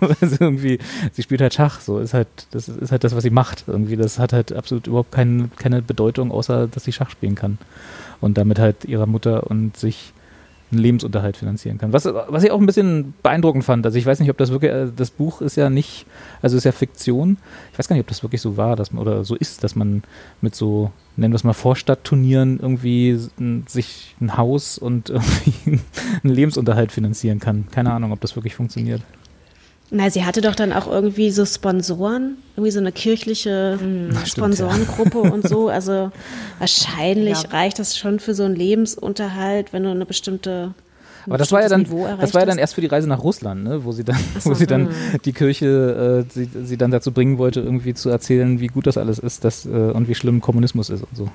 [0.00, 0.78] Weil sie irgendwie,
[1.12, 3.64] sie spielt halt Schach, so ist halt, das ist halt das, was sie macht.
[3.66, 7.58] Irgendwie, das hat halt absolut überhaupt kein, keine Bedeutung, außer dass sie Schach spielen kann.
[8.20, 10.12] Und damit halt ihrer Mutter und sich
[10.72, 11.92] einen Lebensunterhalt finanzieren kann.
[11.92, 14.70] Was, was ich auch ein bisschen beeindruckend fand, also ich weiß nicht, ob das wirklich,
[14.70, 16.06] äh, das Buch ist ja nicht,
[16.42, 17.38] also ist ja Fiktion.
[17.72, 19.74] Ich weiß gar nicht, ob das wirklich so war, dass man, oder so ist, dass
[19.74, 20.02] man
[20.40, 23.18] mit so, nennen wir es mal Vorstadtturnieren irgendwie
[23.66, 25.80] sich ein Haus und irgendwie
[26.22, 27.66] einen Lebensunterhalt finanzieren kann.
[27.70, 29.02] Keine Ahnung, ob das wirklich funktioniert.
[29.92, 35.22] Na, sie hatte doch dann auch irgendwie so Sponsoren, irgendwie so eine kirchliche hm, Sponsorengruppe
[35.24, 35.30] ja.
[35.30, 35.68] und so.
[35.68, 36.12] Also
[36.60, 37.50] wahrscheinlich ja.
[37.50, 40.74] reicht das schon für so einen Lebensunterhalt, wenn du eine bestimmte
[41.26, 41.84] aber das war ja dann,
[42.18, 43.84] das war ja dann erst für die Reise nach Russland, ne?
[43.84, 45.20] wo sie dann, so, wo sie dann hm.
[45.24, 48.96] die Kirche, äh, sie, sie dann dazu bringen wollte, irgendwie zu erzählen, wie gut das
[48.96, 51.28] alles ist, dass, äh, und wie schlimm Kommunismus ist und so.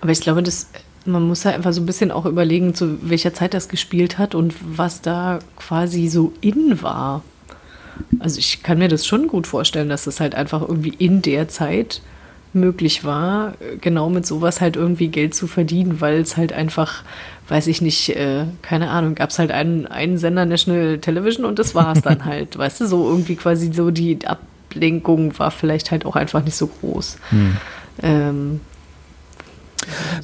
[0.00, 0.68] Aber ich glaube, das
[1.06, 4.34] man muss halt einfach so ein bisschen auch überlegen, zu welcher Zeit das gespielt hat
[4.34, 7.22] und was da quasi so in war.
[8.18, 11.48] Also ich kann mir das schon gut vorstellen, dass das halt einfach irgendwie in der
[11.48, 12.02] Zeit
[12.54, 17.02] möglich war, genau mit sowas halt irgendwie Geld zu verdienen, weil es halt einfach,
[17.48, 21.58] weiß ich nicht, äh, keine Ahnung, gab es halt einen, einen Sender National Television und
[21.58, 25.90] das war es dann halt, weißt du, so irgendwie quasi so die Ablenkung war vielleicht
[25.90, 27.16] halt auch einfach nicht so groß.
[27.30, 27.56] Hm.
[28.02, 28.60] Ähm,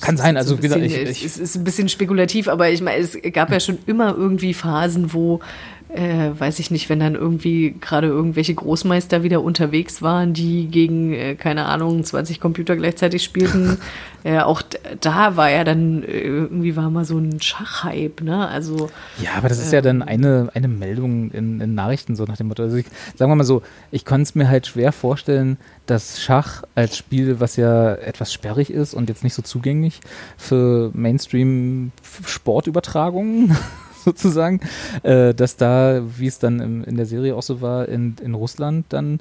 [0.01, 2.99] kann sein, also wie gesagt, ich, ich, es ist ein bisschen spekulativ, aber ich meine,
[2.99, 5.41] es gab ja schon immer irgendwie Phasen, wo
[5.89, 11.15] äh, weiß ich nicht, wenn dann irgendwie gerade irgendwelche Großmeister wieder unterwegs waren, die gegen,
[11.15, 13.79] äh, keine Ahnung, 20 Computer gleichzeitig spielten.
[14.25, 14.61] äh, auch
[15.01, 18.47] da war ja dann äh, irgendwie war mal so ein Schachhype, ne?
[18.49, 18.91] Also.
[19.23, 22.37] Ja, aber das ist ja dann ähm, eine, eine Meldung in, in Nachrichten, so nach
[22.37, 22.65] dem Motto.
[22.65, 22.85] Also ich,
[23.17, 27.41] sagen wir mal so, ich konnte es mir halt schwer vorstellen, dass Schach als Spiel,
[27.41, 30.01] was ja etwas sperrig ist und jetzt nicht so zugänglich
[30.37, 33.57] für Mainstream-Sportübertragungen
[34.05, 34.61] sozusagen,
[35.03, 38.35] äh, dass da, wie es dann im, in der Serie auch so war, in, in
[38.35, 39.21] Russland dann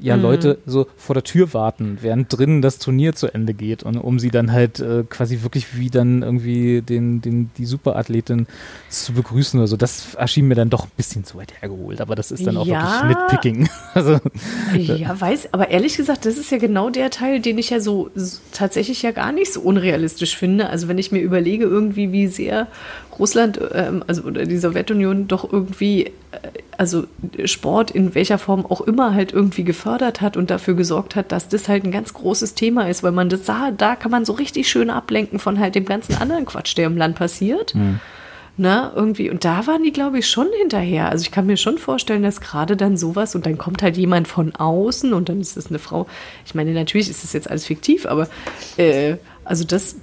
[0.00, 0.22] ja mhm.
[0.22, 4.18] Leute so vor der Tür warten, während drinnen das Turnier zu Ende geht und um
[4.18, 8.46] sie dann halt äh, quasi wirklich wie dann irgendwie den, den, die Superathletin
[8.88, 9.76] zu begrüßen oder so.
[9.76, 12.66] Das erschien mir dann doch ein bisschen zu weit hergeholt, aber das ist dann auch
[12.66, 13.08] ja.
[13.08, 13.68] wirklich Nitpicking.
[13.94, 14.18] also,
[14.76, 18.10] ja, weiß, aber ehrlich gesagt, das ist ja genau der Teil, den ich ja so,
[18.14, 20.68] so tatsächlich ja gar nicht so unrealistisch finde.
[20.68, 22.68] Also wenn ich mir überlege irgendwie, wie sehr
[23.18, 26.12] Russland, ähm, also oder die Sowjetunion doch irgendwie, äh,
[26.76, 27.04] also
[27.44, 31.48] Sport in welcher Form auch immer halt irgendwie gefördert hat und dafür gesorgt hat, dass
[31.48, 34.32] das halt ein ganz großes Thema ist, weil man das sah, da kann man so
[34.34, 37.74] richtig schön ablenken von halt dem ganzen anderen Quatsch, der im Land passiert.
[37.74, 38.00] Mhm.
[38.58, 41.10] Na, irgendwie, und da waren die, glaube ich, schon hinterher.
[41.10, 44.28] Also ich kann mir schon vorstellen, dass gerade dann sowas und dann kommt halt jemand
[44.28, 46.06] von außen und dann ist es eine Frau.
[46.46, 48.28] Ich meine, natürlich ist das jetzt alles fiktiv, aber
[48.78, 49.96] äh, also das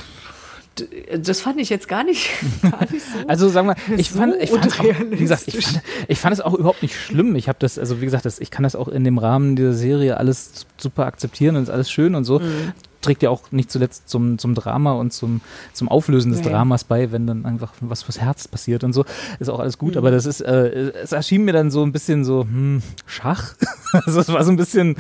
[1.20, 2.30] das fand ich jetzt gar nicht,
[2.62, 3.28] gar nicht so.
[3.28, 6.34] Also sagen wir, ich so fand, ich fand auch, wie gesagt, ich fand, ich fand
[6.34, 7.36] es auch überhaupt nicht schlimm.
[7.36, 9.74] Ich habe das, also wie gesagt, das, ich kann das auch in dem Rahmen dieser
[9.74, 12.40] Serie alles super akzeptieren und ist alles schön und so.
[12.40, 12.74] Mhm.
[13.02, 15.42] Trägt ja auch nicht zuletzt zum, zum Drama und zum,
[15.74, 16.52] zum Auflösen des ja.
[16.52, 19.06] Dramas bei, wenn dann einfach was fürs Herz passiert und so.
[19.40, 19.98] Ist auch alles gut, mhm.
[20.00, 20.70] aber das ist, äh,
[21.04, 23.56] es erschien mir dann so ein bisschen so, hm, Schach.
[23.92, 24.96] also es war so ein bisschen,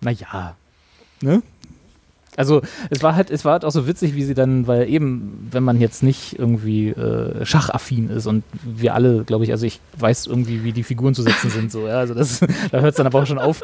[0.00, 0.56] naja,
[1.20, 1.42] ne?
[2.36, 5.48] Also es war halt, es war halt auch so witzig, wie sie dann, weil eben,
[5.50, 9.80] wenn man jetzt nicht irgendwie äh, schachaffin ist und wir alle, glaube ich, also ich
[9.98, 12.40] weiß irgendwie, wie die Figuren zu setzen sind, so, ja, also das,
[12.70, 13.60] da hört es dann aber auch schon auf.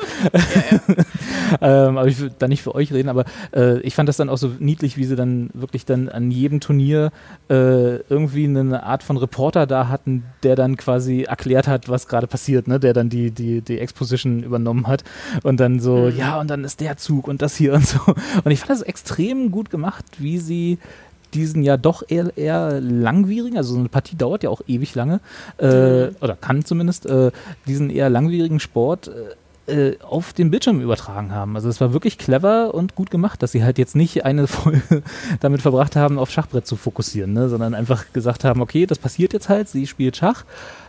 [1.61, 3.25] Ähm, aber ich will da nicht für euch reden, aber
[3.55, 6.61] äh, ich fand das dann auch so niedlich, wie sie dann wirklich dann an jedem
[6.61, 7.11] Turnier
[7.49, 12.27] äh, irgendwie eine Art von Reporter da hatten, der dann quasi erklärt hat, was gerade
[12.27, 12.81] passiert, ne?
[12.81, 15.05] der dann die, die, die Exposition übernommen hat
[15.43, 16.17] und dann so, mhm.
[16.17, 18.01] ja, und dann ist der Zug und das hier und so.
[18.45, 20.79] Und ich fand das extrem gut gemacht, wie sie
[21.35, 25.21] diesen ja doch eher, eher langwierigen, also so eine Partie dauert ja auch ewig lange,
[25.59, 26.17] äh, mhm.
[26.21, 27.31] oder kann zumindest, äh,
[27.67, 29.35] diesen eher langwierigen Sport äh,
[30.03, 31.57] auf den Bildschirm übertragen haben.
[31.57, 35.03] Also es war wirklich clever und gut gemacht, dass sie halt jetzt nicht eine Folge
[35.41, 39.33] damit verbracht haben, auf Schachbrett zu fokussieren, ne, sondern einfach gesagt haben, okay, das passiert
[39.33, 40.45] jetzt halt, sie spielt Schach,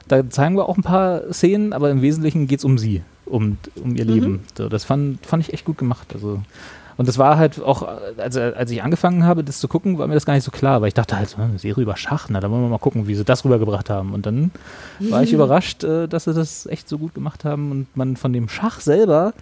[0.07, 3.57] da zeigen wir auch ein paar Szenen, aber im Wesentlichen geht es um sie, um,
[3.84, 4.11] um ihr mhm.
[4.11, 4.39] Leben.
[4.57, 6.07] So, das fand, fand ich echt gut gemacht.
[6.14, 6.41] Also
[6.99, 10.15] und das war halt auch, also als ich angefangen habe, das zu gucken, war mir
[10.15, 12.51] das gar nicht so klar, weil ich dachte halt, eine Serie über Schach, na, da
[12.51, 14.13] wollen wir mal gucken, wie sie das rübergebracht haben.
[14.13, 14.51] Und dann
[14.99, 18.34] war ich überrascht, äh, dass sie das echt so gut gemacht haben und man von
[18.34, 19.34] dem Schach selber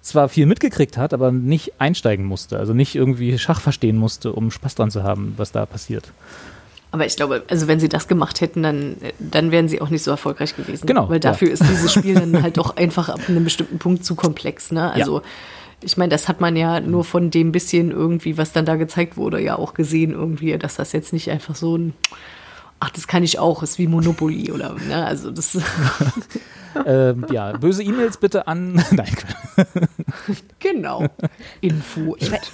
[0.00, 4.50] zwar viel mitgekriegt hat, aber nicht einsteigen musste, also nicht irgendwie Schach verstehen musste, um
[4.50, 6.10] Spaß dran zu haben, was da passiert.
[6.90, 10.04] Aber ich glaube, also wenn sie das gemacht hätten, dann, dann wären sie auch nicht
[10.04, 10.86] so erfolgreich gewesen.
[10.86, 11.10] Genau.
[11.10, 11.52] Weil dafür ja.
[11.52, 14.72] ist dieses Spiel dann halt auch einfach ab einem bestimmten Punkt zu komplex.
[14.72, 14.90] Ne?
[14.90, 15.24] Also ja
[15.80, 19.16] ich meine, das hat man ja nur von dem bisschen irgendwie, was dann da gezeigt
[19.16, 21.94] wurde, ja auch gesehen irgendwie, dass das jetzt nicht einfach so ein,
[22.80, 25.58] ach, das kann ich auch, ist wie Monopoly oder, ne, also das.
[26.86, 28.74] ähm, ja, böse E-Mails bitte an.
[28.90, 29.16] Nein.
[30.58, 31.06] genau.
[31.60, 32.16] Info.
[32.18, 32.52] Ich weiß,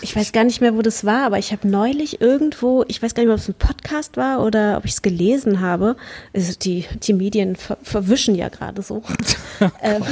[0.00, 3.14] ich weiß, gar nicht mehr, wo das war, aber ich habe neulich irgendwo, ich weiß
[3.14, 5.96] gar nicht mehr, ob es ein Podcast war oder ob ich es gelesen habe.
[6.34, 9.02] Also die, die Medien ver verwischen ja gerade so.
[9.82, 10.02] ähm,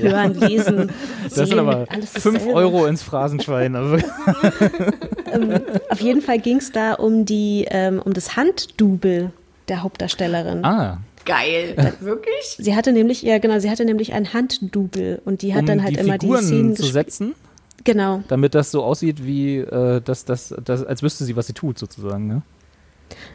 [0.00, 0.90] hören, lesen.
[1.24, 3.76] Das sehen, sind aber 5 Euro ins Phrasenschwein.
[3.76, 3.96] Also.
[5.32, 5.60] ähm,
[5.90, 9.32] auf jeden Fall ging es da um die, ähm, um das Handdubel
[9.68, 10.64] der Hauptdarstellerin.
[10.64, 10.98] Ah.
[11.26, 12.56] Geil, wirklich?
[12.58, 15.82] Sie hatte nämlich, ja genau, sie hatte nämlich ein Handdubel und die hat um dann
[15.82, 17.34] halt die immer Figuren die Szenen zu setzen.
[17.84, 18.22] Genau.
[18.28, 21.78] Damit das so aussieht, wie äh, das, das, das, als wüsste sie, was sie tut,
[21.78, 22.42] sozusagen, ne?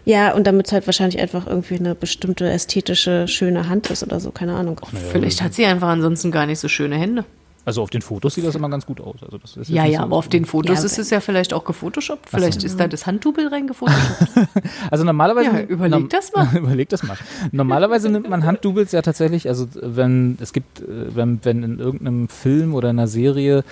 [0.03, 4.19] Ja, und damit es halt wahrscheinlich einfach irgendwie eine bestimmte ästhetische, schöne Hand ist oder
[4.19, 4.81] so, keine Ahnung.
[4.83, 7.23] Ach, ja, Vielleicht hat sie einfach ansonsten gar nicht so schöne Hände.
[7.63, 9.17] Also auf den Fotos sieht das immer ganz gut aus.
[9.23, 11.53] Also das ist ja, ja, so aber auf den Fotos ja, ist es ja vielleicht
[11.53, 12.29] auch gefotoshoppt.
[12.29, 14.31] Vielleicht ist da das Handdubel reingefotoshoppt.
[14.91, 15.51] also normalerweise.
[15.51, 16.47] Ja, überleg das mal.
[16.57, 17.17] überleg das mal.
[17.51, 22.29] Normalerweise nimmt man Handdubels ja tatsächlich, also wenn es gibt, äh, wenn, wenn in irgendeinem
[22.29, 23.63] Film oder einer Serie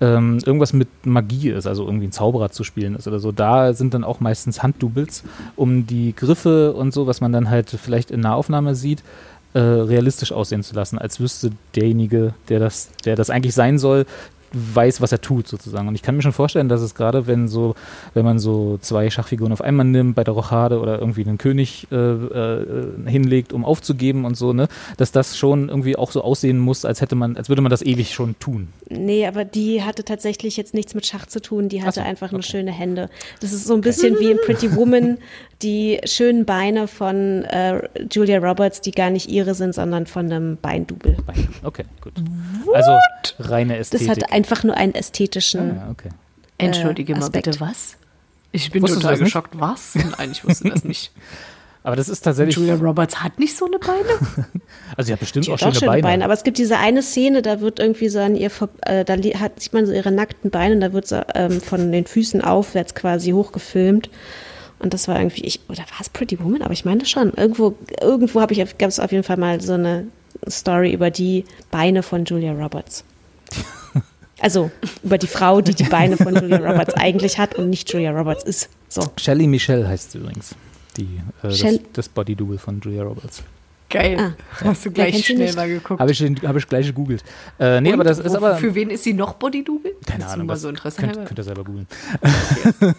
[0.00, 3.72] ähm, irgendwas mit Magie ist, also irgendwie ein Zauberer zu spielen ist oder so, da
[3.72, 5.22] sind dann auch meistens Handdubels,
[5.54, 9.02] um die Griffe und so, was man dann halt vielleicht in Nahaufnahme sieht,
[9.56, 14.04] äh, realistisch aussehen zu lassen, als wüsste derjenige, der das, der das eigentlich sein soll,
[14.52, 15.88] weiß, was er tut, sozusagen.
[15.88, 17.74] Und ich kann mir schon vorstellen, dass es gerade, wenn so,
[18.14, 21.86] wenn man so zwei Schachfiguren auf einmal nimmt, bei der Rochade oder irgendwie einen König
[21.90, 26.58] äh, äh, hinlegt, um aufzugeben und so, ne, dass das schon irgendwie auch so aussehen
[26.58, 28.68] muss, als hätte man, als würde man das ewig schon tun.
[28.88, 32.32] Nee, aber die hatte tatsächlich jetzt nichts mit Schach zu tun, die hatte so, einfach
[32.32, 33.08] nur schöne Hände.
[33.40, 35.18] Das ist so ein bisschen wie in Pretty Woman,
[35.62, 40.58] die schönen Beine von äh, Julia Roberts, die gar nicht ihre sind, sondern von einem
[40.60, 41.16] Beindubel.
[41.62, 42.12] Okay, gut.
[42.74, 42.92] Also
[43.38, 44.06] reine Ästhetik.
[44.06, 45.78] Das hat einfach nur einen ästhetischen.
[45.78, 46.10] Ah, okay.
[46.58, 47.96] Entschuldige äh, mal bitte, was?
[48.52, 49.58] Ich bin Wusstest total geschockt.
[49.58, 49.94] Was?
[49.94, 51.12] Nein, ich wusste das nicht.
[51.82, 52.56] Aber das ist tatsächlich.
[52.56, 54.08] Julia Roberts hat nicht so eine Beine.
[54.96, 56.02] also sie hat bestimmt die auch, schöne, Beine.
[56.02, 56.24] Beine.
[56.24, 58.50] Aber es gibt diese eine Szene, da wird irgendwie so an ihr,
[58.82, 61.92] äh, da hat, sieht man so ihre nackten Beine und da wird sie ähm, von
[61.92, 64.10] den Füßen aufwärts quasi hochgefilmt.
[64.80, 66.62] Und das war irgendwie, ich, oder war es Pretty Woman?
[66.62, 67.32] Aber ich meine schon.
[67.34, 70.08] Irgendwo, irgendwo habe ich, gab es auf jeden Fall mal so eine
[70.50, 73.04] Story über die Beine von Julia Roberts.
[74.40, 74.70] Also
[75.02, 78.44] über die Frau, die die Beine von Julia Roberts eigentlich hat und nicht Julia Roberts
[78.44, 78.68] ist.
[78.88, 79.02] So.
[79.16, 80.54] Shelley Michelle heißt sie übrigens.
[80.96, 83.42] Die, äh, das, das Body-Double von Julia Roberts.
[83.88, 84.16] Geil.
[84.18, 84.32] Ah,
[84.64, 86.00] Hast du gleich schnell mal geguckt.
[86.00, 87.22] Habe ich, hab ich gleich gegoogelt.
[87.60, 88.56] Äh, nee, Und, aber das ist aber.
[88.56, 89.94] Für wen ist sie noch Body-Double?
[90.04, 90.48] Keine Ahnung.
[90.48, 91.86] Was, so könnt, könnt ihr selber googeln.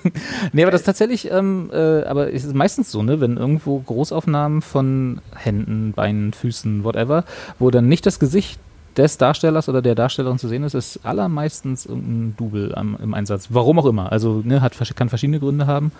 [0.53, 3.79] nee, aber das ist tatsächlich, ähm, äh, aber es ist meistens so, ne, wenn irgendwo
[3.79, 7.25] Großaufnahmen von Händen, Beinen, Füßen, whatever,
[7.59, 8.59] wo dann nicht das Gesicht
[8.97, 13.47] des Darstellers oder der Darstellerin zu sehen ist, ist allermeistens irgendein Double am, im Einsatz.
[13.49, 14.11] Warum auch immer.
[14.11, 15.91] Also ne, hat, kann verschiedene Gründe haben.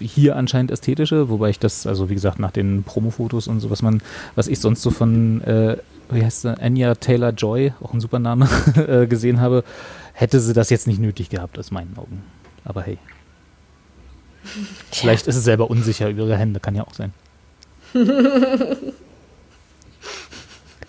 [0.00, 3.82] Hier anscheinend ästhetische, wobei ich das, also wie gesagt, nach den Promo-Fotos und so, was
[3.82, 4.00] man,
[4.34, 5.76] was ich sonst so von, äh,
[6.10, 8.48] wie heißt sie, Anya Taylor Joy, auch ein super Name,
[8.88, 9.62] äh, gesehen habe,
[10.14, 12.22] hätte sie das jetzt nicht nötig gehabt, aus meinen Augen.
[12.64, 12.96] Aber hey.
[14.90, 17.12] Vielleicht ist es selber unsicher über ihre Hände, kann ja auch sein.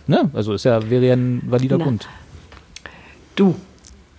[0.07, 0.29] Ne?
[0.33, 1.83] Also ist ja, wäre ja ein valider Na.
[1.85, 2.07] Grund.
[3.35, 3.55] Du,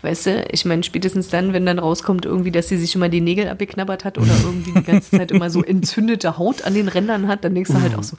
[0.03, 3.21] weißt du, ich meine, spätestens dann, wenn dann rauskommt, irgendwie, dass sie sich immer die
[3.21, 7.29] Nägel abgeknabbert hat oder irgendwie die ganze Zeit immer so entzündete Haut an den Rändern
[7.29, 8.17] hat, dann denkst du halt auch so,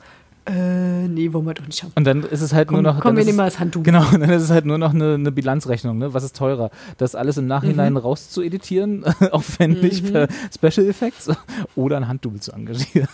[0.50, 1.92] Äh, nee, wollen wir doch nicht haben.
[1.96, 3.02] Und dann ist es halt Komm, nur noch.
[3.02, 3.84] komm, wir nehmen mal das Handtuch.
[3.84, 6.14] Genau, dann ist es halt nur noch eine, eine Bilanzrechnung, ne?
[6.14, 6.72] Was ist teurer?
[6.98, 7.98] Das alles im Nachhinein Mhm.
[7.98, 11.30] rauszueditieren, aufwendig per Special Effects
[11.76, 13.10] oder ein Handdouble zu engagieren.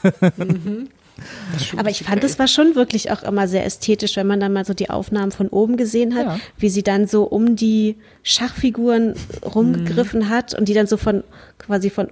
[1.77, 4.65] Aber ich fand, es war schon wirklich auch immer sehr ästhetisch, wenn man dann mal
[4.65, 6.40] so die Aufnahmen von oben gesehen hat, Ja.
[6.57, 9.14] wie sie dann so um die Schachfiguren
[9.56, 10.30] rumgegriffen Mhm.
[10.30, 11.23] hat und die dann so von
[11.60, 12.10] quasi von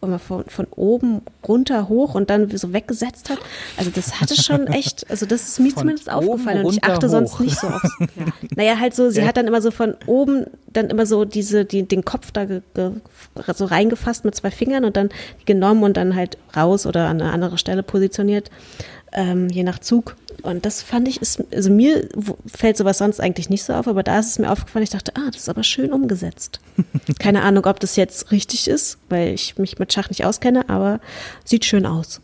[0.00, 3.38] immer von, von oben runter hoch und dann so weggesetzt hat.
[3.76, 7.08] Also das hatte schon echt, also das ist mir Von zumindest aufgefallen und ich achte
[7.08, 7.40] sonst hoch.
[7.40, 7.82] nicht so auf.
[8.56, 11.82] Naja, halt so, sie hat dann immer so von oben dann immer so diese, die,
[11.82, 12.90] den Kopf da ge, ge,
[13.54, 15.08] so reingefasst mit zwei Fingern und dann
[15.46, 18.50] genommen und dann halt raus oder an eine andere Stelle positioniert,
[19.12, 20.16] ähm, je nach Zug.
[20.42, 22.08] Und das fand ich, ist, also mir
[22.46, 25.12] fällt sowas sonst eigentlich nicht so auf, aber da ist es mir aufgefallen, ich dachte,
[25.16, 26.60] ah, das ist aber schön umgesetzt.
[27.18, 31.00] Keine Ahnung, ob das jetzt richtig ist, weil ich mich mit Schach nicht auskenne, aber
[31.44, 32.20] sieht schön aus.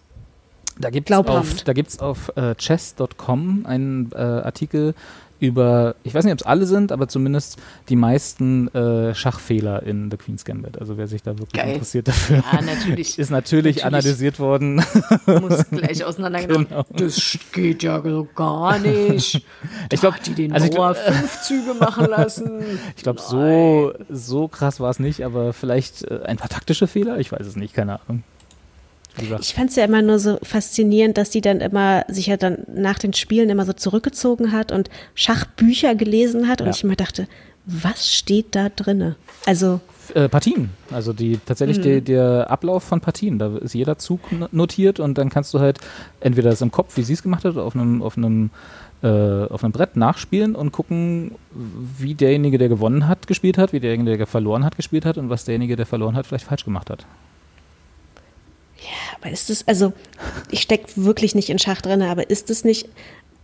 [0.78, 4.94] Da gibt es auf, da gibt's auf äh, chess.com einen äh, Artikel
[5.47, 7.59] über, ich weiß nicht, ob es alle sind, aber zumindest
[7.89, 10.79] die meisten äh, Schachfehler in The Queen's Gambit.
[10.81, 11.73] Also wer sich da wirklich Geil.
[11.75, 13.19] interessiert dafür, Ja, natürlich.
[13.19, 13.85] ist natürlich, Natürlich.
[13.85, 14.83] analysiert worden.
[15.27, 16.66] Muss gleich auseinandergenommen.
[16.69, 16.85] Genau.
[16.91, 19.45] Das geht ja so gar nicht.
[19.91, 22.62] Ich glaub, Hat die den also Mauer glaub- fünf Züge machen lassen.
[22.97, 27.19] Ich glaube, so, so krass war es nicht, aber vielleicht äh, ein paar taktische Fehler,
[27.19, 28.23] ich weiß es nicht, keine Ahnung.
[29.16, 32.36] Gesagt, Ich fand es ja immer nur so faszinierend, dass die dann immer sich ja
[32.36, 36.73] dann nach den Spielen immer so zurückgezogen hat und Schachbücher gelesen hat und Ja.
[36.73, 37.28] ich immer dachte,
[37.66, 39.16] was steht da drinne?
[39.47, 39.81] Also
[40.15, 44.20] äh, Partien, also die tatsächlich der, der Ablauf von Partien, da ist jeder Zug
[44.53, 45.78] notiert und dann kannst du halt
[46.20, 48.51] entweder das im Kopf, wie sie es gemacht hat, oder auf einem, auf einem
[49.03, 49.09] äh,
[49.47, 51.32] auf einem Brett nachspielen und gucken,
[51.99, 55.28] wie derjenige, der gewonnen hat, gespielt hat, wie derjenige, der verloren hat, gespielt hat und
[55.31, 57.05] was derjenige, der verloren hat, vielleicht falsch gemacht hat.
[59.20, 59.93] Aber ist es, also
[60.51, 62.89] ich stecke wirklich nicht in Schach drin, aber ist es nicht,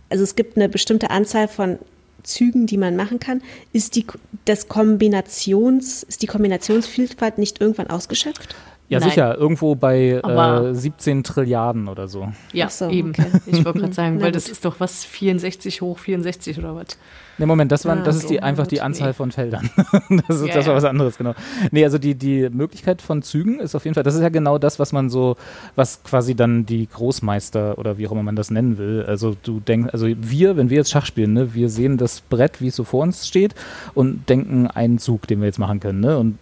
[0.09, 1.79] also es gibt eine bestimmte Anzahl von
[2.23, 3.41] Zügen, die man machen kann.
[3.73, 4.05] Ist die,
[4.45, 8.55] das Kombinations, ist die Kombinationsvielfalt nicht irgendwann ausgeschöpft?
[8.89, 9.09] Ja, Nein.
[9.09, 12.33] sicher, irgendwo bei äh, 17 Trilliarden oder so.
[12.51, 13.11] Ja, so, eben.
[13.11, 13.25] okay.
[13.45, 16.97] Ich wollte gerade sagen, weil das ist doch was 64 hoch 64 oder was?
[17.41, 19.67] Ne, Moment, das, waren, Ah, das ist die, einfach die Anzahl von Feldern.
[20.27, 20.77] das ist, Ja, das war ja.
[20.77, 21.33] was anderes, genau.
[21.71, 24.59] Nee, also die, die Möglichkeit von Zügen ist auf jeden Fall, das ist ja genau
[24.59, 25.37] das, was man so,
[25.75, 29.03] was quasi dann die Großmeister oder wie auch immer man das nennen will.
[29.07, 32.61] Also du denkst, also wir, wenn wir jetzt Schach spielen, ne, wir sehen das Brett,
[32.61, 33.55] wie es so vor uns steht
[33.95, 36.19] und denken einen Zug, den wir jetzt machen können, ne?
[36.19, 36.37] Und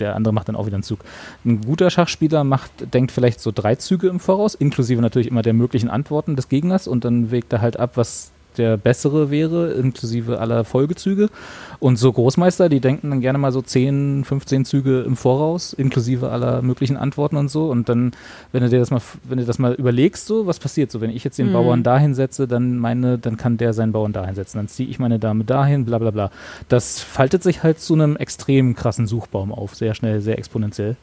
[0.00, 1.04] der andere macht dann auch wieder einen Zug.
[1.44, 5.52] Ein guter Schachspieler macht, denkt vielleicht so drei Züge im Voraus, inklusive natürlich immer der
[5.52, 10.38] möglichen Antworten des Gegners und dann wägt er halt ab, was der bessere wäre, inklusive
[10.38, 11.30] aller Folgezüge.
[11.78, 16.28] Und so Großmeister, die denken dann gerne mal so 10, 15 Züge im Voraus, inklusive
[16.30, 17.70] aller möglichen Antworten und so.
[17.70, 18.12] Und dann,
[18.52, 21.10] wenn du dir das mal, wenn du das mal überlegst, so, was passiert so, wenn
[21.10, 24.58] ich jetzt den Bauern dahin setze, dann meine, dann kann der seinen Bauern dahin setzen.
[24.58, 26.30] Dann ziehe ich meine Dame dahin, bla bla bla.
[26.68, 30.96] Das faltet sich halt zu einem extrem krassen Suchbaum auf, sehr schnell, sehr exponentiell.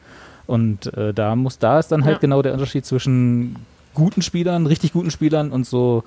[0.46, 2.20] Und äh, da muss, da ist dann halt Ja.
[2.20, 3.56] genau der Unterschied zwischen
[3.94, 6.04] guten Spielern, richtig guten Spielern und so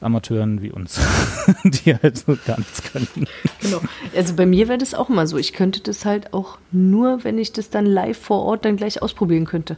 [0.00, 1.00] Amateuren wie uns,
[1.64, 3.26] die halt so gar nichts können.
[3.60, 3.80] Genau.
[4.14, 5.38] Also bei mir wäre das auch immer so.
[5.38, 9.02] Ich könnte das halt auch nur, wenn ich das dann live vor Ort dann gleich
[9.02, 9.76] ausprobieren könnte.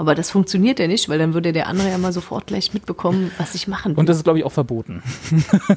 [0.00, 3.32] Aber das funktioniert ja nicht, weil dann würde der andere ja mal sofort gleich mitbekommen,
[3.36, 4.00] was ich machen will.
[4.00, 5.02] Und das ist, glaube ich, auch verboten.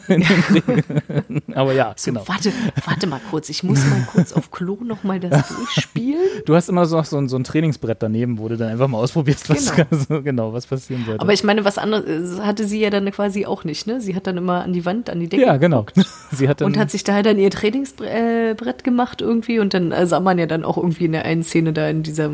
[1.53, 2.25] Aber ja, so, genau.
[2.25, 2.53] warte,
[2.85, 3.49] warte mal kurz.
[3.49, 6.21] Ich muss mal kurz auf Klo nochmal das durchspielen.
[6.45, 8.99] Du hast immer so, so, ein, so ein Trainingsbrett daneben, wo du dann einfach mal
[8.99, 9.87] ausprobierst, was Genau.
[9.89, 11.19] genau, so, genau was passieren sollte.
[11.19, 13.99] Aber ich meine, was anderes hatte sie ja dann quasi auch nicht, ne?
[13.99, 15.85] Sie hat dann immer an die Wand, an die Decke ja, genau.
[16.31, 19.91] Sie hat dann, und hat sich da halt dann ihr Trainingsbrett gemacht irgendwie und dann
[19.91, 22.31] äh, sah man ja dann auch irgendwie in der einen Szene da in dieser,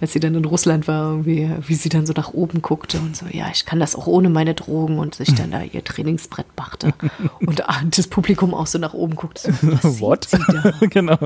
[0.00, 3.16] als sie dann in Russland war, irgendwie, wie sie dann so nach oben guckte und
[3.16, 6.46] so, ja, ich kann das auch ohne meine Drogen und sich dann da ihr Trainingsbrett
[6.56, 6.92] machte
[7.40, 9.52] und ah, das Publikum auch so nach oben guckte.
[9.52, 10.28] So, was What?
[10.90, 11.18] genau.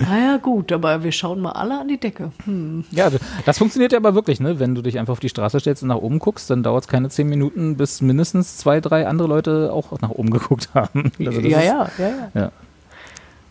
[0.00, 2.32] Ah ja, gut, aber wir schauen mal alle an die Decke.
[2.44, 2.84] Hm.
[2.90, 3.10] Ja,
[3.44, 4.58] das funktioniert ja aber wirklich, ne?
[4.58, 6.88] Wenn du dich einfach auf die Straße stellst und nach oben guckst, dann dauert es
[6.88, 11.12] keine zehn Minuten, bis mindestens zwei, drei andere Leute auch nach oben geguckt haben.
[11.20, 12.30] Also ja, ist- ja, ja, ja.
[12.34, 12.52] Ja.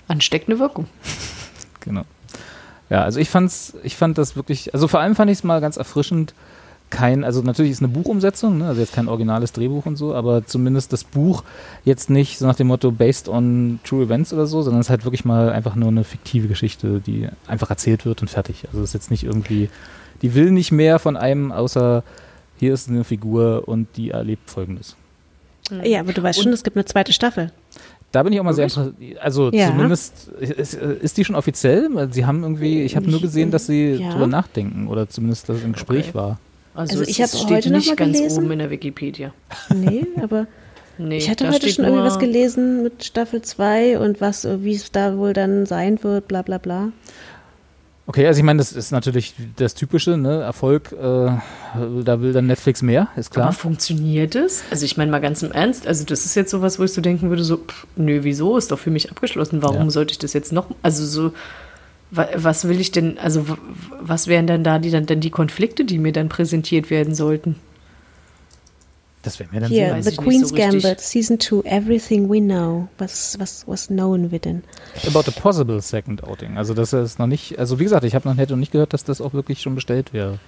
[0.07, 0.87] Ansteckende Wirkung.
[1.79, 2.03] Genau.
[2.91, 5.61] Ja, also ich fand's, ich fand das wirklich, also vor allem fand ich es mal
[5.61, 6.33] ganz erfrischend,
[6.89, 10.45] kein, also natürlich ist eine Buchumsetzung, ne, also jetzt kein originales Drehbuch und so, aber
[10.45, 11.45] zumindest das Buch
[11.85, 14.89] jetzt nicht so nach dem Motto based on true events oder so, sondern es ist
[14.89, 18.65] halt wirklich mal einfach nur eine fiktive Geschichte, die einfach erzählt wird und fertig.
[18.67, 19.69] Also es ist jetzt nicht irgendwie,
[20.21, 22.03] die will nicht mehr von einem, außer
[22.59, 24.97] hier ist eine Figur und die erlebt folgendes.
[25.81, 27.53] Ja, aber du weißt schon, es gibt eine zweite Staffel.
[28.11, 28.95] Da bin ich auch mal sehr interessiert.
[29.21, 29.67] Also Ja.
[29.67, 31.87] zumindest ist, ist die schon offiziell?
[31.93, 34.11] Weil Sie haben irgendwie, ich habe nur gesehen, dass sie Ja.
[34.11, 36.13] drüber nachdenken oder zumindest, dass es im Gespräch Okay.
[36.15, 36.39] war.
[36.73, 38.43] Also, Also es ich habe steht heute noch nicht mal ganz gelesen.
[38.43, 39.33] oben in der Wikipedia.
[39.69, 40.47] Nee, aber
[40.97, 44.73] Nee, ich hatte heute schon irgendwie was gelesen mit Staffel 2 und was, äh, wie
[44.75, 46.89] es da wohl dann sein wird, bla bla bla.
[48.13, 50.41] Okay, also ich meine, das ist natürlich das Typische, ne?
[50.41, 53.53] Erfolg, äh, da will dann Netflix mehr, ist Aber klar.
[53.53, 54.63] funktioniert es?
[54.69, 56.99] Also ich meine mal ganz im Ernst, also das ist jetzt sowas, wo ich so
[56.99, 59.89] denken würde, so, pff, nö, wieso, ist doch für mich abgeschlossen, warum Ja.
[59.91, 61.31] sollte ich das jetzt noch, also so,
[62.09, 63.45] wa- was will ich denn, also
[64.01, 67.55] was wären denn da die, dann, dann die Konflikte, die mir dann präsentiert werden sollten?
[69.23, 70.55] Das wäre mir dann Hier, weiß The nicht Queen's so.
[70.55, 72.87] Gambit, Season 2, Everything We Know.
[72.97, 74.63] Was, was, was known wir denn?
[75.07, 76.57] about a possible second outing.
[76.57, 78.93] Also das ist noch nicht, also wie gesagt, ich habe noch hätte noch nicht gehört,
[78.93, 80.39] dass das auch wirklich schon bestellt wäre.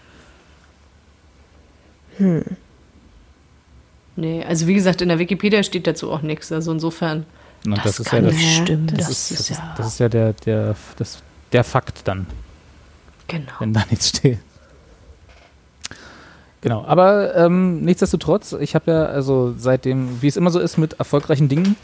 [4.15, 7.25] Nee, also wie gesagt, in der Wikipedia steht dazu auch nichts, also insofern.
[7.65, 9.87] Und das, ist ja kann das, nicht stimmen, das das, das, ist, ist, ja, das
[9.87, 12.27] ist ja der, der, das, der Fakt dann,
[13.27, 13.51] genau.
[13.59, 14.39] wenn da nichts steht.
[16.63, 20.93] Genau, aber ähm, nichtsdestotrotz, ich habe ja, also seitdem, wie es immer so ist mit
[20.93, 21.75] erfolgreichen Dingen,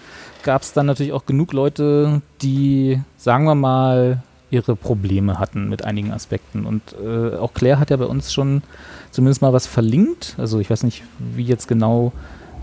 [0.41, 5.83] gab es dann natürlich auch genug Leute, die, sagen wir mal, ihre Probleme hatten mit
[5.83, 6.65] einigen Aspekten.
[6.65, 8.63] Und äh, auch Claire hat ja bei uns schon
[9.11, 10.35] zumindest mal was verlinkt.
[10.37, 11.03] Also ich weiß nicht,
[11.35, 12.13] wie jetzt genau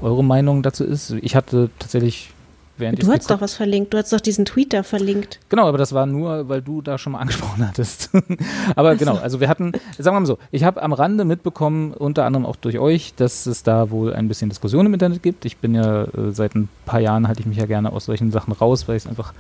[0.01, 1.11] eure Meinung dazu ist.
[1.21, 2.31] Ich hatte tatsächlich,
[2.79, 3.93] während Du hast doch was verlinkt.
[3.95, 5.41] Du hast doch diesen Tweet da verlinkt.
[5.49, 8.11] Genau, aber das war nur, weil du da schon mal angesprochen hattest.
[8.77, 12.25] aber genau, also wir hatten, sagen wir mal so, ich habe am Rande mitbekommen, unter
[12.25, 15.45] anderem auch durch euch, dass es da wohl ein bisschen Diskussion im Internet gibt.
[15.45, 18.31] Ich bin ja äh, seit ein paar Jahren halte ich mich ja gerne aus solchen
[18.31, 19.33] Sachen raus, weil ich es einfach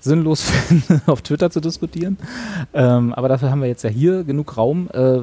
[0.00, 2.18] sinnlos finde, auf Twitter zu diskutieren.
[2.74, 4.88] Ähm, aber dafür haben wir jetzt ja hier genug Raum.
[4.92, 5.20] Äh,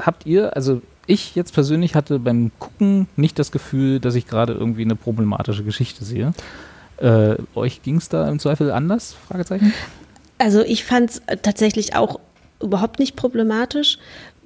[0.00, 4.52] habt ihr, also ich jetzt persönlich hatte beim Gucken nicht das Gefühl, dass ich gerade
[4.52, 6.32] irgendwie eine problematische Geschichte sehe.
[6.98, 9.16] Äh, euch ging es da im Zweifel anders?
[9.28, 9.72] Fragezeichen?
[10.38, 12.20] Also ich fand es tatsächlich auch
[12.60, 13.98] überhaupt nicht problematisch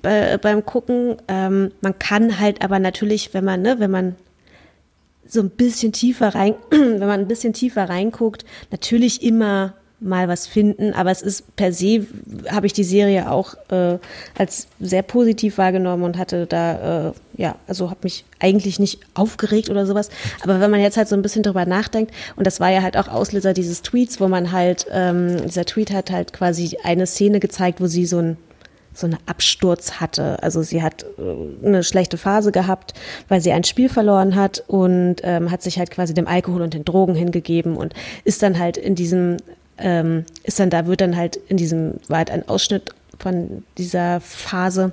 [0.02, 1.16] bei, beim Gucken.
[1.28, 4.16] Ähm, man kann halt aber natürlich, wenn man, ne, wenn man
[5.26, 10.46] so ein bisschen tiefer rein, wenn man ein bisschen tiefer reinguckt, natürlich immer mal was
[10.46, 12.06] finden, aber es ist per se,
[12.50, 13.98] habe ich die Serie auch äh,
[14.36, 19.70] als sehr positiv wahrgenommen und hatte da, äh, ja, also habe mich eigentlich nicht aufgeregt
[19.70, 20.10] oder sowas.
[20.42, 22.96] Aber wenn man jetzt halt so ein bisschen drüber nachdenkt, und das war ja halt
[22.98, 27.40] auch Auslöser dieses Tweets, wo man halt, ähm, dieser Tweet hat halt quasi eine Szene
[27.40, 28.36] gezeigt, wo sie so ein
[28.98, 30.42] so einen Absturz hatte.
[30.42, 32.94] Also sie hat äh, eine schlechte Phase gehabt,
[33.28, 36.74] weil sie ein Spiel verloren hat und ähm, hat sich halt quasi dem Alkohol und
[36.74, 37.94] den Drogen hingegeben und
[38.24, 39.36] ist dann halt in diesem,
[39.78, 44.92] ähm, ist dann da, wird dann halt in diesem, halt ein Ausschnitt von dieser Phase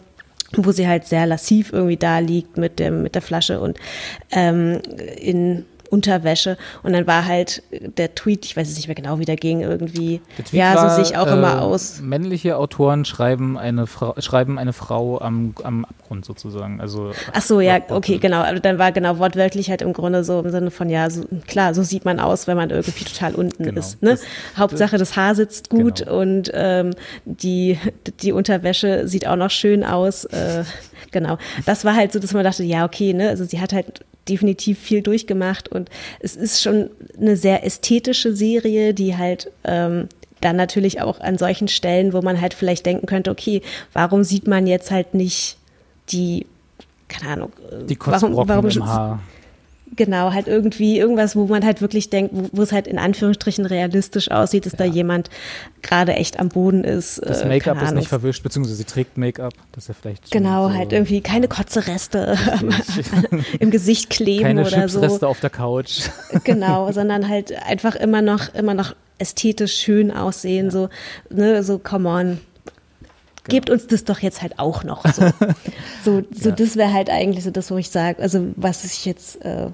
[0.56, 3.80] wo sie halt sehr lassiv irgendwie da liegt mit dem mit der Flasche und
[4.32, 4.82] ähm,
[5.18, 9.26] in Unterwäsche und dann war halt der Tweet, ich weiß es nicht mehr genau, wie
[9.26, 10.22] der ging, irgendwie,
[10.52, 12.02] ja, war, so sehe ich auch äh, immer aus.
[12.02, 16.82] Männliche Autoren schreiben eine, Frau, schreiben eine Frau am, am Abgrund sozusagen.
[16.82, 18.42] Also, Ach so, ja, okay, genau.
[18.42, 21.74] Aber dann war genau wortwörtlich halt im Grunde so im Sinne von, ja, so, klar,
[21.76, 23.80] so sieht man aus, wenn man irgendwie total unten Genau.
[23.80, 24.02] ist.
[24.02, 24.12] Ne?
[24.12, 24.22] Das-
[24.58, 26.20] Hauptsache, das Haar sitzt gut Genau.
[26.22, 26.92] und ähm,
[27.26, 27.78] die,
[28.22, 30.26] die Unterwäsche sieht auch noch schön aus.
[30.26, 30.64] Äh,
[31.12, 31.38] genau.
[31.66, 34.80] Das war halt so, dass man dachte, ja, okay, ne, also sie hat halt definitiv
[34.80, 35.90] viel durchgemacht und
[36.20, 36.90] es ist schon
[37.20, 40.08] eine sehr ästhetische Serie, die halt ähm,
[40.42, 43.62] dann natürlich auch an solchen Stellen, wo man halt vielleicht denken könnte, okay,
[43.94, 45.58] warum sieht man jetzt halt nicht
[46.10, 46.46] die,
[47.08, 49.20] keine Ahnung, äh, die Kotzbrocken im Haar.
[49.96, 53.66] Genau, halt irgendwie irgendwas, wo man halt wirklich denkt, wo, wo es halt in Anführungsstrichen
[53.66, 55.30] realistisch aussieht, dass da jemand
[55.82, 57.22] gerade echt am Boden ist.
[57.26, 59.54] Das äh, Make-up keine ist nicht verwischt, beziehungsweise sie trägt Make-up.
[59.74, 60.32] Das ist ja vielleicht.
[60.32, 62.38] Genau, so halt irgendwie keine Kotzereste
[63.60, 65.00] im Gesicht kleben Keine oder so.
[65.02, 66.02] Chipsreste auf der Couch.
[66.44, 70.90] Genau, sondern halt einfach immer noch, immer noch ästhetisch schön aussehen, so,
[71.30, 72.40] ne, so, come on.
[73.48, 75.06] Gebt uns das doch jetzt halt auch noch.
[75.06, 75.32] So,
[76.04, 76.56] so, so Ja.
[76.56, 79.68] das wäre halt eigentlich so das, wo ich sage, also was ich jetzt äh,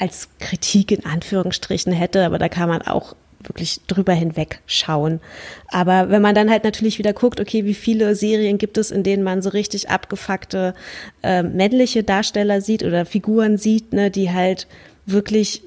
[0.00, 5.20] als Kritik in Anführungsstrichen hätte, aber da kann man auch wirklich drüber hinweg schauen.
[5.68, 9.02] Aber wenn man dann halt natürlich wieder guckt, okay, wie viele Serien gibt es, in
[9.02, 10.74] denen man so richtig abgefuckte
[11.22, 14.66] äh, männliche Darsteller sieht oder Figuren sieht, ne, die halt
[15.06, 15.62] wirklich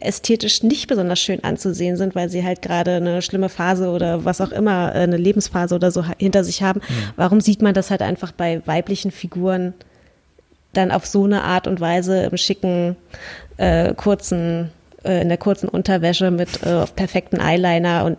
[0.00, 4.40] ästhetisch nicht besonders schön anzusehen sind, weil sie halt gerade eine schlimme Phase oder was
[4.40, 6.80] auch immer, äh, eine Lebensphase oder so hinter sich haben.
[7.16, 9.74] Warum sieht man das halt einfach bei weiblichen Figuren
[10.72, 12.96] dann auf so eine Art und Weise im schicken,
[13.56, 14.70] äh, kurzen,
[15.04, 18.18] äh, in der kurzen Unterwäsche mit äh, perfekten Eyeliner und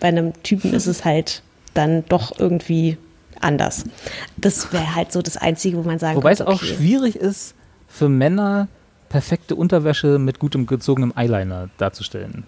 [0.00, 1.42] bei einem Typen ist es halt
[1.74, 2.96] dann doch irgendwie
[3.40, 3.84] anders.
[4.36, 6.74] Das wäre halt so das Einzige, wo man sagen Wobei es könnte, auch okay.
[6.74, 7.54] schwierig ist,
[7.88, 8.68] für Männer
[9.08, 12.44] perfekte Unterwäsche mit gutem gezogenem Eyeliner darzustellen.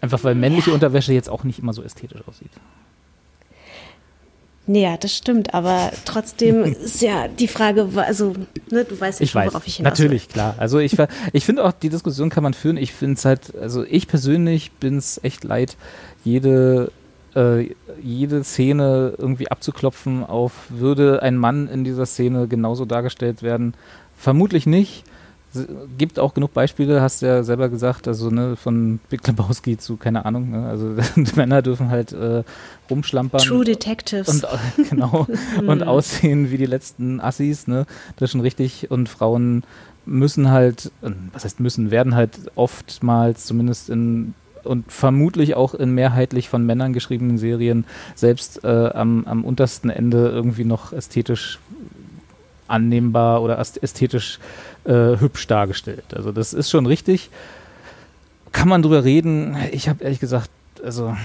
[0.00, 2.50] Einfach weil männliche Unterwäsche jetzt auch nicht immer so ästhetisch aussieht.
[4.66, 8.34] Ja, das stimmt, aber trotzdem ist ja die Frage, also,
[8.70, 10.54] ne, du weißt ja Ich schon, weiß, worauf ich hinaus natürlich, klar.
[10.58, 10.96] Also ich,
[11.32, 12.76] ich finde auch, die Diskussion kann man führen.
[12.76, 15.76] Ich finde es halt, also ich persönlich bin es echt leid,
[16.24, 16.92] jede,
[17.34, 17.70] äh,
[18.00, 23.74] jede Szene irgendwie abzuklopfen auf, würde ein Mann in dieser Szene genauso dargestellt werden?
[24.16, 25.04] Vermutlich nicht.
[25.98, 29.96] Gibt auch genug Beispiele, hast du ja selber gesagt, also ne, von Big Lebowski zu,
[29.96, 32.42] keine Ahnung, ne, also die Männer dürfen halt äh,
[32.88, 33.40] rumschlampern.
[33.40, 34.28] True Detectives.
[34.28, 35.26] Und äh, genau.
[35.66, 37.86] und aussehen wie die letzten Assis, ne?
[38.16, 38.90] Das ist schon richtig.
[38.90, 39.64] Und Frauen
[40.06, 44.34] müssen halt, äh, was heißt müssen, werden halt oftmals zumindest in
[44.64, 47.84] und vermutlich auch in mehrheitlich von Männern geschriebenen Serien
[48.14, 51.58] selbst äh, am, am untersten Ende irgendwie noch ästhetisch
[52.68, 54.38] annehmbar oder äst- ästhetisch
[54.84, 56.04] äh, hübsch dargestellt.
[56.14, 57.30] Also das ist schon richtig.
[58.52, 59.56] Kann man drüber reden?
[59.72, 60.50] Ich habe ehrlich gesagt,
[60.84, 61.16] also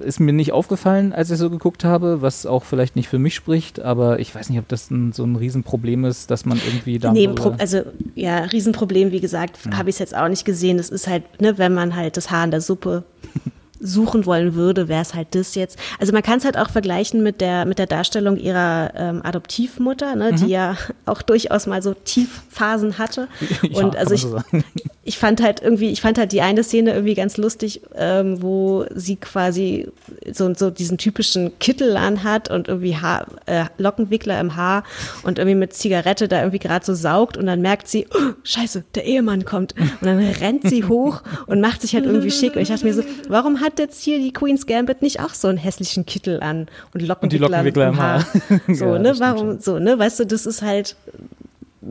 [0.00, 3.34] ist mir nicht aufgefallen, als ich so geguckt habe, was auch vielleicht nicht für mich
[3.34, 6.98] spricht, aber ich weiß nicht, ob das ein, so ein Riesenproblem ist, dass man irgendwie
[6.98, 7.82] da Nee, also
[8.14, 10.78] ja, Riesenproblem, wie gesagt, habe ich es jetzt auch nicht gesehen.
[10.78, 13.04] Es ist halt, ne, wenn man halt das Haar in der Suppe
[13.80, 15.78] suchen wollen würde, wäre es halt das jetzt.
[15.98, 20.16] Also man kann es halt auch vergleichen mit der mit der Darstellung ihrer ähm, Adoptivmutter,
[20.16, 20.76] ne, die ja
[21.06, 23.28] auch durchaus mal so Tiefphasen hatte.
[23.62, 24.38] Ja, Und also ich, so
[25.04, 28.84] ich fand halt irgendwie, ich fand halt die eine Szene irgendwie ganz lustig, ähm, wo
[28.94, 29.88] sie quasi
[30.32, 34.84] so, so diesen typischen Kittel anhat und irgendwie Haar, äh, Lockenwickler im Haar
[35.22, 38.84] und irgendwie mit Zigarette da irgendwie gerade so saugt und dann merkt sie, oh, scheiße,
[38.94, 39.74] der Ehemann kommt.
[40.00, 42.56] Und dann rennt sie hoch und macht sich halt irgendwie schick.
[42.56, 45.48] Und ich dachte mir so, warum hat jetzt hier die Queen's Gambit nicht auch so
[45.48, 48.26] einen hässlichen Kittel an und Lockenwickler, Lockenwickler im Haar.
[48.68, 50.96] So, Ja, ne, warum, so, ne, weißt du, das ist halt,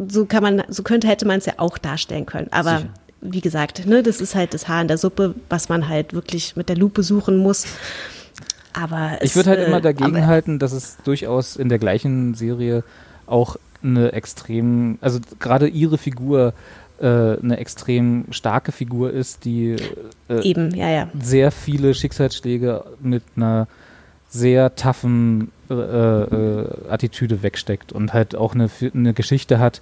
[0.07, 2.47] so kann man, so könnte, hätte man es ja auch darstellen können.
[2.51, 2.89] Aber Sicher.
[3.21, 6.55] wie gesagt, ne, das ist halt das Haar in der Suppe, was man halt wirklich
[6.55, 7.65] mit der Lupe suchen muss.
[8.73, 12.33] Aber es, Ich würde halt äh, immer dagegen halten, dass es durchaus in der gleichen
[12.33, 12.83] Serie
[13.25, 16.53] auch eine extrem, also gerade ihre Figur
[17.03, 19.75] eine extrem starke Figur ist, die
[20.29, 21.09] äh, Eben, ja, ja.
[21.19, 23.67] sehr viele Schicksalsschläge mit einer
[24.29, 29.81] sehr toughen äh, äh, Attitüde wegsteckt und halt auch eine, eine Geschichte hat,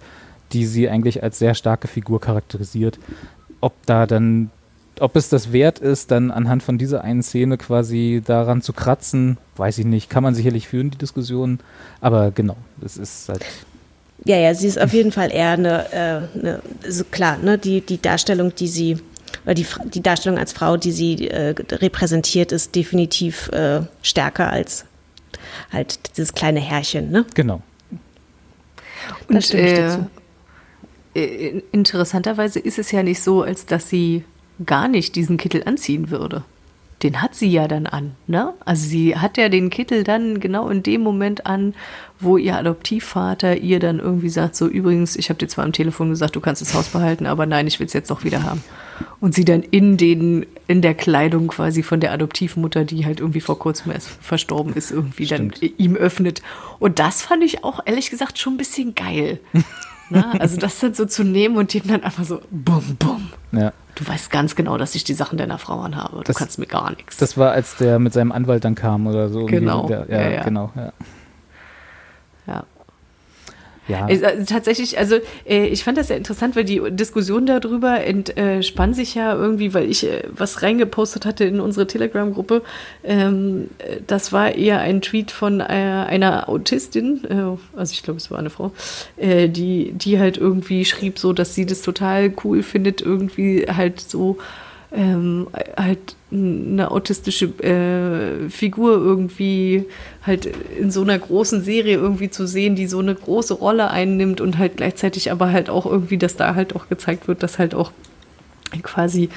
[0.53, 2.99] die sie eigentlich als sehr starke Figur charakterisiert.
[3.59, 4.51] Ob da dann,
[4.99, 9.37] ob es das wert ist, dann anhand von dieser einen Szene quasi daran zu kratzen,
[9.57, 10.09] weiß ich nicht.
[10.09, 11.59] Kann man sicherlich führen, die Diskussion.
[12.01, 13.43] Aber genau, es ist halt.
[14.25, 17.81] Ja, ja, sie ist auf jeden Fall eher eine, äh, eine also klar, ne, die,
[17.81, 18.97] die Darstellung, die sie,
[19.43, 24.85] oder die, die Darstellung als Frau, die sie äh, repräsentiert, ist definitiv äh, stärker als
[25.71, 27.25] halt dieses kleine Herrchen, ne?
[27.33, 27.61] Genau.
[29.27, 30.09] Da Und stimme ich dir
[31.15, 34.23] äh, äh, interessanterweise ist es ja nicht so, als dass sie
[34.65, 36.43] gar nicht diesen Kittel anziehen würde.
[37.03, 38.53] Den hat sie ja dann an, ne?
[38.63, 41.75] Also sie hat ja den Kittel dann genau in dem Moment an,
[42.19, 46.09] wo ihr Adoptivvater ihr dann irgendwie sagt, so übrigens, ich habe dir zwar am Telefon
[46.09, 48.63] gesagt, du kannst das Haus behalten, aber nein, ich will es jetzt doch wieder haben.
[49.19, 53.41] Und sie dann in den in der Kleidung quasi von der Adoptivmutter, die halt irgendwie
[53.41, 56.41] vor kurzem erst verstorben ist, irgendwie dann ihm öffnet.
[56.79, 59.39] Und das fand ich auch ehrlich gesagt schon ein bisschen geil.
[60.13, 63.29] Na, also das dann so zu nehmen und ihm dann einfach so bum bum.
[63.51, 63.71] Ja.
[63.95, 66.17] Du weißt ganz genau, dass ich die Sachen deiner Frau anhabe.
[66.17, 67.17] Du Das- kannst mir gar nichts.
[67.17, 69.45] Das war, als der mit seinem Anwalt dann kam oder so.
[69.45, 69.87] Genau.
[69.87, 70.43] Der, ja, Ja, ja.
[70.43, 70.71] genau.
[70.75, 70.91] Ja.
[73.87, 74.05] Ja.
[74.05, 78.93] Also, also tatsächlich, also äh, ich fand das sehr interessant, weil die Diskussion darüber entspann
[78.93, 82.61] sich ja irgendwie, weil ich äh, was reingepostet hatte in unsere Telegram-Gruppe.
[83.03, 88.19] Ähm, äh, das war eher ein Tweet von äh, einer Autistin, äh, also ich glaube,
[88.19, 88.71] es war eine Frau,
[89.17, 93.99] äh, die, die halt irgendwie schrieb so, dass sie das total cool findet, irgendwie halt
[93.99, 94.37] so
[94.93, 99.85] ähm, halt eine autistische äh, Figur irgendwie
[100.25, 100.49] halt
[100.79, 104.57] in so einer großen Serie irgendwie zu sehen, die so eine große Rolle einnimmt und
[104.57, 107.91] halt gleichzeitig aber halt auch irgendwie, dass da halt auch gezeigt wird, dass halt auch
[108.81, 109.29] quasi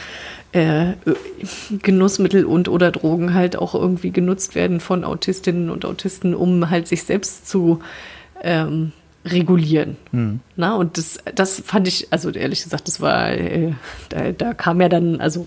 [0.52, 0.94] äh,
[1.82, 6.88] Genussmittel und oder Drogen halt auch irgendwie genutzt werden von Autistinnen und Autisten, um halt
[6.88, 7.80] sich selbst zu
[8.42, 8.92] ähm,
[9.26, 9.96] regulieren.
[10.56, 13.72] Na, und das, das fand ich, also ehrlich gesagt, das war, äh,
[14.08, 15.46] da, da kam ja dann, also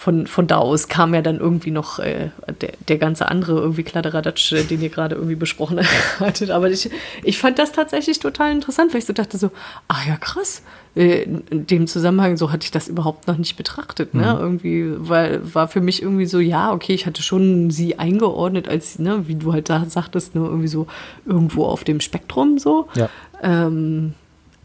[0.00, 2.30] von, von da aus kam ja dann irgendwie noch äh,
[2.62, 5.78] der, der ganze andere irgendwie Kladderadatsch, äh, den ihr gerade irgendwie besprochen
[6.20, 6.50] hattet.
[6.50, 6.88] Aber ich,
[7.22, 9.50] ich fand das tatsächlich total interessant, weil ich so dachte so,
[9.88, 10.62] ah ja, krass.
[10.96, 14.14] Äh, In dem Zusammenhang, so hatte ich das überhaupt noch nicht betrachtet.
[14.14, 14.38] Ne?
[14.40, 18.98] Irgendwie, weil war für mich irgendwie so, ja, okay, ich hatte schon sie eingeordnet als,
[18.98, 20.86] ne, wie du halt da sagtest, ne, irgendwie so
[21.26, 22.88] irgendwo auf dem Spektrum so.
[22.94, 23.10] Ja.
[23.42, 24.14] Ähm,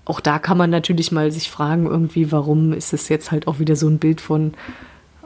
[0.05, 3.59] auch da kann man natürlich mal sich fragen, irgendwie, warum ist es jetzt halt auch
[3.59, 4.53] wieder so ein Bild von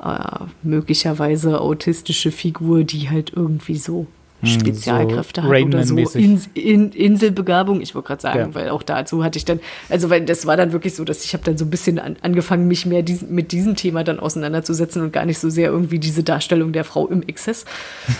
[0.03, 4.07] äh, möglicherweise autistische Figur, die halt irgendwie so
[4.43, 5.97] Spezialkräfte so hat oder so.
[5.97, 7.81] In, in, Inselbegabung.
[7.81, 8.55] Ich wollte gerade sagen, Ja.
[8.55, 9.59] weil auch dazu hatte ich dann,
[9.89, 12.15] also weil das war dann wirklich so, dass ich habe dann so ein bisschen an,
[12.21, 15.99] angefangen, mich mehr diesen, mit diesem Thema dann auseinanderzusetzen und gar nicht so sehr irgendwie
[15.99, 17.65] diese Darstellung der Frau im Exzess.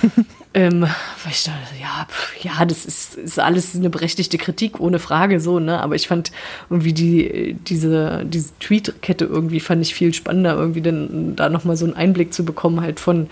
[0.54, 5.00] ähm, weil ich dachte, ja, pf, ja, das ist, ist alles eine berechtigte Kritik, ohne
[5.00, 5.80] Frage so, ne?
[5.82, 6.32] Aber ich fand
[6.70, 11.86] irgendwie die, diese, diese Tweetkette irgendwie fand ich viel spannender, irgendwie dann da nochmal so
[11.86, 13.30] einen Einblick zu bekommen, halt von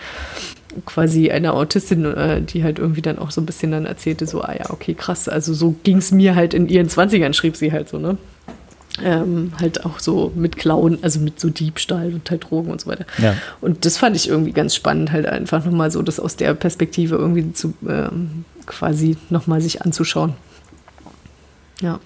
[0.85, 4.41] quasi einer Autistin, äh, die halt irgendwie dann auch so ein bisschen dann erzählte, so,
[4.41, 7.71] ah ja, okay, krass, also so ging es mir halt in ihren 20ern, schrieb sie
[7.71, 8.17] halt so, ne?
[9.03, 12.89] Ähm, halt auch so mit Klauen, also mit so Diebstahl und halt Drogen und so
[12.89, 13.05] weiter.
[13.19, 13.35] Ja.
[13.61, 17.15] Und das fand ich irgendwie ganz spannend, halt einfach nochmal so das aus der Perspektive
[17.15, 20.33] irgendwie zu ähm, quasi nochmal sich anzuschauen.
[21.81, 21.99] Ja.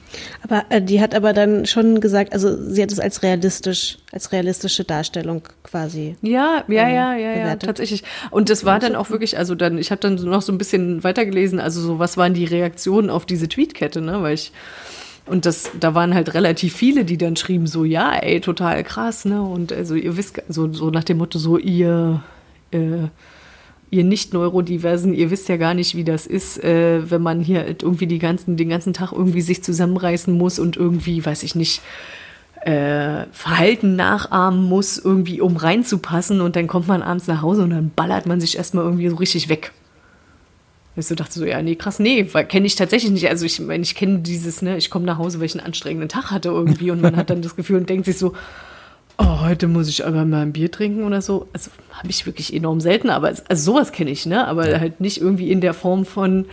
[0.44, 4.32] Aber äh, die hat aber dann schon gesagt, also sie hat es als realistisch, als
[4.34, 6.18] realistische Darstellung quasi.
[6.22, 8.04] Ja, ja, ähm, ja, ja, ja, tatsächlich.
[8.32, 11.04] Und das war dann auch wirklich, also dann, ich habe dann noch so ein bisschen
[11.04, 14.22] weitergelesen, also so, was waren die Reaktionen auf diese Tweetkette, ne?
[14.22, 14.52] Weil ich,
[15.26, 19.24] und das, da waren halt relativ viele, die dann schrieben, so, ja, ey, total krass,
[19.24, 19.42] ne?
[19.42, 22.22] Und also ihr wisst, so, so nach dem Motto, so, ihr,
[22.72, 23.08] äh,
[23.92, 27.68] ihr nicht Neurodiversen, ihr wisst ja gar nicht, wie das ist, äh, wenn man hier
[27.68, 31.82] irgendwie ganzen, den ganzen Tag irgendwie sich zusammenreißen muss und irgendwie, weiß ich nicht,
[32.62, 37.72] äh, Verhalten nachahmen muss, irgendwie um reinzupassen und dann kommt man abends nach Hause und
[37.72, 39.74] dann ballert man sich erstmal irgendwie so richtig weg.
[40.96, 43.30] Ich so dachte so, ja, nee, krass, nee, kenne ich tatsächlich nicht.
[43.30, 46.10] Also ich meine, ich kenne dieses, ne, ich komme nach Hause, weil ich einen anstrengenden
[46.10, 48.34] Tag hatte irgendwie und man hat dann das Gefühl und denkt sich so,
[49.22, 51.48] oh, heute muss ich aber mal ein Bier trinken oder so.
[51.54, 54.48] Also habe ich wirklich enorm selten, aber also sowas kenne ich, ne?
[54.48, 56.46] Aber halt nicht irgendwie in der Form von,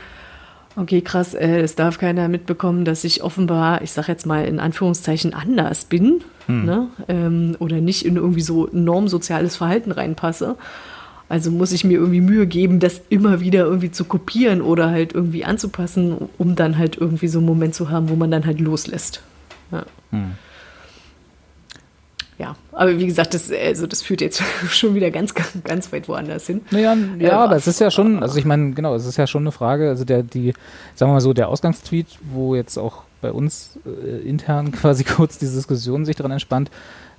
[0.77, 4.61] okay, krass, äh, es darf keiner mitbekommen, dass ich offenbar, ich sag jetzt mal in
[4.61, 6.23] Anführungszeichen, anders bin,
[6.65, 6.89] ne?
[7.09, 10.57] Ähm, oder nicht in irgendwie so normsoziales Verhalten reinpasse.
[11.31, 15.13] Also muss ich mir irgendwie Mühe geben, das immer wieder irgendwie zu kopieren oder halt
[15.13, 18.61] irgendwie anzupassen, um dann halt irgendwie so einen Moment zu haben, wo man dann halt
[18.61, 19.23] loslässt.
[19.71, 19.85] Ja.
[20.11, 20.19] Ja,
[22.79, 25.35] aber wie gesagt, das, also das führt jetzt schon wieder ganz,
[25.65, 26.61] ganz, weit woanders hin.
[26.71, 29.27] Naja, ja, Ja, aber es ist ja schon, also ich meine, genau, es ist ja
[29.27, 30.55] schon eine Frage, also der, die,
[30.95, 35.39] sagen wir mal so, der Ausgangstweet, wo jetzt auch bei uns äh, intern quasi kurz
[35.39, 36.71] diese Diskussion sich dran entspannt,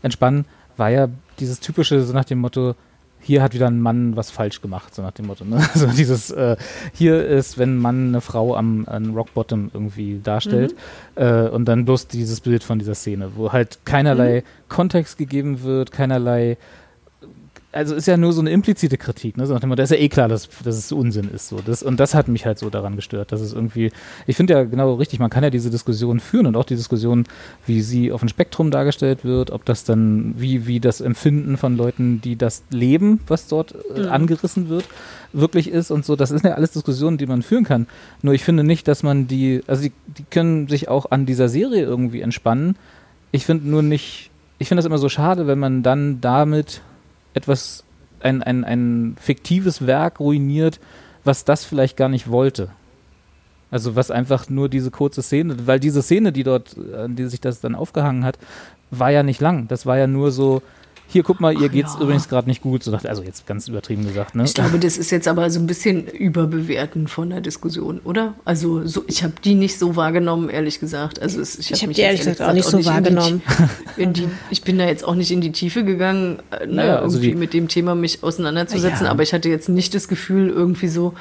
[0.02, 0.45] entspannen,
[0.77, 1.10] war ja
[1.41, 2.76] dieses typische, so nach dem Motto,
[3.21, 5.45] hier hat wieder ein Mann was falsch gemacht, so nach dem Motto.
[5.45, 5.57] Ne?
[5.73, 6.55] Also dieses, äh,
[6.93, 10.75] hier ist, wenn ein Mann eine Frau am, am Rock Bottom irgendwie darstellt
[11.15, 15.91] äh, und dann bloß dieses Bild von dieser Szene, wo halt keinerlei Kontext gegeben wird,
[15.91, 16.57] keinerlei
[17.71, 19.45] also ist ja nur so eine implizite Kritik, ne?
[19.45, 21.49] So nach dem Motto, da ist ja eh klar, dass, dass es Unsinn ist.
[21.49, 21.59] So.
[21.63, 23.91] Das, und das hat mich halt so daran gestört, dass es irgendwie,
[24.25, 27.25] ich finde ja genau richtig, man kann ja diese Diskussion führen und auch die Diskussion,
[27.67, 31.77] wie sie auf dem Spektrum dargestellt wird, ob das dann, wie, wie das Empfinden von
[31.77, 34.85] Leuten, die das leben, was dort äh, angerissen wird,
[35.31, 36.15] wirklich ist und so.
[36.15, 37.85] Das sind ja alles Diskussionen, die man führen kann.
[38.23, 41.49] Nur ich finde nicht, dass man die, also die, die können sich auch an dieser
[41.49, 42.77] Serie irgendwie entspannen.
[43.31, 46.81] Ich finde nur nicht, ich finde das immer so schade, wenn man dann damit
[47.34, 47.84] etwas,
[48.22, 50.80] ein, ein, ein fiktives Werk ruiniert,
[51.23, 52.69] was das vielleicht gar nicht wollte.
[53.72, 57.39] Also was einfach nur diese kurze Szene, weil diese Szene, die dort, an die sich
[57.39, 58.39] das dann aufgehangen hat,
[58.89, 59.68] war ja nicht lang.
[59.68, 60.61] Das war ja nur so,
[61.11, 62.02] hier guck mal, ihr Ach geht's ja.
[62.02, 62.84] übrigens gerade nicht gut.
[62.84, 64.44] So, also jetzt ganz übertrieben gesagt, ne?
[64.45, 68.36] Ich glaube, das ist jetzt aber so ein bisschen überbewerten von der Diskussion, oder?
[68.45, 71.22] Also so, ich habe die nicht so wahrgenommen, ehrlich gesagt.
[71.22, 72.90] Also es, ich habe habe mich die ehrlich jetzt gesagt auch nicht so in die-
[72.90, 73.41] wahrgenommen.
[73.98, 76.95] In die, ich bin da jetzt auch nicht in die Tiefe gegangen, äh, ne, Naja,
[76.99, 79.11] also irgendwie die- mit dem Thema mich auseinanderzusetzen, Ja.
[79.11, 81.14] aber ich hatte jetzt nicht das Gefühl, irgendwie so,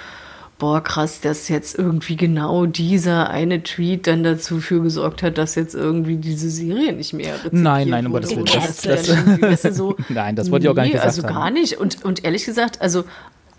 [0.59, 5.55] boah, krass, dass jetzt irgendwie genau dieser eine Tweet dann dazu für gesorgt hat, dass
[5.55, 9.72] jetzt irgendwie diese Serie nicht mehr Nein, nein, oder Das- dass das- irgendwie, weißt du,
[9.74, 11.35] so, Nein, das wollte ich auch gar nicht gesagt Also haben.
[11.35, 11.74] gar nicht.
[11.78, 13.05] Und, und ehrlich gesagt, also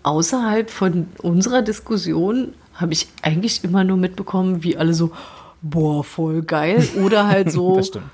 [0.02, 5.10] außerhalb von unserer Diskussion habe ich eigentlich immer nur mitbekommen, wie alle so,
[5.62, 6.86] boah, voll geil.
[7.04, 8.04] Oder halt so, Das stimmt.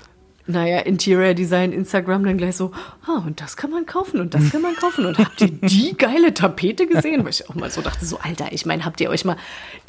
[0.47, 2.71] Naja, Interior Design, Instagram dann gleich so,
[3.05, 5.05] ah, und das kann man kaufen und das kann man kaufen.
[5.05, 7.23] Und habt ihr die geile Tapete gesehen?
[7.23, 9.37] Weil ich auch mal so dachte, so, Alter, ich meine, habt ihr euch mal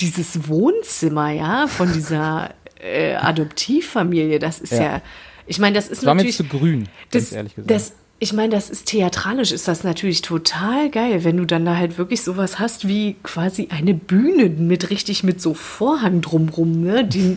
[0.00, 5.02] dieses Wohnzimmer, ja, von dieser äh, Adoptivfamilie, das ist ja, Ja.
[5.46, 7.70] ich meine, das ist Das war mir natürlich zu grün, ganz das, ehrlich gesagt.
[7.70, 11.76] Das, ich meine, das ist theatralisch, ist das natürlich total geil, wenn du dann da
[11.76, 17.04] halt wirklich sowas hast wie quasi eine Bühne mit richtig mit so Vorhang drumrum, ne?
[17.04, 17.36] Die,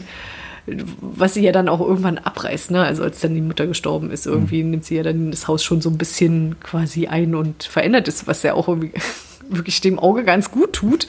[1.02, 2.84] was sie ja dann auch irgendwann abreißt, ne?
[2.84, 5.82] Also als dann die Mutter gestorben ist, irgendwie nimmt sie ja dann das Haus schon
[5.82, 8.94] so ein bisschen quasi ein und verändert es, was ja auch irgendwie
[9.50, 11.08] wirklich dem Auge ganz gut tut.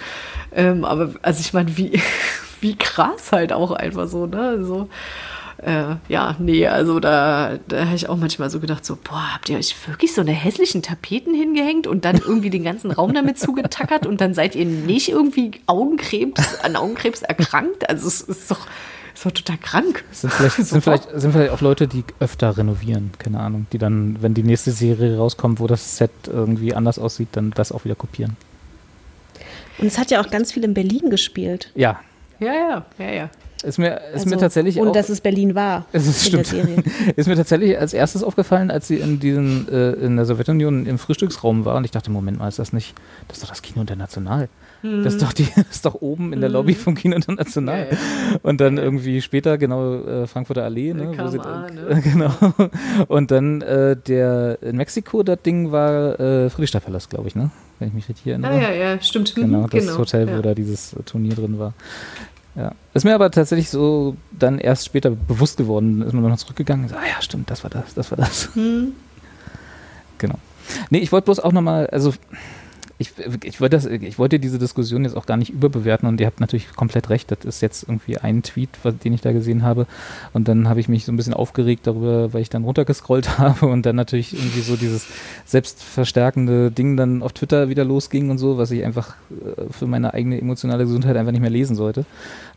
[0.54, 2.00] Ähm, aber also ich meine, wie,
[2.60, 4.64] wie krass halt auch einfach so, ne?
[4.64, 4.88] So,
[5.62, 9.48] äh, ja, nee, also da, da habe ich auch manchmal so gedacht, so, boah, habt
[9.48, 13.38] ihr euch wirklich so eine hässlichen Tapeten hingehängt und dann irgendwie den ganzen Raum damit
[13.38, 17.88] zugetackert und dann seid ihr nicht irgendwie Augenkrebs, an Augenkrebs erkrankt?
[17.88, 18.66] Also es ist doch,
[19.14, 20.04] ist doch total krank.
[20.10, 23.78] Es Sind vielleicht, sind, vielleicht, sind vielleicht auch Leute, die öfter renovieren, keine Ahnung, die
[23.78, 27.84] dann, wenn die nächste Serie rauskommt, wo das Set irgendwie anders aussieht, dann das auch
[27.84, 28.36] wieder kopieren.
[29.78, 31.70] Und es hat ja auch ganz viel in Berlin gespielt.
[31.74, 32.00] Ja,
[32.38, 33.30] Ja, ja, ja, ja.
[33.62, 34.94] ist mir, ist mir Also, tatsächlich ohne auch.
[34.94, 36.52] dass es Berlin war Es ist, stimmt.
[37.16, 40.98] Ist mir tatsächlich als erstes aufgefallen, als sie in diesen, äh, in der Sowjetunion im
[40.98, 42.94] Frühstücksraum war und ich dachte, Moment mal, ist das nicht,
[43.28, 44.48] das ist doch das Kino International.
[44.82, 47.88] Das ist doch die, das ist doch oben in der Lobby vom Kino International.
[47.90, 47.96] Ja,
[48.42, 52.00] Und dann irgendwie später, genau, äh, Frankfurter Allee, ne, wo sie, KMA, äh, ne?
[52.04, 52.32] genau.
[53.08, 57.50] Und dann äh, der in Mexiko, das Ding war äh, Friedrichstadtpalast, glaube ich, ne?
[57.78, 58.52] Wenn ich mich richtig erinnere.
[58.52, 59.36] Ah, ja, ja, stimmt.
[59.36, 60.38] Mhm, Genau, das Hotel, ja.
[60.38, 61.74] wo da dieses äh, Turnier drin war.
[62.54, 62.72] Ja.
[62.92, 66.90] Ist mir aber tatsächlich so dann erst später bewusst geworden, ist man noch zurückgegangen und
[66.90, 68.54] so, ah ja, stimmt, das war das, das war das.
[68.54, 68.92] Hm.
[70.18, 70.34] Genau.
[70.90, 72.12] Nee, ich wollte bloß auch nochmal, also
[73.02, 73.12] ich,
[73.44, 76.40] ich, wollte das, ich wollte diese Diskussion jetzt auch gar nicht überbewerten und ihr habt
[76.40, 79.86] natürlich komplett recht, das ist jetzt irgendwie ein Tweet, was- den ich da gesehen habe
[80.32, 83.66] und dann habe ich mich so ein bisschen aufgeregt darüber, weil ich dann runtergescrollt habe
[83.66, 85.06] und dann natürlich irgendwie so dieses
[85.44, 90.14] selbstverstärkende Ding dann auf Twitter wieder losging und so, was ich einfach äh, für meine
[90.14, 92.04] eigene emotionale Gesundheit einfach nicht mehr lesen sollte.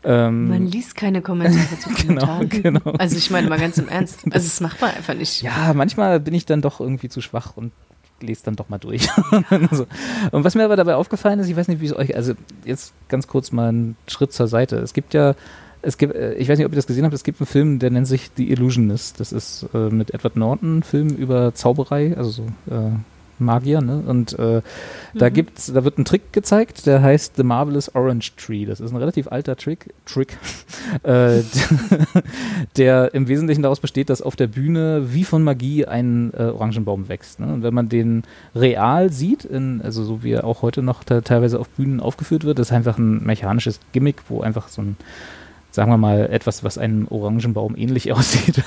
[0.04, 2.48] Ähm, Man liest keine Kommentare zu Genau, Kommentaren.
[2.48, 2.92] genau.
[2.98, 4.20] Also ich meine mal ganz im Ernst.
[4.30, 5.42] Also das macht man einfach nicht.
[5.42, 7.72] Ja, manchmal bin ich dann doch irgendwie zu schwach und
[8.20, 9.08] lese dann doch mal durch.
[9.70, 9.86] so.
[10.32, 12.34] Und was mir aber dabei aufgefallen ist, ich weiß nicht, wie es euch, also
[12.64, 14.76] jetzt ganz kurz mal einen Schritt zur Seite.
[14.76, 15.34] Es gibt ja,
[15.82, 17.78] es gibt, äh, ich weiß nicht, ob ihr das gesehen habt, es gibt einen Film,
[17.78, 19.20] der nennt sich The Illusionist.
[19.20, 22.42] Das ist äh, mit Edward Norton, ein Film über Zauberei, also so
[22.74, 22.90] äh,
[23.38, 24.02] Magier, ne?
[24.06, 24.62] Und äh,
[25.14, 28.64] da gibt's, da wird ein Trick gezeigt, der heißt The Marvelous Orange Tree.
[28.66, 30.36] Das ist ein relativ alter Trick, Trick,
[31.02, 31.42] äh,
[32.76, 37.08] der im Wesentlichen daraus besteht, dass auf der Bühne wie von Magie ein äh, Orangenbaum
[37.08, 37.40] wächst.
[37.40, 37.52] Ne?
[37.52, 38.22] Und wenn man den
[38.54, 42.44] real sieht, in, also so wie er auch heute noch te- teilweise auf Bühnen aufgeführt
[42.44, 44.96] wird, ist einfach ein mechanisches Gimmick, wo einfach so ein
[45.76, 48.62] sagen wir mal, etwas, was einem Orangenbaum ähnlich aussieht,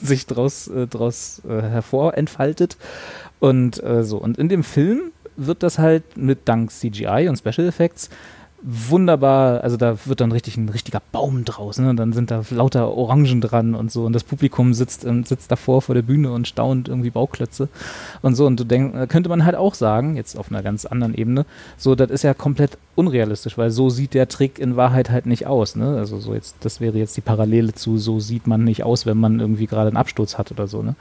[0.00, 2.78] sich draus, äh, draus äh, hervorentfaltet.
[3.42, 4.18] Und äh, so.
[4.18, 8.08] Und in dem Film wird das halt mit dank CGI und Special Effects
[8.62, 11.90] wunderbar, also da wird dann richtig ein richtiger Baum draus, ne?
[11.90, 15.82] Und dann sind da lauter Orangen dran und so und das Publikum sitzt, sitzt davor
[15.82, 17.68] vor der Bühne und staunt irgendwie Bauklötze
[18.22, 20.84] und so und du denkst, da könnte man halt auch sagen, jetzt auf einer ganz
[20.84, 21.44] anderen Ebene,
[21.76, 25.46] so, das ist ja komplett unrealistisch, weil so sieht der Trick in Wahrheit halt nicht
[25.46, 25.96] aus, ne?
[25.96, 29.18] Also so jetzt, das wäre jetzt die Parallele zu, so sieht man nicht aus, wenn
[29.18, 30.94] man irgendwie gerade einen Absturz hat oder so, ne?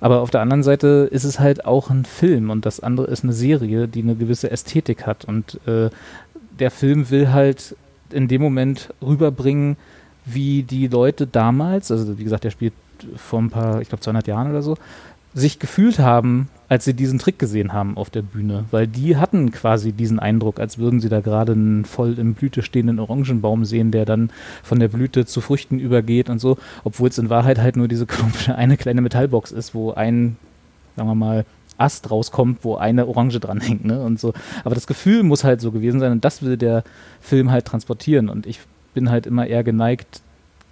[0.00, 3.24] Aber auf der anderen Seite ist es halt auch ein Film und das andere ist
[3.24, 5.24] eine Serie, die eine gewisse Ästhetik hat.
[5.24, 5.90] Und äh,
[6.58, 7.74] der Film will halt
[8.10, 9.76] in dem Moment rüberbringen,
[10.24, 12.74] wie die Leute damals, also wie gesagt, der spielt
[13.16, 14.76] vor ein paar, ich glaube 200 Jahren oder so,
[15.34, 19.50] sich gefühlt haben, als sie diesen Trick gesehen haben auf der Bühne, weil die hatten
[19.52, 23.90] quasi diesen Eindruck, als würden sie da gerade einen voll in Blüte stehenden Orangenbaum sehen,
[23.90, 24.30] der dann
[24.62, 28.06] von der Blüte zu Früchten übergeht und so, obwohl es in Wahrheit halt nur diese
[28.06, 30.36] komische eine kleine Metallbox ist, wo ein,
[30.96, 31.44] sagen wir mal,
[31.78, 34.02] Ast rauskommt, wo eine Orange dranhängt, ne?
[34.02, 34.34] Und so.
[34.64, 36.82] Aber das Gefühl muss halt so gewesen sein und das will der
[37.20, 38.28] Film halt transportieren.
[38.28, 38.58] Und ich
[38.94, 40.22] bin halt immer eher geneigt,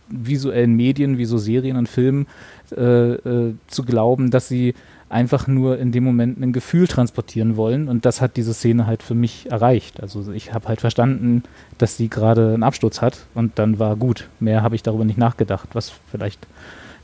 [0.09, 2.27] visuellen Medien wie so Serien und Filmen
[2.77, 4.75] äh, äh, zu glauben, dass sie
[5.17, 9.03] einfach nur in dem Moment ein Gefühl transportieren wollen und das hat diese Szene halt
[9.03, 10.03] für mich erreicht.
[10.03, 11.43] Also ich habe halt verstanden,
[11.79, 14.29] dass sie gerade einen Absturz hat und dann war gut.
[14.41, 16.47] Mehr habe ich darüber nicht nachgedacht, was vielleicht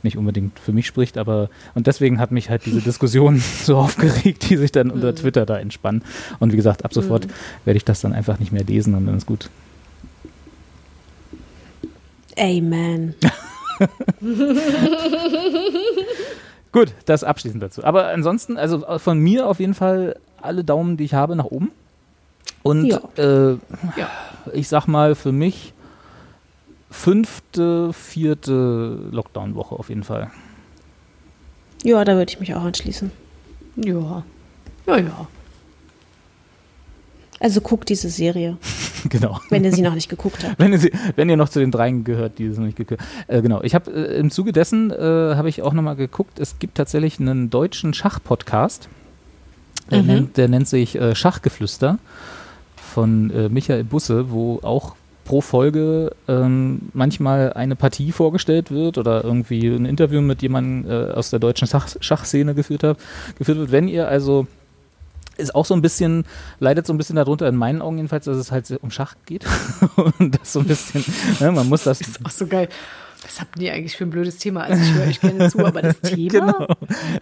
[0.03, 4.47] nicht unbedingt für mich spricht, aber und deswegen hat mich halt diese Diskussion so aufgeregt,
[4.47, 6.03] die sich dann unter Twitter da entspannen.
[6.39, 7.25] Und wie gesagt, ab sofort
[7.65, 9.49] werde ich das dann einfach nicht mehr lesen und dann ist gut.
[12.37, 13.15] Amen.
[16.73, 17.83] Gut, das abschließend dazu.
[17.83, 21.71] Aber ansonsten, also von mir auf jeden Fall alle Daumen, die ich habe, nach oben.
[22.63, 22.99] Und Ja.
[23.17, 23.51] äh,
[23.95, 24.09] Ja.
[24.51, 25.73] ich sag mal für mich
[26.89, 30.31] fünfte, vierte Lockdown-Woche auf jeden Fall.
[31.83, 33.11] Ja, da würde ich mich auch anschließen.
[33.75, 34.23] Ja.
[34.85, 35.27] Ja, ja.
[37.43, 38.57] Also guckt diese Serie,
[39.09, 39.39] genau.
[39.49, 40.57] wenn ihr sie noch nicht geguckt habt.
[40.57, 43.01] Wenn ihr, sie, wenn ihr noch zu den dreien gehört, die es noch nicht geguckt
[43.27, 44.95] äh, Genau, ich habe äh, im Zuge dessen äh,
[45.35, 48.87] habe ich auch nochmal geguckt, es gibt tatsächlich einen deutschen Schach-Podcast.
[49.91, 50.07] Der, Mhm.
[50.07, 51.99] nennt, der nennt sich äh, Schachgeflüster
[52.77, 54.95] von äh, Michael Busse, wo auch
[55.25, 61.11] pro Folge ähm, manchmal eine Partie vorgestellt wird oder irgendwie ein Interview mit jemandem äh,
[61.11, 62.97] aus der deutschen Schach Schachszene geführt, hab,
[63.37, 63.71] geführt wird.
[63.71, 64.47] Wenn ihr also
[65.37, 66.25] ist auch so ein bisschen,
[66.59, 69.45] leidet so ein bisschen darunter, in meinen Augen jedenfalls, dass es halt um Schach geht.
[70.19, 71.03] und das so ein bisschen,
[71.39, 72.69] ne, man muss das Ist auch so geil.
[73.33, 74.61] Das was habt ihr eigentlich für ein blödes Thema?
[74.61, 76.27] Also ich höre euch gerne zu, aber das Thema?
[76.29, 76.67] genau.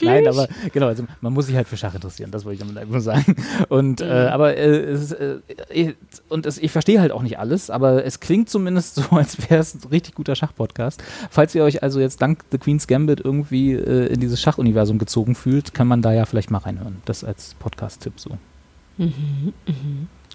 [0.02, 2.78] Nein, aber genau, also man muss sich halt für Schach interessieren, das wollte ich damit
[2.78, 3.36] einfach nur sagen.
[3.70, 5.38] Und äh, aber äh, es, äh,
[5.70, 5.96] ich-
[6.28, 9.62] und es, ich verstehe halt auch nicht alles, aber es klingt zumindest so, als wäre
[9.62, 11.02] es ein richtig guter Schachpodcast.
[11.30, 15.36] Falls ihr euch also jetzt dank The Queen's Gambit irgendwie äh, in dieses Schachuniversum gezogen
[15.36, 16.98] fühlt, kann man da ja vielleicht mal reinhören.
[17.06, 18.38] Das als Podcast-Tipp so.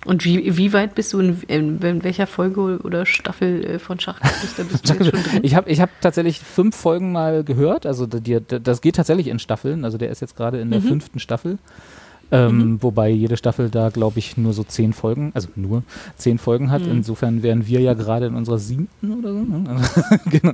[0.06, 3.98] Und wie, wie weit bist du in, in, in welcher Folge oder Staffel äh, von
[4.00, 5.40] Schachgeflüster bist du jetzt schon drin?
[5.42, 7.86] Ich habe ich hab tatsächlich fünf Folgen mal gehört.
[7.86, 9.84] Also die, das geht tatsächlich in Staffeln.
[9.84, 10.84] Also der ist jetzt gerade in der Mhm.
[10.88, 11.58] fünften Staffel.
[12.32, 15.82] Ähm, Wobei jede Staffel da, glaube ich, nur so zehn Folgen, also nur
[16.16, 16.70] zehn Folgen Mhm.
[16.70, 16.82] hat.
[16.86, 19.38] Insofern wären wir ja gerade in unserer siebten oder so.
[19.40, 19.76] ne?
[20.30, 20.52] Genau.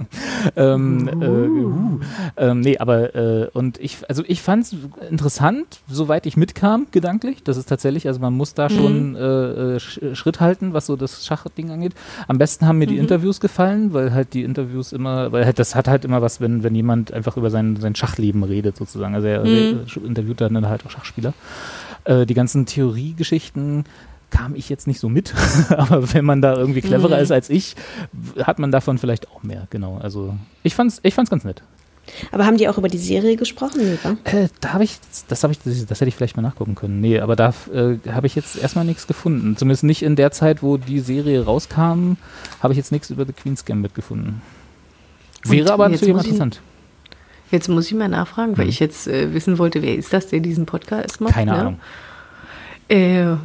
[0.56, 2.00] Ähm, äh, uh.
[2.36, 4.76] ähm, nee, aber äh, und ich, also ich fand es
[5.10, 7.42] interessant, soweit ich mitkam, gedanklich.
[7.42, 10.96] Das ist tatsächlich, also man muss da schon äh, äh, Sch- Schritt halten, was so
[10.96, 11.92] das Schachding angeht.
[12.28, 15.74] Am besten haben mir die Interviews gefallen, weil halt die Interviews immer, weil halt das
[15.74, 19.14] hat halt immer was, wenn, wenn jemand einfach über sein, sein Schachleben redet, sozusagen.
[19.14, 21.32] Also er re- interviewt dann halt auch Schachspieler.
[22.04, 23.84] Äh, die ganzen Theoriegeschichten
[24.30, 25.34] kam ich jetzt nicht so mit,
[25.68, 27.76] aber wenn man da irgendwie cleverer ist als ich,
[28.42, 29.98] hat man davon vielleicht auch mehr, genau.
[29.98, 31.62] Also ich fand's, ich fand's ganz nett.
[32.32, 34.16] Aber haben die auch über die Serie gesprochen, wa?
[34.24, 34.98] Äh, da habe ich,
[35.28, 37.00] das habe ich, das, das hätte ich vielleicht mal nachgucken können.
[37.00, 39.56] Nee, aber da äh, habe ich jetzt erstmal nichts gefunden.
[39.56, 42.14] Zumindest nicht in der Zeit, wo die Serie rauskam,
[42.60, 44.42] habe ich jetzt nichts über The Queen's Gambit gefunden.
[45.44, 46.60] Wäre aber natürlich interessant.
[47.52, 50.40] Jetzt muss ich mal nachfragen, weil ich jetzt äh, wissen wollte, wer ist das, der
[50.40, 51.34] diesen Podcast macht?
[51.34, 51.58] Keine ne?
[51.58, 51.80] Ahnung.
[52.88, 53.36] Äh,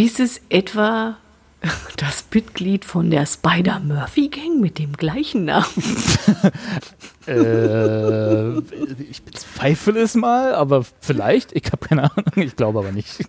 [0.00, 1.16] ist es etwa
[1.96, 5.66] das Mitglied von der Spider-Murphy-Gang mit dem gleichen Namen?
[7.26, 8.58] äh,
[9.02, 11.52] ich bezweifle es mal, aber vielleicht.
[11.56, 12.24] Ich habe keine Ahnung.
[12.36, 13.24] Ich glaube aber nicht.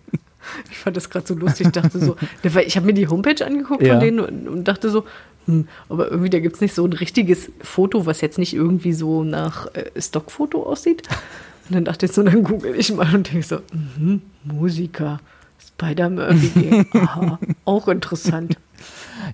[0.70, 1.66] Ich fand das gerade so lustig.
[1.66, 3.94] Ich dachte so, ne, ich habe mir die Homepage angeguckt Ja.
[3.94, 5.04] von denen und dachte so,
[5.50, 8.92] hm, aber irgendwie, da gibt es nicht so ein richtiges Foto, was jetzt nicht irgendwie
[8.92, 11.08] so nach äh, Stockfoto aussieht.
[11.68, 15.20] Und dann dachte ich so, dann google ich mal und denke so, mhm, Musiker,
[15.58, 18.56] Spider-Murphy, aha, auch interessant.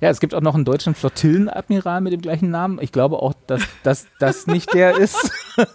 [0.00, 2.78] Ja, es gibt auch noch einen deutschen Flottillenadmiral mit dem gleichen Namen.
[2.80, 5.30] Ich glaube auch, dass dass das nicht der ist.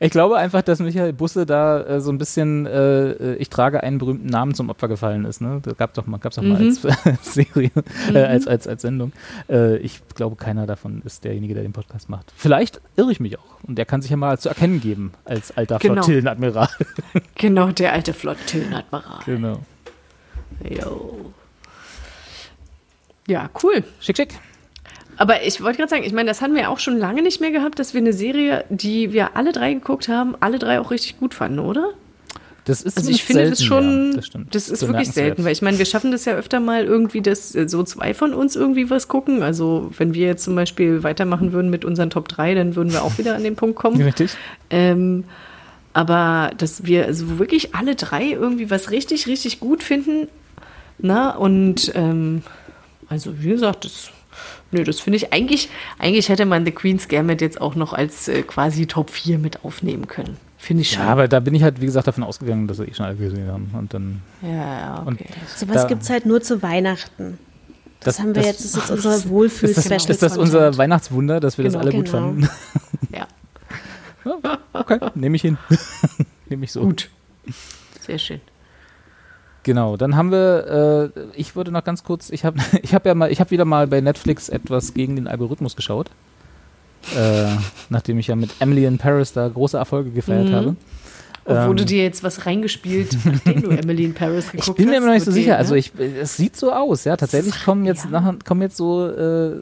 [0.00, 3.98] Ich glaube einfach, dass Michael Busse da äh, so ein bisschen, äh, ich trage einen
[3.98, 5.40] berühmten Namen zum Opfer gefallen ist.
[5.40, 5.60] Ne?
[5.62, 7.70] Das gab doch mal, gab's doch mal als, als Serie,
[8.14, 9.12] äh, als, als, als Sendung.
[9.48, 12.32] Äh, ich glaube, keiner davon ist derjenige, der den Podcast macht.
[12.36, 13.62] Vielleicht irre ich mich auch.
[13.64, 15.94] Und der kann sich ja mal zu erkennen geben als alter Genau.
[16.02, 16.68] Flottillenadmiral.
[17.34, 19.20] Genau, der alte Flottillenadmiral.
[19.26, 19.60] genau.
[20.68, 21.32] Jo.
[23.26, 23.84] Ja, cool.
[24.00, 24.34] Schick, schick.
[25.20, 27.50] Aber ich wollte gerade sagen, ich meine, das hatten wir auch schon lange nicht mehr
[27.50, 31.18] gehabt, dass wir eine Serie, die wir alle drei geguckt haben, alle drei auch richtig
[31.20, 31.90] gut fanden, oder?
[32.64, 34.54] Das ist Also ich finde das selten, schon, ja, das, stimmt.
[34.54, 35.26] das ist wirklich Bemerkenswert.
[35.26, 38.14] selten, weil ich meine, wir schaffen das ja öfter mal irgendwie, dass äh, so zwei
[38.14, 39.42] von uns irgendwie was gucken.
[39.42, 43.02] Also wenn wir jetzt zum Beispiel weitermachen würden mit unseren Top 3, dann würden wir
[43.02, 44.00] auch wieder an den Punkt kommen.
[44.00, 44.30] Richtig.
[44.70, 45.24] Ähm,
[45.92, 50.28] aber dass wir also wirklich alle drei irgendwie was richtig, richtig gut finden.
[50.96, 52.40] Na, und ähm,
[53.10, 54.12] also wie gesagt, das,
[54.72, 55.68] nö, das finde ich eigentlich,
[55.98, 59.64] eigentlich hätte man The Queen's Gambit jetzt auch noch als äh, quasi Top 4 mit
[59.64, 60.36] aufnehmen können.
[60.58, 61.02] Finde ich schon.
[61.02, 63.16] Ja, aber da bin ich halt, wie gesagt, davon ausgegangen, dass wir eh schon alle
[63.16, 63.70] gesehen haben.
[63.72, 64.20] Und dann.
[64.42, 65.24] ja, ja, okay.
[65.56, 67.38] Sowas gibt es halt nur zu Weihnachten.
[68.00, 69.88] Das, haben wir das- jetzt, das ist jetzt unser Ist Wohlfühl-Special.
[69.98, 71.82] das, ist das unser Weihnachtswunder, dass wir das Genau.
[71.84, 72.18] alle gut Genau.
[72.18, 72.48] fanden?
[73.14, 73.26] ja,
[74.72, 75.56] Okay, nehme ich hin.
[76.48, 76.82] nehme ich so.
[76.82, 77.08] gut.
[78.06, 78.40] Sehr schön.
[79.62, 83.14] Genau, dann haben wir, äh, ich würde noch ganz kurz, ich habe ich hab ja
[83.14, 86.10] mal, ich habe wieder mal bei Netflix etwas gegen den Algorithmus geschaut.
[87.16, 87.46] Äh,
[87.88, 90.52] nachdem ich ja mit Emily in Paris da große Erfolge gefeiert Mhm.
[90.54, 90.66] habe.
[91.46, 94.68] Und Ähm, wurde dir jetzt was reingespielt, nachdem du Emily in Paris geguckt hast?
[94.68, 95.52] Ich bin mir immer noch nicht so sicher.
[95.52, 95.56] ne?
[95.56, 97.16] Also ich, es sieht so aus, ja.
[97.16, 98.10] Tatsächlich kommen jetzt ja.
[98.10, 99.56] nachher kommen jetzt so äh,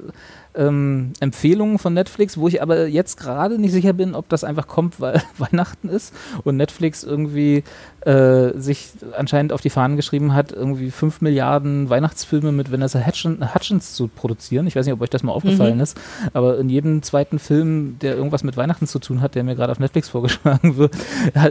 [0.58, 4.66] ähm, Empfehlungen von Netflix, wo ich aber jetzt gerade nicht sicher bin, ob das einfach
[4.66, 6.12] kommt, weil Weihnachten ist
[6.44, 7.62] und Netflix irgendwie
[8.00, 13.94] äh, sich anscheinend auf die Fahnen geschrieben hat, irgendwie 5 Milliarden Weihnachtsfilme mit Vanessa Hutchins,
[13.94, 14.66] zu produzieren.
[14.66, 15.82] Ich weiß nicht, ob euch das mal aufgefallen Mhm.
[15.82, 15.96] ist,
[16.32, 19.72] aber in jedem zweiten Film, der irgendwas mit Weihnachten zu tun hat, der mir gerade
[19.72, 20.94] auf Netflix vorgeschlagen wird,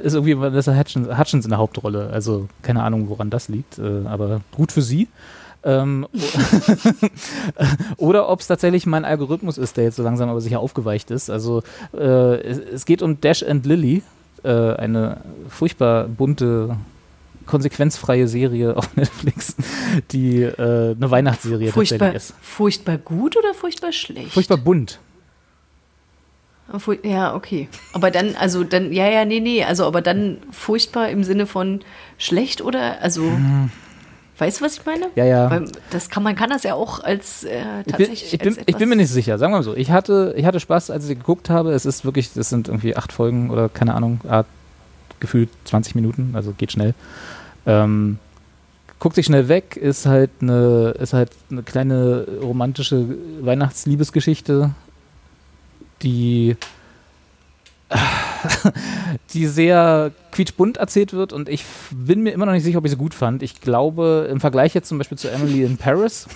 [0.03, 2.09] ist irgendwie Vanessa Hutchins, Hutchins in der Hauptrolle.
[2.11, 5.07] Also keine Ahnung, woran das liegt, äh, aber gut für sie.
[5.67, 6.07] Ähm,
[7.97, 11.29] oder ob es tatsächlich mein Algorithmus ist, der jetzt so langsam aber sicher aufgeweicht ist.
[11.29, 11.61] Also
[11.93, 14.01] äh, es, es geht um Dash and Lily,
[14.43, 15.17] äh, eine
[15.49, 16.77] furchtbar bunte,
[17.45, 19.55] konsequenzfreie Serie auf Netflix,
[20.11, 22.33] die äh, eine Weihnachtsserie furchtbar, tatsächlich ist.
[22.41, 24.31] furchtbar gut oder furchtbar schlecht?
[24.31, 24.99] Furchtbar bunt.
[26.71, 27.67] Ah, Ja, okay.
[27.93, 31.81] Aber dann, also dann, ja, ja, nee, nee, also aber dann furchtbar im Sinne von
[32.17, 33.23] schlecht oder, also,
[34.39, 35.07] Weißt du, was ich meine?
[35.15, 35.49] Ja, ja.
[35.49, 38.33] Weil das kann, man kann das ja auch als äh, Ich bin, tatsächlich.
[38.33, 39.75] ich, bin, ich bin mir nicht sicher, sagen wir mal so.
[39.75, 41.71] Ich hatte, ich hatte Spaß, als ich geguckt habe.
[41.71, 44.43] Es ist wirklich, das sind irgendwie acht Folgen oder keine Ahnung, ah,
[45.19, 46.93] gefühlt 20 Minuten, also geht schnell.
[47.65, 48.19] Ähm,
[48.99, 53.05] guckt sich schnell weg, ist halt eine, ist halt eine kleine romantische
[53.41, 54.71] Weihnachtsliebesgeschichte,
[56.03, 56.57] die,
[59.33, 62.91] die sehr quietschbunt erzählt wird und ich bin mir immer noch nicht sicher, ob ich
[62.91, 63.43] sie gut fand.
[63.43, 66.27] Ich glaube, im Vergleich jetzt zum Beispiel zu Emily in Paris,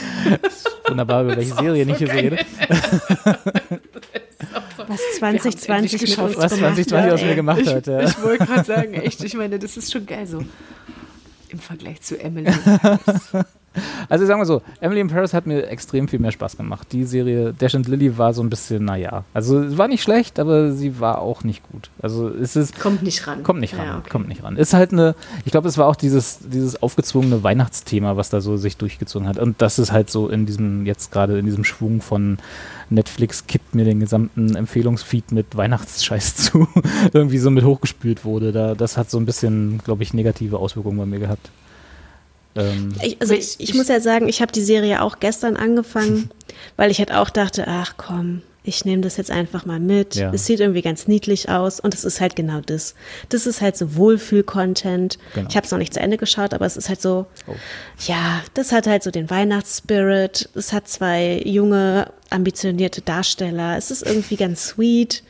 [0.88, 2.38] wunderbar, über welche Serie nicht hier so rede,
[4.88, 7.86] Was endlich 2020 mit geschafft, was gemacht 2020 hat, aus mir gemacht ich, hat.
[7.86, 8.02] Ja.
[8.02, 10.44] ich wollte gerade sagen, echt, ich meine, das ist schon geil so.
[11.48, 12.50] Im Vergleich zu Emily.
[14.08, 16.88] Also sagen wir so, Emily in Paris hat mir extrem viel mehr Spaß gemacht.
[16.92, 19.24] Die Serie Dash and Lily war so ein bisschen, naja.
[19.32, 21.90] Also es war nicht schlecht, aber sie war auch nicht gut.
[22.00, 23.42] Also es ist, Kommt nicht ran.
[23.42, 24.10] kommt nicht ran, Ja, okay.
[24.10, 24.56] kommt nicht ran.
[24.56, 28.56] Ist halt eine, ich glaube, es war auch dieses, dieses aufgezwungene Weihnachtsthema, was da so
[28.56, 29.38] sich durchgezogen hat.
[29.38, 32.38] Und das ist halt so in diesem, jetzt gerade in diesem Schwung von
[32.90, 36.68] Netflix kippt mir den gesamten Empfehlungsfeed mit Weihnachtsscheiß zu,
[37.12, 38.52] irgendwie so mit hochgespült wurde.
[38.52, 41.50] Da, das hat so ein bisschen, glaube ich, negative Auswirkungen bei mir gehabt.
[42.56, 46.30] Ähm, Ich, also ich, Ich- muss ja sagen, ich habe die Serie auch gestern angefangen,
[46.76, 50.14] weil ich halt auch dachte, ach komm, ich nehme das jetzt einfach mal mit.
[50.14, 50.32] Ja.
[50.32, 52.94] Es sieht irgendwie ganz niedlich aus und es ist halt genau das.
[53.28, 55.18] Das ist halt so Wohlfühl-Content.
[55.34, 55.48] Genau.
[55.48, 57.54] Ich habe es noch nicht zu Ende geschaut, aber es ist halt so, Oh.
[58.06, 60.48] ja, das hat halt so den Weihnachtsspirit.
[60.54, 63.76] Es hat zwei junge, ambitionierte Darsteller.
[63.76, 65.22] Es ist irgendwie ganz sweet.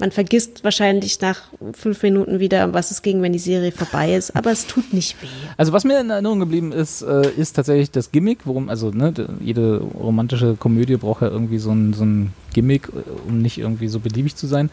[0.00, 1.42] Man vergisst wahrscheinlich nach
[1.74, 5.22] fünf Minuten wieder, was es ging, wenn die Serie vorbei ist, aber es tut nicht
[5.22, 5.26] weh.
[5.58, 9.12] Also was mir in Erinnerung geblieben ist, äh, ist tatsächlich das Gimmick, worum, also ne,
[9.40, 13.88] jede romantische Komödie braucht ja irgendwie so ein, so ein Gimmick, äh, um nicht irgendwie
[13.88, 14.70] so beliebig zu sein.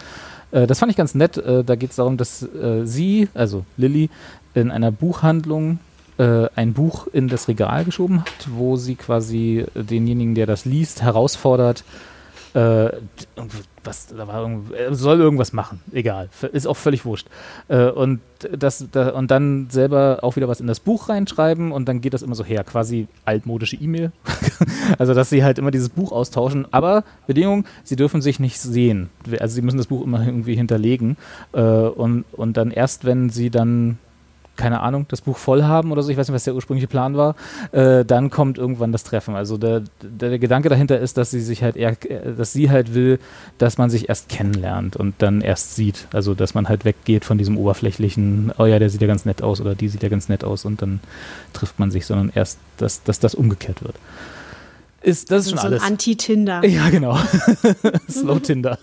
[0.52, 1.38] Äh, das fand ich ganz nett.
[1.38, 2.48] Da geht es darum, dass
[2.84, 4.10] sie, also Lilly,
[4.54, 5.80] in einer Buchhandlung
[6.18, 11.84] ein Buch in das Regal geschoben hat, wo sie quasi denjenigen, der das liest, herausfordert,
[12.54, 12.90] äh,
[13.84, 17.28] was, da war er soll irgendwas machen, egal, ist auch völlig wurscht.
[17.68, 18.20] Äh, und,
[18.52, 22.14] das, da, und dann selber auch wieder was in das Buch reinschreiben und dann geht
[22.14, 24.12] das immer so her, quasi altmodische E-Mail.
[24.98, 29.10] also, dass sie halt immer dieses Buch austauschen, aber Bedingung, sie dürfen sich nicht sehen.
[29.40, 31.18] Also, sie müssen das Buch immer irgendwie hinterlegen
[31.54, 33.98] äh, und, und dann erst, wenn sie dann
[34.58, 37.16] keine Ahnung, das Buch voll haben oder so, ich weiß nicht, was der ursprüngliche Plan
[37.16, 37.36] war,
[37.72, 39.36] äh, dann kommt irgendwann das Treffen.
[39.36, 42.94] Also der, der, Gedanke dahinter ist, dass sie sich halt eher, äh, dass sie halt
[42.94, 43.20] will,
[43.58, 46.08] dass man sich erst kennenlernt und dann erst sieht.
[46.12, 49.42] Also dass man halt weggeht von diesem oberflächlichen, oh ja, der sieht ja ganz nett
[49.42, 51.00] aus oder die sieht ja ganz nett aus und dann
[51.54, 53.96] trifft man sich, sondern erst, dass, dass das umgekehrt wird.
[55.02, 55.84] Ist, das ist schon so ein alles.
[55.84, 56.66] Anti-Tinder.
[56.66, 57.18] Ja, genau.
[58.10, 58.80] Slow Tinder.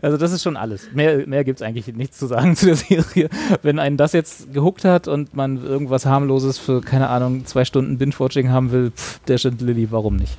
[0.00, 0.88] Also das ist schon alles.
[0.92, 3.28] Mehr, mehr gibt es eigentlich nichts zu sagen zu der Serie.
[3.62, 7.98] Wenn einen das jetzt gehuckt hat und man irgendwas harmloses für, keine Ahnung, zwei Stunden
[7.98, 10.36] Binge-Watching haben will, pff, Dash and Lily, warum nicht?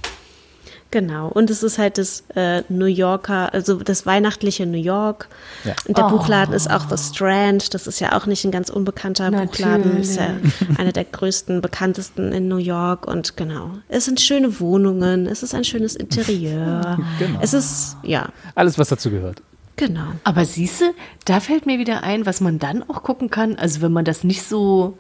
[0.92, 1.28] Genau.
[1.28, 5.28] Und es ist halt das äh, New Yorker, also das weihnachtliche New York.
[5.64, 5.76] Ja.
[5.88, 7.76] Und der Buchladen ist auch The Strand.
[7.76, 9.98] Das ist ja auch nicht ein ganz unbekannter Buchladen.
[9.98, 10.32] Ist ja
[10.78, 13.08] einer der größten, bekanntesten in New York.
[13.08, 13.72] Und genau.
[13.88, 15.28] Es sind schöne Wohnungen.
[15.28, 16.98] Es ist ein schönes Interieur.
[17.20, 17.40] Genau.
[17.42, 19.42] Es ist, ja, Alles, was dazu gehört.
[19.76, 20.08] genau.
[20.24, 20.86] Aber siehst du,
[21.26, 23.56] da fällt mir wieder ein, was man dann auch gucken kann.
[23.56, 24.98] Also wenn man das nicht so,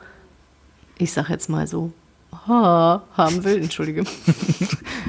[0.98, 1.91] ich sag jetzt mal so,
[2.47, 4.03] ha, haben will, entschuldige,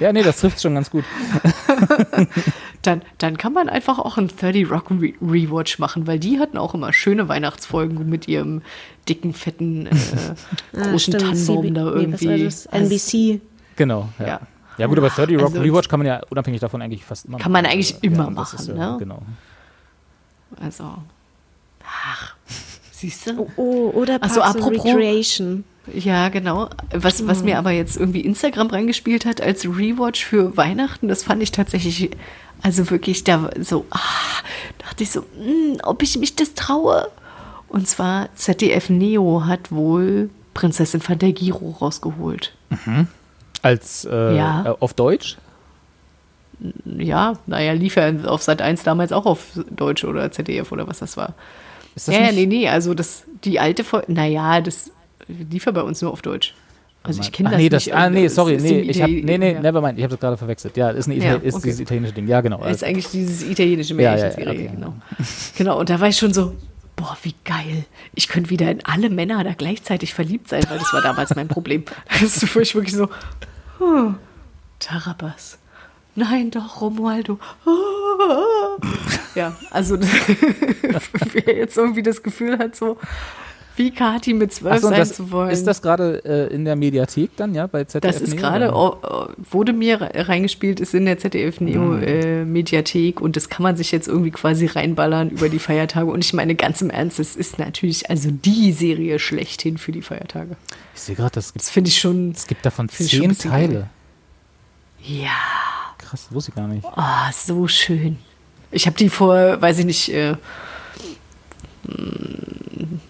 [0.00, 1.04] Ja, nee, das trifft schon ganz gut.
[2.82, 6.56] dann, dann kann man einfach auch einen 30 Rock Re Rewatch machen, weil die hatten
[6.58, 8.62] auch immer schöne Weihnachtsfolgen mit ihrem
[9.08, 9.90] dicken, fetten, äh,
[10.76, 12.44] Ah, großen stimmt, Tannenbaum da nee, was war irgendwie.
[12.44, 12.66] das?
[12.66, 13.40] NBC.
[13.76, 14.26] Genau, ja.
[14.26, 14.40] Ja.
[14.78, 17.38] Ja, gut, aber 30 Rock Also- Rewatch kann man ja unabhängig davon eigentlich fast immer
[17.38, 17.72] Kann man machen.
[17.74, 18.96] eigentlich Also, immer ja, machen, ja, ne?
[18.98, 19.22] Genau.
[20.58, 20.84] Also,
[21.84, 22.34] ach,
[22.90, 23.46] siehst du?
[23.56, 25.64] Oh, oder Ach Parks so, and apropos- Recreation.
[25.92, 26.68] Ja, genau.
[26.92, 31.42] Was, was mir aber jetzt irgendwie Instagram reingespielt hat als Rewatch für Weihnachten, das fand
[31.42, 32.10] ich tatsächlich,
[32.62, 33.98] also wirklich, da so, ah,
[34.78, 37.08] dachte ich so, hm, ob ich mich das traue.
[37.68, 42.52] Und zwar ZDF Neo hat wohl Prinzessin van der Giro rausgeholt.
[43.62, 44.64] Als äh, Ja.
[44.66, 45.38] äh, auf Deutsch?
[46.84, 50.98] Ja, naja, lief ja auf Sat 1 damals auch auf Deutsch oder ZDF oder was
[50.98, 51.34] das war.
[51.94, 52.36] Ist das ja, ja, nicht?
[52.36, 54.90] nee, nee, also das, die alte Folge, naja, das
[55.50, 56.54] lief ja bei uns nur auf Deutsch.
[57.02, 57.72] Also ich kenne das nee, nicht.
[57.72, 59.60] das, ah, nee, sorry, ist nee, ich hab, nee, nee, ja.
[59.60, 60.76] never mind, ich habe das gerade verwechselt.
[60.76, 61.68] Ja, ist, ein Ita Ja, ist okay.
[61.68, 62.62] dieses italienische Ding, ja, genau.
[62.66, 64.70] Ist eigentlich dieses italienische Ja, ja, ja, Märchenserie, okay.
[64.74, 64.94] genau.
[65.56, 66.54] Genau, und da war ich schon so,
[66.96, 67.86] boah, wie geil.
[68.14, 71.48] Ich könnte wieder in alle Männer da gleichzeitig verliebt sein, weil das war damals mein
[71.48, 71.84] Problem.
[72.20, 73.08] Das ist ich wirklich so,
[73.80, 74.12] oh,
[74.78, 75.58] Tarabas.
[76.14, 77.38] Nein, doch, Romualdo.
[79.36, 79.96] Ja, also
[81.32, 82.98] wer jetzt irgendwie das Gefühl hat, so,
[83.80, 85.50] wie Kati mit zwölf und sein das, zu wollen.
[85.50, 88.12] ist das gerade äh, in der Mediathek dann, ja, bei ZDF?
[88.12, 92.02] Das ist gerade, oh, oh, wurde mir re- reingespielt, ist in der ZDF Neo Mhm.
[92.02, 96.10] äh, Mediathek und das kann man sich jetzt irgendwie quasi reinballern über die Feiertage.
[96.10, 100.02] Und ich meine ganz im Ernst, es ist natürlich also die Serie schlechthin für die
[100.02, 100.56] Feiertage.
[100.94, 103.88] Ich sehe gerade, das Das gibt, finde ich schon, es gibt davon zehn Teile.
[105.02, 105.30] ja,
[105.98, 106.84] Krass, wusste ich gar nicht.
[106.84, 108.18] ah, so schön.
[108.72, 110.36] Ich habe die vor, weiß ich nicht, äh,
[111.86, 113.00] hm,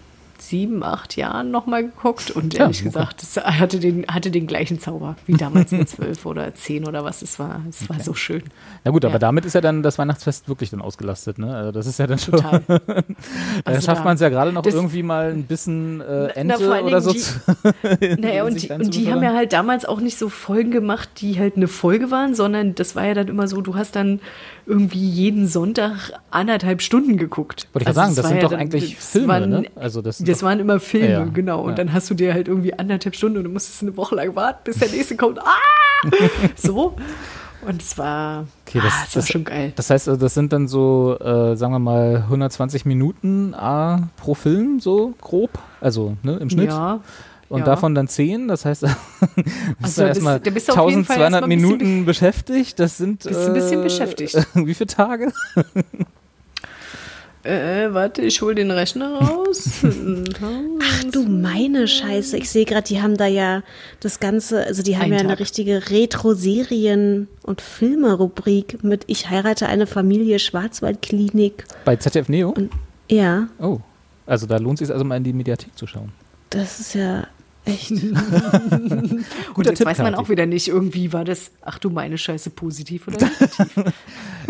[0.51, 2.89] sieben, acht Jahren nochmal geguckt und Ja, ehrlich okay.
[2.89, 7.03] gesagt, es hatte den, hatte den gleichen Zauber wie damals mit zwölf oder zehn oder
[7.03, 7.61] was es war.
[7.67, 8.43] Es war so schön.
[8.83, 9.19] Na gut, aber Ja.
[9.19, 11.55] damit ist ja dann das Weihnachtsfest wirklich dann ausgelastet, ne?
[11.55, 12.33] Also das ist ja dann schon.
[12.35, 12.61] Total.
[12.67, 13.03] da
[13.65, 16.85] Also schafft man es ja gerade noch irgendwie mal ein bisschen äh, Na, Ente allen
[16.85, 17.11] oder so.
[17.13, 17.21] die-
[18.21, 21.39] Naja, und die, und die haben ja halt damals auch nicht so Folgen gemacht, die
[21.39, 24.19] halt eine Folge waren, sondern das war ja dann immer so, du hast dann
[24.71, 27.67] irgendwie jeden Sonntag anderthalb Stunden geguckt.
[27.73, 29.63] Wollte ich sagen, Also es das sind ja doch dann- eigentlich das Filme, waren, ne?
[29.75, 31.61] Also das, Das doch- waren immer Filme, Ja, genau.
[31.61, 31.75] Und Ja.
[31.75, 34.59] dann hast du dir halt irgendwie anderthalb Stunden und du musstest eine Woche lang warten,
[34.63, 35.39] bis der nächste kommt.
[35.39, 35.45] Ah!
[36.55, 36.95] so.
[37.67, 39.71] Und es war, Okay, ah, das- war das- schon geil.
[39.75, 44.33] Das heißt, also das sind dann so, äh, sagen wir mal, 120 Minuten A pro
[44.33, 45.51] Film, so grob.
[45.79, 46.69] Also ne, im Schnitt.
[46.71, 47.01] Ja.
[47.51, 47.65] Und ja.
[47.65, 48.81] davon dann 10, das heißt,
[49.35, 49.47] bist
[49.81, 52.05] Also du erstmal bist- da bist du auf jeden Fall 1200 erstmal ein bisschen Minuten
[52.05, 52.79] beschäftigt.
[52.79, 53.23] Das sind.
[53.23, 54.35] Bist ein bisschen äh, beschäftigt.
[54.53, 55.31] Wie viele Tage?
[57.43, 59.69] Äh, warte, ich hol den Rechner raus.
[59.83, 62.37] Ach du meine Scheiße.
[62.37, 63.63] Ich sehe gerade, die haben da ja
[63.99, 65.39] das Ganze, also die haben Ein ja eine Tag.
[65.39, 71.65] richtige Retro-Serien- und Filme-Rubrik mit Ich heirate eine Familie Schwarzwaldklinik.
[71.83, 72.53] Bei ZDF Neo?
[73.09, 73.79] Ja, Oh.
[74.27, 76.11] Also da lohnt es sich also mal in die Mediathek zu schauen.
[76.51, 77.25] das ist ja
[77.65, 77.89] echt.
[79.53, 80.15] Gut, jetzt Tipp, weiß man Kathi.
[80.17, 83.93] auch wieder nicht, irgendwie war das, ach du meine Scheiße, positiv oder negativ.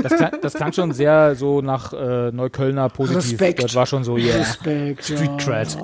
[0.02, 3.18] Das klang, das klang schon sehr so nach äh, Neuköllner positiv.
[3.42, 3.62] Respekt.
[3.62, 4.38] Das war schon so, yeah.
[4.38, 5.38] Respekt, Street ja.
[5.38, 5.78] Cred.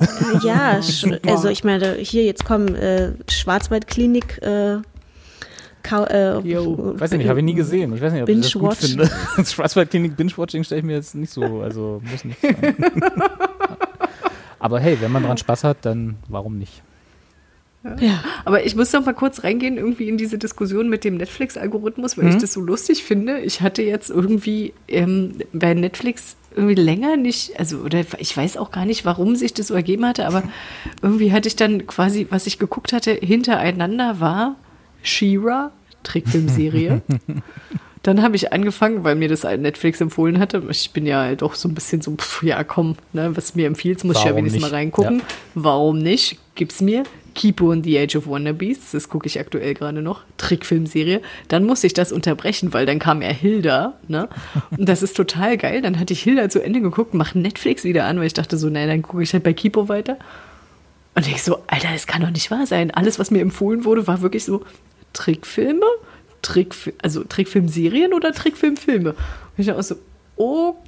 [0.43, 0.79] Ja,
[1.31, 4.41] also ich meine, hier jetzt kommen äh, Schwarzwaldklinik.
[4.41, 4.77] Äh,
[5.83, 6.41] Kau- äh.
[6.99, 7.93] Weiß ich nicht, habe ich nie gesehen.
[7.95, 8.79] Ich weiß nicht, ob ich das gut Binge-Watch.
[8.79, 9.09] finde.
[9.35, 12.75] Das Schwarzwaldklinik Binge-Watching stelle ich mir jetzt nicht so, also muss nicht sein.
[14.59, 16.81] Aber hey, wenn man dran Spaß hat, dann warum nicht?
[17.99, 18.23] Ja.
[18.45, 22.25] Aber ich muss noch mal kurz reingehen, irgendwie in diese Diskussion mit dem Netflix-Algorithmus, weil
[22.25, 22.31] Mhm.
[22.31, 23.39] ich das so lustig finde.
[23.39, 28.71] Ich hatte jetzt irgendwie ähm, bei Netflix irgendwie länger nicht, also oder ich weiß auch
[28.71, 30.43] gar nicht, warum sich das so ergeben hatte, aber
[31.01, 34.55] irgendwie hatte ich dann quasi, was ich geguckt hatte, hintereinander war
[35.03, 35.71] She-Ra,
[36.03, 37.01] Trickfilmserie.
[38.03, 40.63] Dann habe ich angefangen, weil mir das Netflix empfohlen hatte.
[40.69, 43.67] Ich bin ja halt auch so ein bisschen so, pff, ja komm, ne, was mir
[43.67, 44.71] empfiehlt, muss ich ja Warum wenigstens nicht?
[44.71, 45.19] mal reingucken.
[45.19, 45.25] Ja.
[45.55, 46.39] Warum nicht?
[46.55, 47.03] Gib's mir.
[47.37, 48.25] Kipo and the Age of
[48.57, 51.21] Beasts, das gucke ich aktuell gerade noch, Trickfilmserie.
[51.47, 54.27] Dann musste ich das unterbrechen, weil dann kam ja Hilda, ne?
[54.75, 55.81] Und das ist total geil.
[55.81, 58.69] Dann hatte ich Hilda zu Ende geguckt, mach Netflix wieder an, weil ich dachte so,
[58.69, 60.17] nein, dann gucke ich halt bei Kipo weiter.
[61.13, 62.91] Und ich so, Alter, das kann doch nicht wahr sein.
[62.91, 64.65] Alles, was mir empfohlen wurde, war wirklich so
[65.13, 65.85] Trickfilme,
[66.41, 69.11] Trickfi also Trickfilmserien oder Trickfilmfilme.
[69.11, 69.17] Und
[69.57, 69.95] ich dachte auch so,
[70.37, 70.86] okay.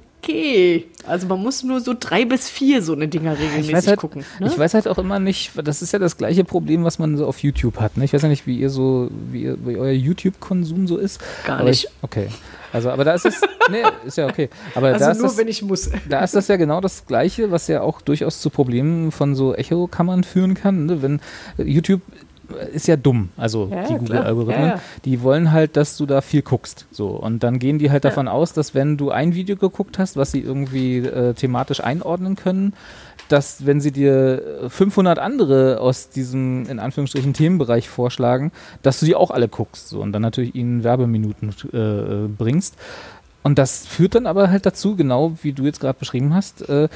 [1.06, 4.00] Also man muss nur so drei bis vier so eine Dinger regelmäßig Ich weiß, halt,
[4.00, 4.24] gucken.
[4.38, 4.46] Ne?
[4.46, 7.26] ich weiß halt auch immer nicht, das ist ja das gleiche Problem, was man so
[7.26, 7.96] auf YouTube hat.
[7.96, 8.04] Ne?
[8.04, 11.20] Ich weiß ja nicht, wie ihr so, wie, ihr, wie euer YouTube-Konsum so ist.
[11.46, 11.84] Gar nicht.
[11.84, 12.28] Ich, okay.
[12.72, 13.40] Also, aber da ist es,
[13.70, 14.48] nee, ist ja okay.
[14.74, 15.90] Aber da also ist nur, das, wenn ich muss.
[16.08, 19.54] da ist das ja genau das Gleiche, was ja auch durchaus zu Problemen von so
[19.54, 20.86] Echo-Kammern führen kann.
[20.86, 21.02] Ne?
[21.02, 21.20] Wenn
[21.58, 22.02] YouTube
[22.72, 24.66] ist ja dumm, also Ja, die Google-Algorithmen.
[24.68, 24.80] Ja, ja.
[25.04, 26.86] die wollen halt, dass du da viel guckst.
[26.90, 30.16] So und dann gehen die halt davon aus, dass wenn du ein Video geguckt hast,
[30.16, 32.74] was sie irgendwie äh, thematisch einordnen können,
[33.28, 38.52] dass wenn sie dir äh, 500 andere aus diesem in Anführungsstrichen Themenbereich vorschlagen,
[38.82, 39.88] dass du die auch alle guckst.
[39.88, 42.76] So und dann natürlich ihnen Werbeminuten äh, äh, bringst.
[43.42, 46.88] Und das führt dann aber halt dazu, genau wie du jetzt gerade beschrieben hast, äh,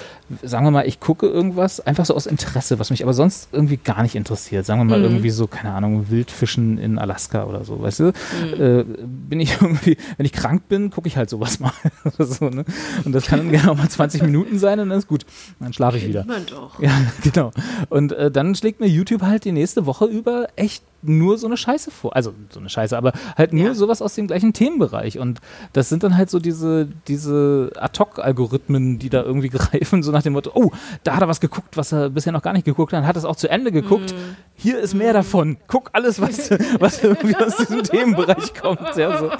[0.42, 3.78] sagen wir mal, ich gucke irgendwas einfach so aus Interesse, was mich aber sonst irgendwie
[3.78, 4.66] gar nicht interessiert.
[4.66, 8.12] Sagen wir mal irgendwie so, keine Ahnung, Wildfischen in Alaska oder so, weißt du?
[8.58, 11.72] Äh, bin ich irgendwie, wenn ich krank bin, gucke ich halt sowas mal.
[12.18, 12.64] so, ne?
[13.04, 15.24] Und das kann dann gerne auch mal 20 Minuten sein und dann ist gut.
[15.60, 16.24] Dann schlafe ich wieder.
[16.24, 16.80] Man doch.
[16.80, 16.90] Ja,
[17.22, 17.52] genau.
[17.88, 21.56] Und äh, dann schlägt mir YouTube halt die nächste Woche über echt nur so eine
[21.56, 22.14] Scheiße vor.
[22.16, 23.74] Also so eine Scheiße, aber halt nur Ja.
[23.74, 25.18] sowas aus dem gleichen Themenbereich.
[25.18, 25.40] Und
[25.72, 30.32] das sind dann halt so diese, diese Ad-Hoc-Algorithmen, die da irgendwie greifen, so nach dem
[30.34, 30.70] Motto, oh,
[31.02, 33.24] da hat er was geguckt, was er bisher noch gar nicht geguckt hat, hat es
[33.24, 34.14] auch zu Ende geguckt.
[34.56, 35.56] Hier ist mehr davon.
[35.66, 38.96] Guck alles, was, was irgendwie aus diesem Themenbereich kommt.
[38.96, 39.30] Ja, so.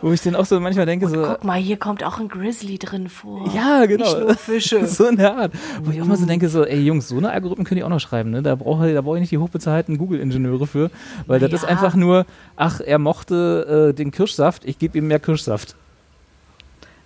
[0.00, 2.78] Wo ich dann auch so manchmal denke, so, Guck mal, hier kommt auch ein Grizzly
[2.78, 3.48] drin vor.
[3.54, 4.04] ja, genau.
[4.06, 4.86] Nicht nur Fische.
[4.92, 5.52] so in der Art.
[5.82, 7.90] Wo ich auch mal so denke, so, ey Jungs, so eine Algorithmen könnt ihr auch
[7.90, 8.42] noch schreiben, ne?
[8.42, 10.90] Da brauche da brauche ich nicht die hochbezahlten Google-Ingenieure für,
[11.26, 11.56] weil das Ja.
[11.58, 12.26] ist einfach nur,
[12.56, 15.74] ach, er mochte äh, den Kirschsaft, ich gebe ihm mehr Kirschsaft.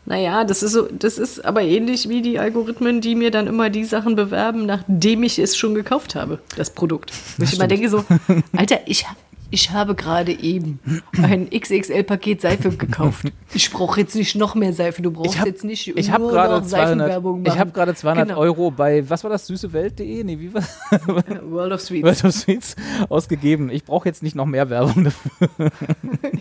[0.09, 3.71] Naja, das ist so, das ist aber ähnlich wie die Algorithmen, die mir dann immer
[3.71, 7.13] die Sachen bewerben, nachdem ich es schon gekauft habe, das Produkt.
[7.39, 8.05] Wo ich immer denke so,
[8.57, 9.05] Alter, ich,
[9.51, 10.81] ich habe gerade eben
[11.23, 13.27] ein XXL-Paket Seife gekauft.
[13.55, 15.03] Ich brauche jetzt nicht noch mehr Seife.
[15.03, 17.59] Du brauchst Ich habe jetzt nicht ich hab nur noch 200, Seifenwerbung ich machen.
[17.61, 18.41] hab gerade 200 Genau.
[18.41, 20.25] Euro bei, was war das, süßewelt.de?
[20.25, 20.63] Nee, wie war
[21.51, 22.05] World of Sweets.
[22.05, 22.77] World of Sweets
[23.09, 23.71] ausgegeben.
[23.71, 25.71] Ich brauche jetzt nicht noch mehr Werbung dafür.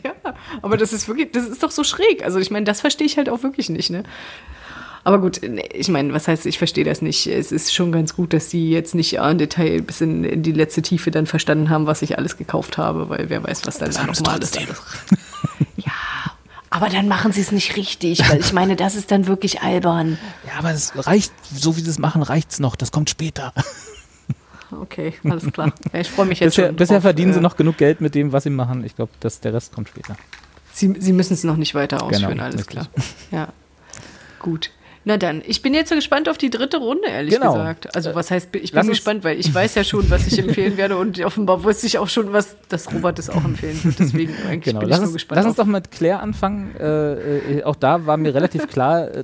[0.04, 0.14] Ja,
[0.62, 2.24] aber das ist wirklich, das ist doch so schräg.
[2.24, 4.04] Also ich meine, das verstehe ich halt auch wirklich nicht, ne?
[5.06, 7.28] Aber gut, nee, ich meine, was heißt, ich verstehe das nicht.
[7.28, 10.52] Es ist schon ganz gut, dass sie jetzt nicht im Detail bis in, in die
[10.52, 13.92] letzte Tiefe dann verstanden haben, was ich alles gekauft habe, weil wer weiß, was dann
[13.92, 14.82] da nochmal alles alles.
[15.78, 15.92] Ja,
[16.72, 20.18] aber dann machen sie es nicht richtig, weil ich meine, das ist dann wirklich albern.
[20.48, 22.76] Ja, aber es reicht, so wie sie es machen, reicht's noch.
[22.76, 23.54] Das kommt später.
[24.72, 25.72] Okay, alles klar.
[25.94, 26.76] Ja, ich freue mich jetzt Bisher, schon.
[26.76, 28.84] bisher drauf, verdienen sie äh, noch genug Geld mit dem, was sie machen.
[28.84, 30.18] Ich glaube, der Rest kommt später.
[30.74, 32.80] Sie, sie müssen es noch nicht weiter ausführen, Genau, alles richtig.
[32.80, 32.88] klar.
[33.32, 33.48] Ja.
[34.40, 34.72] Gut.
[35.08, 37.54] Na dann, ich bin jetzt so gespannt auf die dritte Runde, ehrlich Genau.
[37.54, 37.96] gesagt.
[37.96, 40.40] Also was heißt, ich Lass bin uns- gespannt, weil ich weiß ja schon, was ich
[40.40, 44.00] empfehlen werde und offenbar wusste ich auch schon, was das Robert es auch empfehlen wird.
[44.00, 44.80] Deswegen eigentlich Genau.
[44.80, 45.38] bin Lass ich nur uns, gespannt.
[45.38, 46.76] lass uns doch mit Claire anfangen.
[46.80, 49.24] Äh, äh, auch da war mir relativ klar, äh,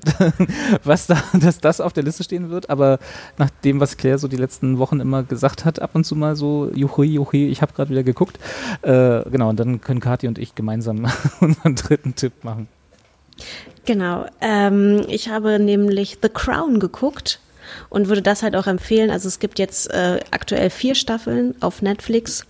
[0.83, 2.69] was da, dass das auf der Liste stehen wird.
[2.69, 2.99] Aber
[3.39, 6.35] nach dem, was Claire so die letzten Wochen immer gesagt hat, ab und zu mal
[6.35, 8.37] so, juhui, juhui, ich habe gerade wieder geguckt.
[8.83, 11.07] Äh, genau, und dann können Kathi und ich gemeinsam
[11.39, 12.67] unseren dritten Tipp machen.
[13.85, 14.25] Genau.
[14.41, 17.39] Ähm, ich habe nämlich The Crown geguckt
[17.89, 19.09] und würde das halt auch empfehlen.
[19.09, 22.45] Also es gibt jetzt äh, aktuell vier Staffeln auf Netflix.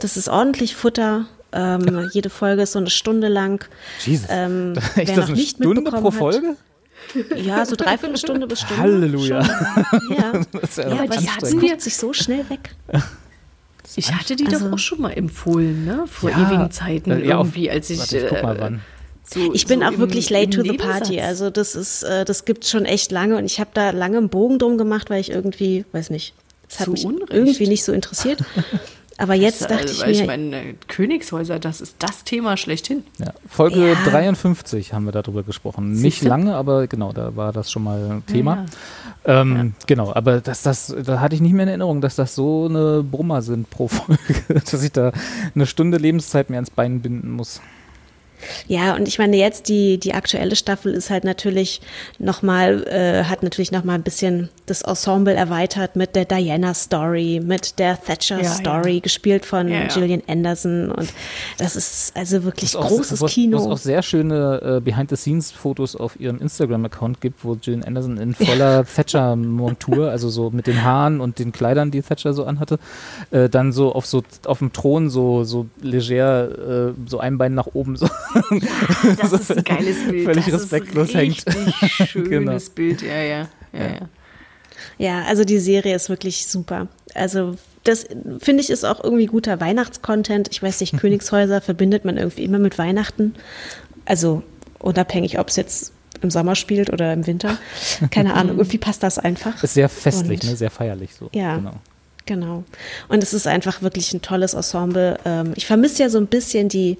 [0.00, 1.26] Das ist ordentlich Futter.
[1.52, 3.64] Ähm, jede Folge ist so eine Stunde lang.
[4.04, 4.26] Jesus.
[4.30, 6.56] Ähm, wer das noch eine nicht Stunde pro Folge?
[7.30, 8.82] Hat, ja, so dreiviertel Stunde bis Stunde.
[8.82, 9.44] Halleluja.
[9.44, 10.16] Schon.
[10.16, 12.70] Ja, Das ja ja aber die hatten wir- sich so schnell weg.
[13.96, 16.04] ich hatte die Also- doch auch schon mal empfohlen, ne?
[16.06, 17.98] Vor Ja, ewigen Zeiten ja, irgendwie, als ich.
[17.98, 18.80] Warte, ich guck mal äh, wann.
[19.32, 21.20] So, Ich bin so auch im- wirklich late to the party.
[21.20, 24.28] Also das ist, äh, das gibt schon echt lange und ich habe da lange einen
[24.28, 26.34] Bogen drum gemacht, weil ich irgendwie, weiß nicht,
[26.68, 27.32] es hat mich Unrecht.
[27.32, 28.40] irgendwie nicht so interessiert.
[29.18, 32.56] Aber jetzt Das, dachte äh, ich weil ich mir, meine, Königshäuser, das ist das Thema
[32.56, 33.04] schlechthin.
[33.18, 33.32] Ja.
[33.48, 34.10] Folge Ja.
[34.10, 35.90] 53 haben wir darüber gesprochen.
[35.92, 36.28] Nicht Siehste?
[36.28, 38.64] lange, aber genau, da war das schon mal ein Thema.
[39.24, 42.66] Ähm, Genau, aber das, das, da hatte ich nicht mehr in Erinnerung, dass das so
[42.68, 44.18] eine Brummer sind pro Folge,
[44.48, 45.12] dass ich da
[45.54, 47.60] eine Stunde Lebenszeit mir ans Bein binden muss.
[48.68, 51.80] Ja, und ich meine jetzt die, die aktuelle Staffel ist halt natürlich
[52.18, 57.78] nochmal, äh, hat natürlich nochmal ein bisschen das Ensemble erweitert mit der Diana Story, mit
[57.78, 58.50] der Thatcher Ja, ja.
[58.50, 59.86] Story, gespielt von Ja, ja.
[59.88, 61.12] Gillian Anderson und
[61.58, 63.58] das ist also wirklich auch- großes wo es- Kino.
[63.58, 68.34] Wo es auch sehr schöne äh, Behind-the-Scenes-Fotos auf ihrem Instagram-Account gibt, wo Gillian Anderson in
[68.34, 72.78] voller Thatcher-Montur, also so mit den Haaren und den Kleidern, die Thatcher so anhatte,
[73.30, 77.54] äh, dann so auf so auf dem Thron so so leger äh, so ein Bein
[77.54, 78.08] nach oben so
[79.20, 80.24] Das ist ein geiles Bild.
[80.24, 81.46] völlig das respektlos ist ein hängt.
[81.46, 82.58] richtig schönes Genau.
[82.74, 83.48] Bild, ja, ja.
[83.72, 84.08] ja, ja.
[84.98, 86.88] Ja, also die Serie ist wirklich super.
[87.14, 88.06] Also das
[88.38, 90.48] finde ich ist auch irgendwie guter Weihnachtscontent.
[90.50, 93.34] Ich weiß nicht, Königshäuser verbindet man irgendwie immer mit Weihnachten.
[94.04, 94.42] Also
[94.78, 97.58] unabhängig, ob es jetzt im Sommer spielt oder im Winter.
[98.10, 99.62] Keine Ahnung, irgendwie passt das einfach.
[99.62, 101.28] ist sehr festlich, Und- ne, sehr feierlich so.
[101.32, 101.56] Ja.
[101.56, 101.74] Genau.
[102.26, 102.62] Genau.
[103.08, 105.18] Und es ist einfach wirklich ein tolles Ensemble.
[105.24, 106.96] Ähm, Ich vermisse ja so ein bisschen die,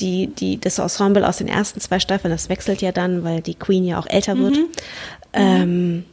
[0.00, 2.30] die, die, das Ensemble aus den ersten zwei Staffeln.
[2.30, 4.58] Das wechselt ja dann, weil die Queen ja auch älter wird.
[5.32, 6.04] Ähm,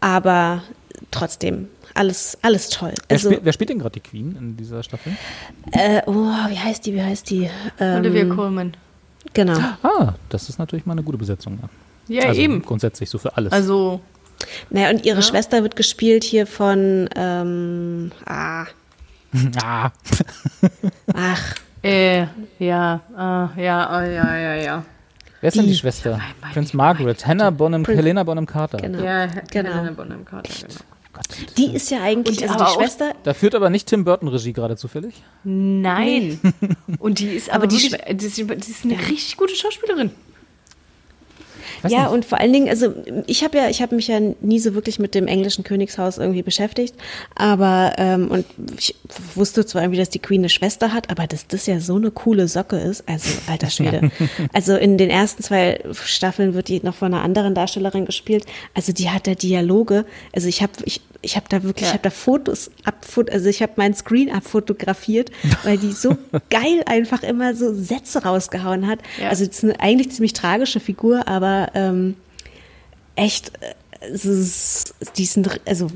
[0.00, 0.62] aber
[1.10, 2.92] trotzdem, alles, alles toll.
[3.08, 5.12] Wer, Also, spielt, wer spielt denn gerade die Queen in dieser Staffel?
[5.72, 6.12] äh, oh,
[6.48, 7.50] wie heißt die, wie heißt die?
[7.80, 8.76] Ähm, Olivia Colman.
[9.34, 9.58] Genau.
[9.82, 11.58] Ah, das ist natürlich mal eine gute Besetzung.
[12.08, 12.62] Ja, Ja, also eben.
[12.62, 13.52] Grundsätzlich so für alles.
[13.52, 14.00] Also,
[14.70, 18.66] Naja, und ihre Schwester wird gespielt hier von, ähm, ah,
[19.62, 19.90] ah,
[21.14, 22.26] ach, äh,
[22.58, 24.84] ja, ah, ja, ah, ja, ja, ja.
[25.40, 26.20] wer ist denn die Schwester?
[26.40, 28.78] mein Prince Margaret, Hannah Bonham, Prin- Helena Bonham Carter.
[28.78, 29.02] genau.
[29.02, 29.70] Ja, Genau.
[29.70, 30.80] Helena Bonham Carter, genau.
[31.12, 31.56] Gott.
[31.56, 34.04] Die ist ja eigentlich, Und also aber die auch- Schwester, Da führt aber nicht Tim
[34.04, 35.14] Burton Regie gerade zufällig.
[35.44, 36.38] Nein.
[36.98, 40.10] Und die ist aber, Aber die wirklich, die, ist, die ist eine richtig gute Schauspielerin.
[41.86, 42.12] Weiß ja, nicht.
[42.12, 42.92] und vor allen Dingen, also
[43.26, 46.42] ich habe ja, ich habe mich ja nie so wirklich mit dem englischen Königshaus irgendwie
[46.42, 46.94] beschäftigt,
[47.34, 48.44] aber ähm, und
[48.78, 48.94] ich
[49.34, 52.10] wusste zwar irgendwie, dass die Queen eine Schwester hat, aber dass das ja so eine
[52.10, 54.10] coole Socke ist, also alter Schwede.
[54.52, 58.44] Also in den ersten zwei Staffeln wird die noch von einer anderen Darstellerin gespielt.
[58.74, 60.04] Also die hat da Dialoge.
[60.32, 63.60] Also ich habe ich ich habe da wirklich, ich habe da Fotos abfot, also ich
[63.62, 65.30] habe meinen Screen abfotografiert,
[65.64, 66.16] weil die so
[66.50, 69.00] geil einfach immer so Sätze rausgehauen hat.
[69.20, 69.28] Ja.
[69.30, 72.16] Also das ist eine eigentlich ziemlich tragische Figur, aber ähm,
[73.14, 75.88] echt, äh, es die sind, also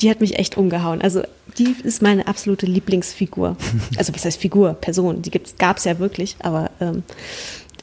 [0.00, 1.00] die hat mich echt umgehauen.
[1.02, 1.22] Also
[1.58, 3.56] die ist meine absolute Lieblingsfigur.
[3.96, 5.22] Also was heißt Figur, Person?
[5.22, 7.02] Die gab es ja wirklich, aber ähm,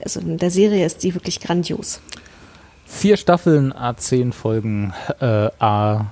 [0.03, 1.99] also in der Serie ist die wirklich grandios.
[2.85, 6.11] Vier Staffeln, A10 Folgen, äh, A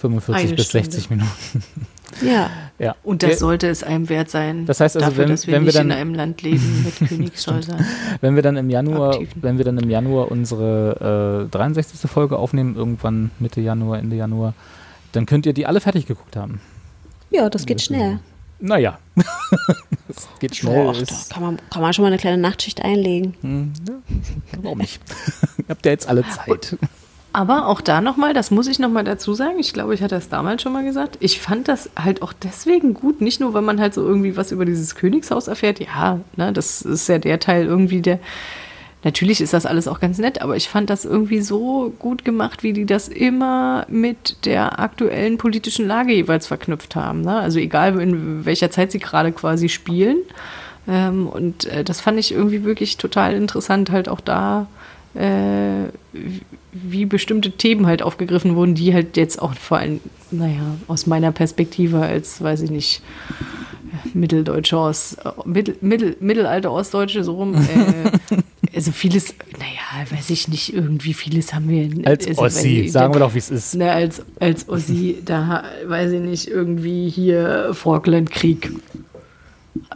[0.00, 0.90] 45 Eine bis Stunde.
[0.90, 1.62] 60 Minuten.
[2.22, 2.50] Ja.
[2.78, 2.96] Ja.
[3.04, 4.66] Und das Wir- sollte es einem wert sein.
[4.66, 6.84] Das heißt also, dafür, wenn- dass wir wenn wir nicht dann- in einem Land leben
[6.84, 7.84] mit Königshäusern.
[8.20, 9.42] Wenn wir dann im Januar, Aktiven.
[9.42, 12.10] wenn wir dann im Januar unsere äh, 63.
[12.10, 14.54] Folge aufnehmen, irgendwann Mitte Januar, Ende Januar,
[15.12, 16.60] dann könnt ihr die alle fertig geguckt haben.
[17.30, 18.18] Ja, das geht schnell.
[18.60, 18.98] Naja,
[20.08, 20.84] es geht schnell.
[20.84, 23.34] Boah, ach, da kann man, kann man schon mal eine kleine Nachtschicht einlegen.
[23.42, 23.72] hm,
[24.52, 25.00] ja, warum nicht?
[25.58, 26.76] ihr habt ja jetzt alle Zeit.
[27.34, 30.28] Aber auch da nochmal, das muss ich nochmal dazu sagen, ich glaube, ich hatte das
[30.28, 33.80] damals schon mal gesagt, ich fand das halt auch deswegen gut, nicht nur, weil man
[33.80, 37.66] halt so irgendwie was über dieses Königshaus erfährt, ja, ne, das ist ja der Teil
[37.66, 38.20] irgendwie, der,
[39.02, 42.62] natürlich ist das alles auch ganz nett, aber ich fand das irgendwie so gut gemacht,
[42.62, 47.22] wie die das immer mit der aktuellen politischen Lage jeweils verknüpft haben.
[47.22, 47.34] Ne?
[47.34, 50.18] Also egal, in welcher Zeit sie gerade quasi spielen.
[50.86, 54.68] Ähm, und äh, das fand ich irgendwie wirklich total interessant, halt auch da,
[55.14, 55.88] äh,
[56.72, 60.00] wie- bestimmte Themen halt aufgegriffen wurden, die halt jetzt auch vor allem,
[60.30, 63.02] naja, aus meiner Perspektive als, weiß ich nicht,
[64.12, 67.54] Mitteldeutsche aus, Mittel, Mittel, Mittelalter Ostdeutsche, so rum.
[67.54, 68.36] Äh,
[68.74, 71.88] also vieles, naja, weiß ich nicht, irgendwie vieles haben wir.
[72.06, 73.74] Als also, Ossi, ich, sagen wir doch, wie es ist.
[73.76, 78.72] Ne, als, als Ossi, da weiß ich nicht, irgendwie hier Falklandkrieg.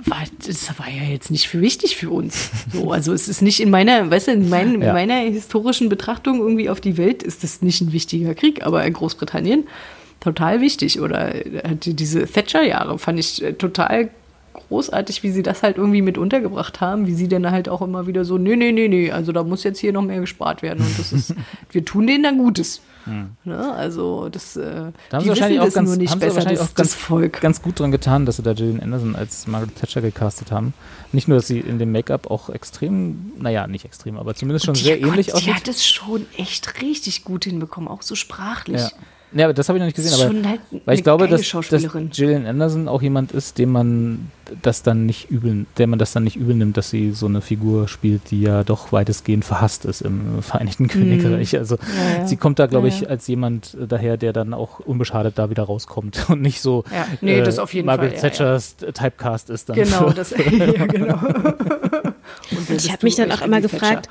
[0.04, 2.50] War, das war ja jetzt nicht für wichtig für uns.
[2.72, 4.88] So, also es ist nicht in meiner, weißt du, in, mein, Ja.
[4.88, 8.84] in meiner historischen Betrachtung irgendwie auf die Welt ist das nicht ein wichtiger Krieg, aber
[8.84, 9.66] in Großbritannien
[10.20, 11.00] total wichtig.
[11.00, 14.10] Oder äh, die- diese Thatcher-Jahre fand ich äh, total
[14.58, 18.06] großartig, wie sie das halt irgendwie mit untergebracht haben, wie sie dann halt auch immer
[18.06, 20.84] wieder so, nee, nee, nee, nee, also da muss jetzt hier noch mehr gespart werden
[20.84, 21.34] und das ist,
[21.70, 22.80] wir tun denen dann Gutes.
[23.44, 23.72] Ne?
[23.72, 24.92] Also das, äh, Hm.
[25.08, 26.60] Da haben die sie wahrscheinlich wissen auch das ganz, nur nicht haben sie besser, wahrscheinlich
[26.60, 27.40] das, auch ganz, das Volk.
[27.40, 30.74] ganz gut dran getan, dass sie da Gillian Anderson als Margaret Thatcher gecastet haben.
[31.12, 34.74] Nicht nur, dass sie in dem Make-up auch extrem, naja, nicht extrem, aber zumindest schon
[34.74, 35.48] sehr ähnlich Gott, aussieht.
[35.48, 38.80] Die hat es schon echt richtig gut hinbekommen, auch so sprachlich.
[38.80, 38.90] Ja.
[39.32, 40.18] Ja, aber das habe ich noch nicht Das gesehen.
[40.18, 42.16] ist Aber schon halt weil eine ich glaube, geile dass, dass.
[42.16, 44.30] Gillian Anderson auch jemand ist, dem man
[44.62, 47.42] das dann nicht übel, der man das dann nicht übel nimmt, dass sie so eine
[47.42, 51.56] Figur spielt, die ja doch weitestgehend verhasst ist im Vereinigten Königreich.
[51.58, 52.26] Also Ja, ja.
[52.26, 53.08] sie kommt da, glaube Ja, ich, ja.
[53.08, 57.06] als jemand äh, daher, der dann auch unbeschadet da wieder rauskommt und nicht so Ja,
[57.20, 59.76] nee, das auf jeden Margaret Fall, ja, Thatchers Typecast ist dann.
[59.76, 61.18] Genau, für- das, ja, genau.
[62.50, 64.08] Und Ich habe mich dann auch immer gefragt,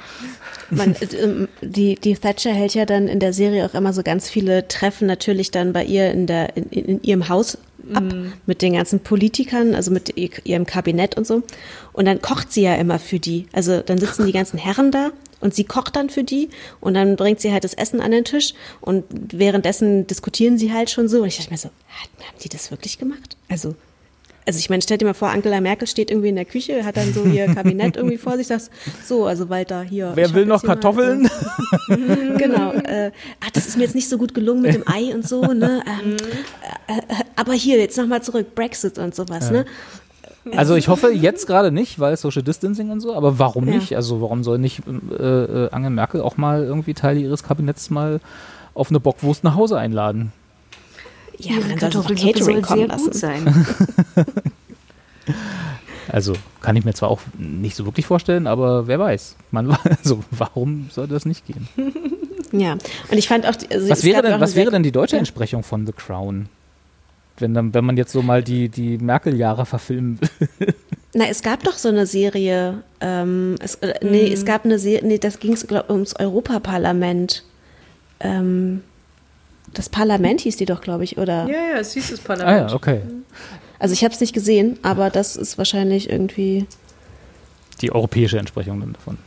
[0.70, 4.04] man, äh, ähm, die, die Thatcher hält ja dann in der Serie auch immer so
[4.04, 7.58] ganz viele Treffen natürlich dann bei ihr in, der, in, in ihrem Haus
[7.94, 8.04] ab
[8.46, 11.44] mit den ganzen Politikern, also mit ihrem Kabinett und so.
[11.94, 13.48] Und dann kocht sie ja immer für die.
[13.54, 16.50] Also dann sitzen die ganzen Herren da und sie kocht dann für die
[16.80, 20.90] und dann bringt sie halt das Essen an den Tisch und währenddessen diskutieren sie halt
[20.90, 21.22] schon so.
[21.22, 23.38] Und ich dachte mir so, haben die das wirklich gemacht?
[23.50, 23.76] Also
[24.48, 26.96] also ich meine, stell dir mal vor, Angela Merkel steht irgendwie in der Küche, hat
[26.96, 28.72] dann so ihr Kabinett irgendwie vor sich, sagt,
[29.04, 30.14] so, also Walter, hier.
[30.16, 31.30] Wer will noch hier mal, Kartoffeln?
[31.90, 32.72] äh, genau.
[32.72, 33.12] Äh,
[33.44, 35.84] ach, das ist mir jetzt nicht so gut gelungen mit dem Ei und so, ne?
[36.04, 36.18] Ähm,
[36.88, 37.02] äh,
[37.36, 39.66] aber hier, jetzt nochmal zurück, Brexit und sowas, ne?
[40.56, 43.76] Also ich hoffe jetzt gerade nicht, weil Social Distancing und so, aber warum Ja.
[43.76, 43.96] nicht?
[43.96, 48.20] Also warum soll nicht äh, äh, Angela Merkel auch mal irgendwie Teile ihres Kabinetts mal
[48.74, 50.32] auf eine Bockwurst nach Hause einladen?
[51.40, 53.04] Ja, aber dann soll doch Kartoffelsuppe Catering kommen sehr lassen.
[53.06, 53.66] gut sein.
[56.10, 59.36] Also kann ich mir zwar auch nicht so wirklich vorstellen, aber wer weiß.
[59.52, 61.68] Man, also warum soll das nicht gehen?
[62.54, 62.72] Ja,
[63.12, 65.18] und ich fand auch, die- also Was es wäre denn, was wäre denn die deutsche
[65.18, 65.20] Ja.
[65.20, 66.48] Entsprechung von The Crown?
[67.40, 70.74] Wenn, dann, wenn man jetzt so mal die, die Merkel-Jahre verfilmen will.
[71.14, 74.32] Na, es gab doch so eine Serie, ähm, es, äh, nee, Mhm.
[74.34, 75.58] es gab eine Serie, nee, das ging
[75.90, 77.44] ums Europaparlament.
[78.22, 78.82] Ähm,
[79.74, 81.48] das Parlament hieß die doch, glaube ich, oder?
[81.48, 82.70] Ja, ja, es hieß das Ah Parlament.
[82.72, 83.02] ja, okay.
[83.80, 86.66] Also ich habe es nicht gesehen, aber das ist wahrscheinlich irgendwie,
[87.82, 89.18] Die europäische Entsprechung dann davon.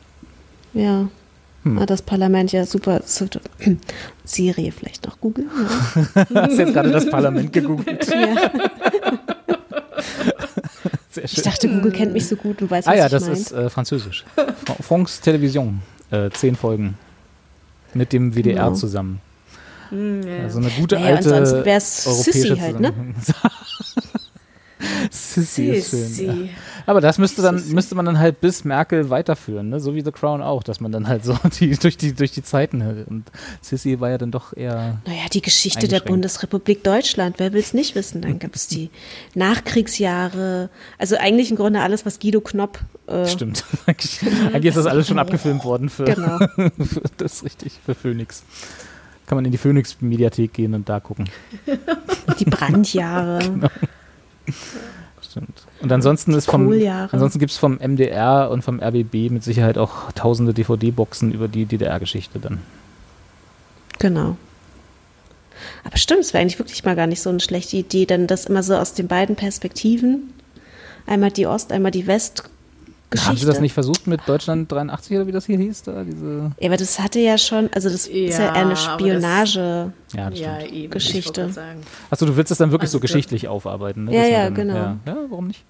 [0.75, 1.09] ja,
[1.63, 1.77] Hm.
[1.79, 3.03] ah, das Parlament, ja, super.
[4.25, 5.51] Serie vielleicht noch googeln.
[6.15, 6.27] Ja.
[6.35, 8.09] Hast jetzt gerade das Parlament gegoogelt.
[8.09, 8.51] ja.
[11.11, 13.25] Sehr Ich dachte, Google kennt mich so gut und weiß, was Ah ja, ich das
[13.25, 13.33] mein.
[13.33, 14.25] ist äh, französisch.
[14.35, 15.83] Fra- France Television.
[16.11, 16.97] Äh, zehn Folgen.
[17.95, 18.75] Mit dem WDR Genau.
[18.75, 19.21] zusammen.
[19.91, 20.43] Hm, ja.
[20.45, 22.93] Also eine gute Naja, alte ansonsten wär's europäische Sissy halt, ne?
[25.11, 26.45] Sissy ist schön.
[26.47, 26.49] Ja.
[26.87, 29.79] Aber das müsste dann müsste man dann halt bis Merkel weiterführen, ne?
[29.79, 32.43] So wie The Crown auch, dass man dann halt so die, durch die durch die
[32.43, 33.07] Zeiten hält.
[33.09, 33.25] und
[33.61, 36.01] Sissy war ja dann doch eher Naja, die Geschichte der.
[36.01, 38.23] Bundesrepublik Deutschland, wer will es nicht wissen?
[38.23, 38.89] Dann gab es die
[39.35, 42.79] Nachkriegsjahre, also eigentlich im Grunde alles, was Guido Knopp.
[43.07, 43.65] Äh, stimmt.
[43.87, 46.39] eigentlich, eigentlich ist das alles schon abgefilmt worden für, Genau.
[46.39, 48.43] für das ist richtig für Phoenix.
[49.31, 51.31] Kann man in die Phoenix Mediathek gehen und da gucken.
[52.41, 53.39] Die Brandjahre.
[55.23, 55.63] Stimmt.
[55.81, 56.73] Und ansonsten ist vom,
[57.13, 61.65] ansonsten gibt es vom MDR und vom RBB mit Sicherheit auch tausende DVD-Boxen über die
[61.65, 62.59] DDR-Geschichte dann.
[64.01, 64.37] Genau.
[65.85, 68.47] Aber stimmt, es wäre eigentlich wirklich mal gar nicht so eine schlechte Idee, denn das
[68.47, 70.33] immer so aus den beiden Perspektiven,
[71.07, 72.09] einmal die Ost-, einmal die
[73.11, 73.29] West-Geschichte.
[73.29, 75.83] Haben Sie das nicht versucht mit Deutschland 83 oder wie das hier hieß?
[75.83, 78.71] Da, diese Ja, aber das hatte ja schon, also das ist ja Ja, eine aber
[78.71, 79.93] das- Spionage.
[80.15, 80.59] ja, das Ja.
[80.89, 81.51] Geschichte.
[82.11, 84.05] Achso, du willst es dann wirklich Also so geschichtlich aufarbeiten.
[84.05, 84.15] Ne?
[84.15, 84.75] Ja, ja, dann, genau.
[84.75, 85.65] Ja, ja, warum nicht?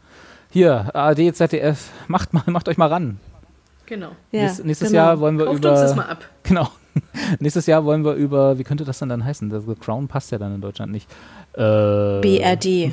[0.51, 3.19] Hier, ARD, ZDF, macht, mal, macht euch mal ran.
[3.91, 4.12] Genau.
[4.31, 5.03] Ja, Nächstes, nächstes genau.
[5.03, 5.73] Jahr wollen wir Kauft über.
[5.73, 6.25] uns das mal ab.
[6.45, 6.69] Genau.
[7.41, 9.51] nächstes Jahr wollen wir über, wie könnte das denn dann heißen?
[9.51, 11.09] Das The Crown passt ja dann in Deutschland nicht.
[11.55, 12.93] Äh, BRD.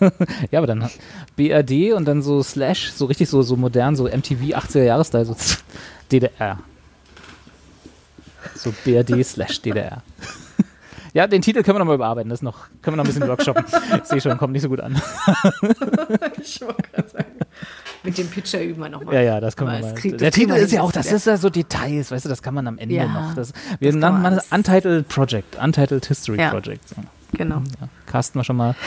[0.50, 0.88] Ja, aber dann
[1.36, 5.36] BRD und dann so Slash, so richtig so, so modern, so MTV 80er Jahres-Style, so
[6.10, 6.58] DDR.
[8.54, 10.02] So BRD slash DDR.
[11.12, 12.30] Ja, den Titel können wir nochmal überarbeiten.
[12.30, 13.64] Das ist noch, können wir noch ein bisschen workshoppen.
[14.02, 15.00] Ich sehe schon, kommt nicht so gut an.
[16.42, 17.26] Ich wollte gerade sagen.
[18.02, 19.14] Mit dem Pitcher üben wir nochmal.
[19.14, 20.18] Ja, ja, das können Aber wir mal.
[20.18, 22.66] Der Titel ist ja auch, das ist ja so Details, weißt du, das kann man
[22.66, 23.34] am Ende Ja, noch.
[23.34, 24.50] Das, wir nennen man mal das.
[24.52, 26.50] Untitled Project, Untitled History Ja.
[26.50, 26.88] Project.
[26.88, 26.96] So.
[27.32, 27.56] Genau.
[27.80, 28.74] Ja, casten wir schon mal.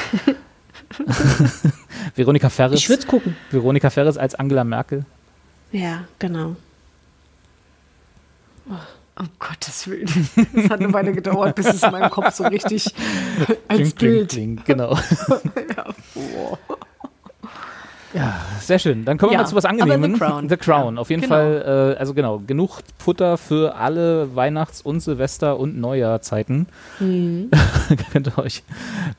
[2.16, 2.80] Veronika Ferris.
[2.80, 3.36] Ich würde es gucken.
[3.52, 5.06] Veronika Ferris als Angela Merkel.
[5.72, 6.56] Ja, genau.
[9.16, 10.08] Um Gottes Willen.
[10.56, 12.94] Es hat eine Weile gedauert, bis es in meinem Kopf so richtig
[13.68, 14.30] als Kling, kling, Bild.
[14.30, 14.96] kling, genau.
[15.76, 15.86] Ja,
[16.16, 16.58] wow.
[18.14, 19.06] Ja, sehr schön.
[19.06, 20.14] Dann kommen wir Ja, mal zu was Angenehmem.
[20.14, 20.50] The Crown.
[20.50, 21.34] The Crown, Ja, auf jeden genau.
[21.36, 26.68] Fall, äh, also genau, genug Futter für alle Weihnachts- und Silvester- und Neujahrzeiten.
[27.00, 27.50] Mhm.
[28.12, 28.64] Könnt ihr euch,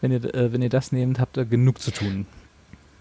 [0.00, 2.26] wenn ihr, äh, wenn ihr das nehmt, habt ihr genug zu tun.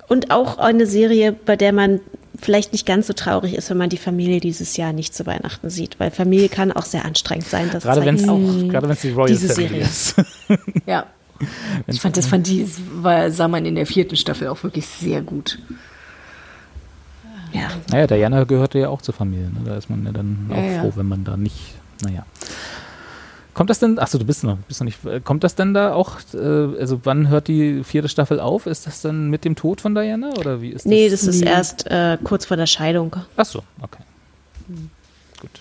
[0.08, 2.00] Und auch eine Serie, bei der man
[2.40, 5.70] vielleicht nicht ganz so traurig ist, wenn man die Familie dieses Jahr nicht zu Weihnachten
[5.70, 6.00] sieht.
[6.00, 7.70] Weil Familie kann auch sehr anstrengend sein.
[7.72, 8.38] Das Gerade wenn es auch.
[8.70, 9.82] gerade wenn es die Royal Family Serie.
[9.82, 10.16] ist.
[10.86, 11.06] Ja.
[11.88, 15.22] Ich fand, das fand die, war, sah man in der vierten Staffel auch wirklich sehr
[15.22, 15.60] gut.
[17.52, 17.70] Ja.
[17.92, 19.46] Naja, Diana gehörte ja auch zur Familie.
[19.48, 19.62] Ne?
[19.66, 20.82] Da ist man ja dann Ja, auch ja.
[20.82, 22.26] froh, wenn man da nicht, naja.
[23.54, 25.94] Kommt das denn, achso, du bist noch, bist noch nicht, äh, kommt das denn da
[25.94, 28.66] auch, äh, also wann hört die vierte Staffel auf?
[28.66, 30.90] Ist das dann mit dem Tod von Diana oder wie ist das?
[30.90, 33.16] Nee, das ist erst äh, kurz vor der Scheidung.
[33.38, 34.02] Achso, okay.
[35.40, 35.52] Gut.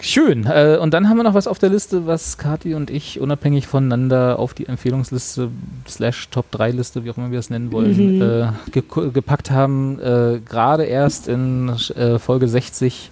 [0.00, 0.46] Schön.
[0.46, 3.66] Äh, und dann haben wir noch was auf der Liste, was Kathi und ich unabhängig
[3.66, 5.50] voneinander auf die Empfehlungsliste
[5.86, 8.82] slash Top 3 Liste, wie auch immer wir es nennen wollen, äh, ge
[9.12, 9.98] gepackt haben.
[10.00, 13.10] Äh, Gerade erst in äh, Folge 60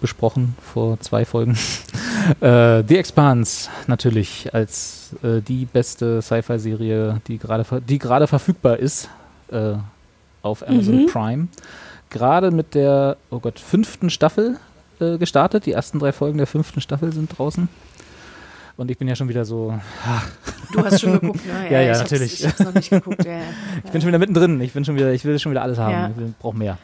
[0.00, 1.52] besprochen, vor zwei Folgen.
[2.40, 9.08] äh, The Expanse natürlich als äh, die beste Sci-Fi-Serie, die gerade die gerade verfügbar ist
[10.40, 11.48] auf Amazon Prime.
[12.08, 14.56] Gerade mit der, oh Gott, fünften Staffel
[15.02, 15.66] äh, gestartet.
[15.66, 17.68] Die ersten drei Folgen der fünften Staffel sind draußen.
[18.76, 19.78] Und ich bin ja schon wieder so,
[20.72, 21.66] Du hast schon geguckt, ne?
[21.70, 22.32] Ja, ja, ich natürlich.
[22.32, 23.40] Hab's, ich hab's noch nicht geguckt, ja, ja.
[23.84, 24.60] ich bin schon wieder mittendrin.
[24.60, 25.92] Ich bin schon wieder, ich will schon wieder alles haben.
[25.92, 26.10] Ja.
[26.26, 26.78] Ich brauche mehr.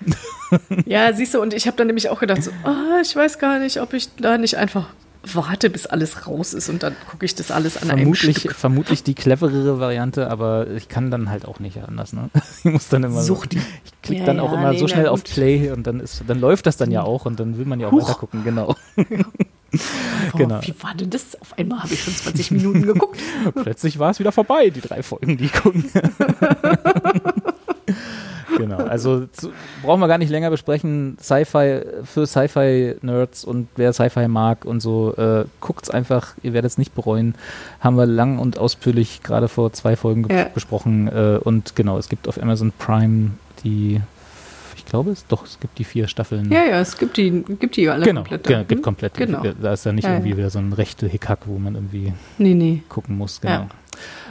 [0.85, 3.59] Ja, siehst du, und ich habe dann nämlich auch gedacht, so, ah, ich weiß gar
[3.59, 4.89] nicht, ob ich da nicht einfach
[5.33, 8.55] warte, bis alles raus ist und dann gucke ich das alles an einem Vermutlich, Stück.
[8.55, 12.13] vermutlich die cleverere Variante, aber ich kann dann halt auch nicht anders.
[12.13, 12.31] Ne?
[12.59, 13.65] Ich muss dann immer Sucht so, die.
[13.85, 15.25] ich klicke Ja, dann auch ja, immer nee, so schnell auf.
[15.25, 17.89] Play und dann ist, dann läuft das dann ja auch und dann will man ja
[17.89, 18.09] auch Huch.
[18.09, 18.75] weiter gucken, genau.
[19.75, 20.61] Oh, genau.
[20.63, 21.41] Wie war denn das?
[21.41, 23.19] Auf einmal habe ich schon 20 Minuten geguckt.
[23.63, 25.85] Plötzlich war es wieder vorbei, die drei Folgen, die gucken.
[28.57, 29.51] genau, also zu,
[29.83, 31.17] brauchen wir gar nicht länger besprechen.
[31.21, 36.79] Sci-Fi für Sci-Fi-Nerds und wer Sci-Fi mag und so, äh, guckt's einfach, ihr werdet es
[36.79, 37.35] nicht bereuen.
[37.81, 40.45] Haben wir lang und ausführlich gerade vor zwei Folgen ge- Ja.
[40.53, 41.09] besprochen.
[41.09, 43.33] Äh, und genau, es gibt auf Amazon Prime
[43.65, 44.01] die,
[44.89, 46.51] glaube es, doch, es gibt die vier Staffeln.
[46.51, 48.45] Ja, ja, es gibt die, gibt die alle Genau, komplett.
[48.45, 48.67] genau, Hm?
[48.69, 49.15] gibt komplett.
[49.15, 49.43] Genau.
[49.61, 50.37] Da ist ja nicht Ja, irgendwie ja.
[50.39, 52.83] wieder so ein rechte Hickhack, wo man irgendwie Nee, nee.
[52.89, 53.67] gucken muss, genau.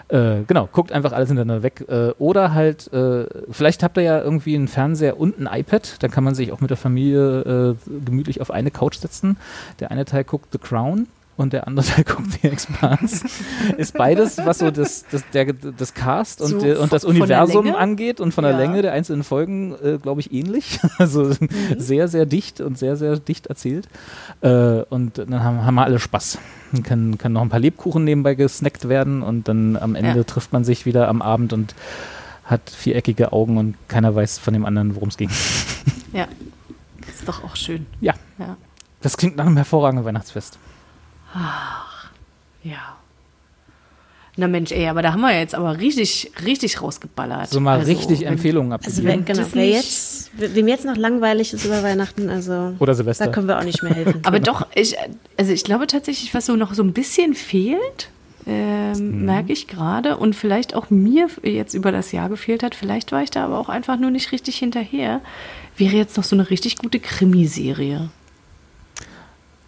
[0.10, 1.84] Äh, genau, guckt einfach alles hintereinander weg.
[1.90, 6.12] Äh, oder halt, äh, vielleicht habt ihr ja irgendwie einen Fernseher und ein iPad, dann
[6.12, 9.36] kann man sich auch mit der Familie äh, gemütlich auf eine Couch setzen.
[9.82, 11.08] Der eine Teil guckt The Crown
[11.38, 13.26] und der andere Teil guckt The Expanse.
[13.78, 17.74] Ist beides, was so das, das, der, das Cast und, So der, und das Universum
[17.76, 18.58] angeht und von der Ja.
[18.60, 20.80] Länge der einzelnen Folgen, äh, glaube ich, ähnlich.
[20.98, 21.48] Also Mhm.
[21.78, 23.88] sehr, sehr dicht und sehr, sehr dicht erzählt.
[24.42, 26.40] Äh, und dann haben, haben wir alle Spaß.
[26.72, 30.24] Dann kann, kann noch ein paar Lebkuchen nebenbei gesnackt werden und dann am Ende Ja.
[30.24, 31.76] trifft man sich wieder am Abend und
[32.46, 35.30] hat viereckige Augen und keiner weiß von dem anderen, worum es ging.
[36.14, 36.28] Ja.
[37.08, 37.86] Ist doch auch schön.
[38.02, 38.58] Ja, Ja.
[39.02, 40.58] das klingt nach einem hervorragenden Weihnachtsfest.
[42.64, 42.96] Ja.
[44.40, 47.50] Na Mensch, ey, aber da haben wir jetzt aber richtig, richtig rausgeballert.
[47.50, 49.08] So mal Also, richtig wenn- Empfehlungen Also abgegeben.
[49.08, 53.26] wer, genau, das wer jetzt, wem jetzt noch langweilig ist über Weihnachten, also Oder Silvester.
[53.26, 54.22] da können wir auch nicht mehr helfen.
[54.26, 54.96] Aber doch, ich,
[55.38, 58.10] also ich glaube tatsächlich, was so noch so ein bisschen fehlt,
[58.46, 60.18] ähm, merke ich gerade.
[60.18, 62.76] Und vielleicht auch mir jetzt über das Jahr gefehlt hat.
[62.76, 65.22] Vielleicht war ich da aber auch einfach nur nicht richtig hinterher.
[65.78, 68.10] Wäre jetzt noch so eine richtig gute Krimiserie.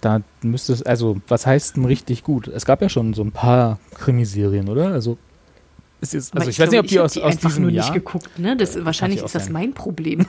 [0.02, 2.48] Da müsste es, also, was heißt denn richtig gut?
[2.48, 4.88] Es gab ja schon so ein paar Krimiserien, oder?
[4.88, 5.18] Also,
[6.02, 7.84] ist, also Aber ich, weiß nicht, ob glaube, die aus, aus einfach diesem nur Jahr.
[7.86, 8.40] nicht geguckt.
[8.40, 8.56] Ne?
[8.56, 9.54] Das, wahrscheinlich auch ist das sein.
[9.54, 10.26] mein Problem.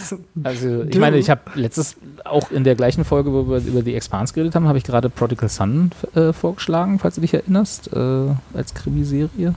[0.00, 0.18] so.
[0.44, 3.94] Also ich meine, ich habe letztes, auch in der gleichen Folge, wo wir über die
[3.94, 8.26] Expanse geredet haben, habe ich gerade Prodigal Son äh, vorgeschlagen, falls du dich erinnerst, äh,
[8.54, 9.54] als Krimiserie.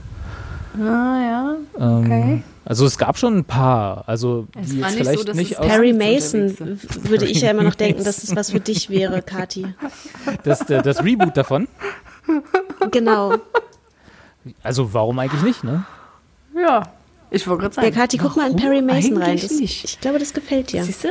[0.74, 1.56] Ah ja.
[1.78, 2.42] Ähm, Okay.
[2.64, 5.36] Also es gab schon ein paar, also Es die war jetzt nicht so, vielleicht dass
[5.36, 6.56] nicht es aus Perry Mason
[7.08, 9.66] würde ich ja immer noch denken, dass es was für dich wäre, Kati.
[10.44, 11.66] das, das, das Reboot davon.
[12.90, 13.34] Genau.
[14.62, 15.84] Also warum eigentlich nicht, ne?
[16.54, 16.82] Ja.
[17.30, 17.88] Ich wollte gerade sagen.
[17.88, 19.38] Ja, Kati, guck mal in Perry Mason rein.
[19.40, 19.84] Das, nicht.
[19.84, 20.84] ich glaube, das gefällt dir.
[20.84, 21.08] Siehst du?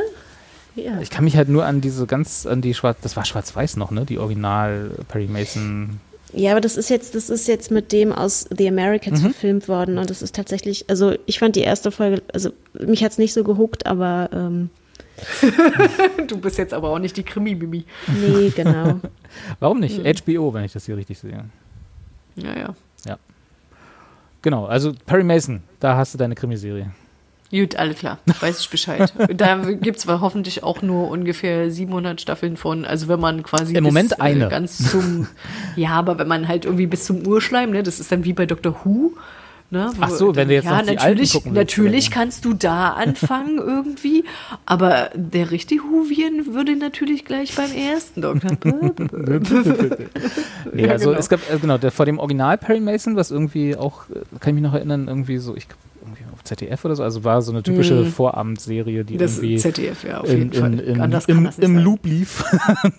[0.74, 1.00] Ja.
[1.00, 3.90] Ich kann mich halt nur an diese ganz, an die Schwarz, das war Schwarz-Weiß noch,
[3.90, 4.06] ne?
[4.06, 6.00] Die Original Perry Mason.
[6.34, 9.26] Ja, aber das ist jetzt, das ist jetzt mit dem aus The Americans Mhm.
[9.32, 13.12] verfilmt worden und das ist tatsächlich, also ich fand die erste Folge, also mich hat
[13.12, 14.70] es nicht so gehuckt, aber ähm,
[16.26, 17.84] Du bist jetzt aber auch nicht die Krimi-Mimi.
[18.08, 18.98] nee, genau.
[19.60, 19.98] Warum nicht?
[20.02, 20.14] Mhm.
[20.24, 21.44] HBO, wenn ich das hier richtig sehe.
[22.36, 22.74] Ja, ja.
[24.44, 26.90] Genau, also Perry Mason, da hast du deine Krimiserie.
[27.52, 28.18] Gut, alle klar.
[28.40, 29.12] Weiß ich Bescheid.
[29.36, 32.86] da gibt es hoffentlich auch nur ungefähr 700 Staffeln von.
[32.86, 34.46] Also wenn man quasi Im Moment eine.
[34.46, 35.26] Äh, ganz zum...
[35.76, 38.46] ja, aber wenn man halt irgendwie bis zum Urschleim, ne, das ist dann wie bei
[38.46, 38.74] Dr.
[38.82, 39.12] Who.
[39.68, 42.44] Ne, Ach so, wenn du jetzt ja, noch die alten natürlich, gucken willst, Natürlich kannst
[42.44, 44.24] du da anfangen irgendwie,
[44.66, 48.50] aber der richtige Whovian würde natürlich gleich beim ersten Doktor...
[50.72, 51.18] Nee, Ja, also genau.
[51.18, 54.50] es gab, äh, genau, der, vor dem Original Perry Mason, was irgendwie auch, äh, kann
[54.50, 55.68] ich mich noch erinnern, irgendwie so, ich
[56.44, 59.18] ZDF oder so, also war so eine typische Vorabendserie, die Mhm.
[59.18, 60.72] Das irgendwie ZDF, ja, auf in, jeden Fall.
[60.74, 61.78] in, in, Anders kann im, im.
[61.78, 62.44] Loop lief.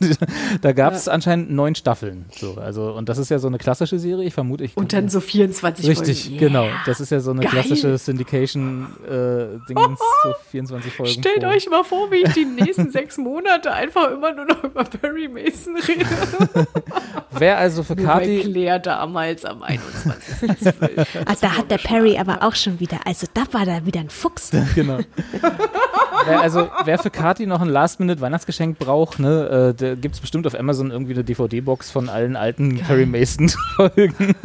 [0.61, 2.25] da gab es anscheinend neun Staffeln.
[2.31, 5.09] So, also, und das ist ja so eine klassische Serie, ich vermute, ich Und dann
[5.09, 6.37] so 24 Richtig, Folgen.
[6.39, 6.67] genau.
[6.85, 7.51] Das ist ja so eine Geil.
[7.51, 11.11] klassische Syndication-Dingens, so 24 Folgen.
[11.13, 11.47] Stellt pro.
[11.47, 15.27] euch mal vor, wie ich die nächsten sechs Monate einfach immer nur noch über Perry
[15.27, 16.05] Mason rede.
[17.31, 21.05] Wer also für Kati Claire damals am 21.12.
[21.25, 24.09] Ah, da hat der Perry aber auch schon wieder, also da war da wieder ein
[24.09, 24.51] Fuchs.
[24.75, 24.99] genau.
[26.25, 30.47] wer, also, wer für Kati noch ein Last-Minute-Weihnachtsgeschenk braucht, ne, äh, da gibt es bestimmt
[30.47, 34.15] auf Amazon irgendwie eine DVD-Box von allen alten Perry Mason-Folgen.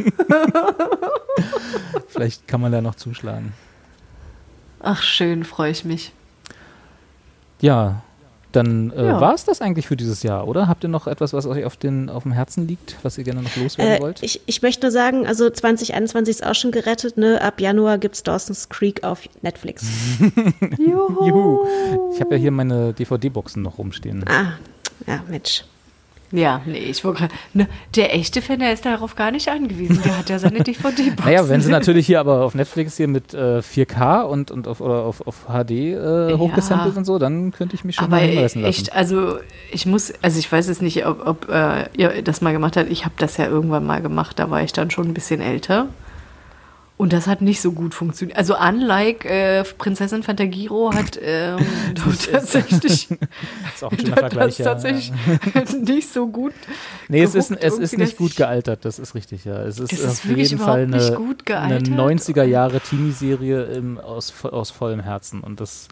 [2.08, 3.52] Vielleicht kann man da noch zuschlagen.
[4.80, 6.12] Ach, schön, freue ich mich.
[7.60, 8.02] Ja,
[8.52, 9.20] dann äh, Ja.
[9.20, 10.68] war es das eigentlich für dieses Jahr, oder?
[10.68, 13.42] Habt ihr noch etwas, was euch auf, den, auf dem Herzen liegt, was ihr gerne
[13.42, 14.22] noch loswerden Äh, wollt?
[14.22, 17.40] ich, ich möchte nur sagen, also 2021 ist auch schon gerettet, ne?
[17.42, 19.84] Ab Januar gibt's Dawson's Creek auf Netflix.
[20.78, 21.64] Juhu.
[22.14, 24.24] Ich habe ja hier meine DVD-Boxen noch rumstehen.
[24.28, 24.52] Ah,
[25.06, 25.64] ja, Mensch.
[26.30, 27.34] Ja, nee, ich wollte gerade.
[27.54, 30.00] Ne, der echte Fan, der ist darauf gar nicht angewiesen.
[30.04, 31.24] Der hat ja seine DVD-Box.
[31.24, 34.80] Naja, wenn sie natürlich hier aber auf Netflix hier mit äh, 4K und, und auf,
[34.80, 38.26] oder auf, auf HD äh, hochgesampelt und so, dann könnte ich mich schon Aber mal
[38.26, 38.70] hinreißen lassen.
[38.70, 39.38] echt, also
[39.72, 42.90] ich muss, also ich weiß es nicht, ob, ob äh, ihr das mal gemacht habt.
[42.90, 45.88] Ich habe das ja irgendwann mal gemacht, da war ich dann schon ein bisschen älter.
[46.98, 48.36] Und das hat nicht so gut funktioniert.
[48.36, 51.56] Also unlike äh, Prinzessin Fantagiro hat ähm,
[51.94, 53.08] dort tatsächlich,
[53.74, 54.56] ist auch ein schöner Vergleich.
[54.56, 54.64] das Ja.
[54.64, 55.12] tatsächlich
[55.84, 56.52] nicht so gut.
[57.08, 59.62] Nee, es ist, es ist nicht gut gealtert, das ist richtig, ja.
[59.62, 61.88] Es ist, Das ist auf wirklich jeden Fall nicht eine, gut eine gealtert.
[61.88, 65.40] 90er Jahre Teenie-Serie aus, aus vollem Herzen.
[65.40, 65.86] Und das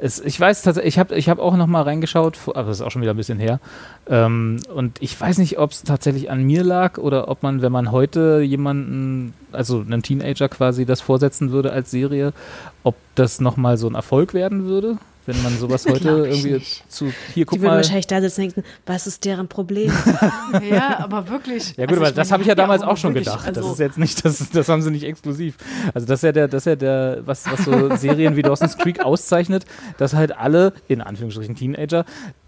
[0.00, 2.82] es, ich weiß tatsächlich, ich habe ich hab auch noch mal reingeschaut, aber das ist
[2.82, 3.60] auch schon wieder ein bisschen her.
[4.08, 7.72] Ähm, und ich weiß nicht, ob es tatsächlich an mir lag oder ob man, wenn
[7.72, 12.32] man heute jemanden, also einem Teenager quasi das vorsetzen würde als Serie,
[12.82, 14.96] ob das noch mal so ein Erfolg werden würde,
[15.34, 16.90] wenn man sowas heute irgendwie nicht.
[16.90, 17.76] zu, hier guck Die würden mal.
[17.76, 19.92] wahrscheinlich da sitzen und denken, was ist deren Problem?
[20.68, 21.74] Ja, aber wirklich.
[21.76, 23.48] Ja gut, Also aber das habe ich ja damals auch schon wirklich- gedacht.
[23.48, 25.56] das also- ist jetzt nicht, das, das haben sie nicht exklusiv.
[25.94, 28.76] Also das ist ja der, das ist ja der, was, was so Serien wie Dawson's
[28.78, 29.64] Creek auszeichnet,
[29.98, 32.04] dass halt alle, in Anführungsstrichen Teenager,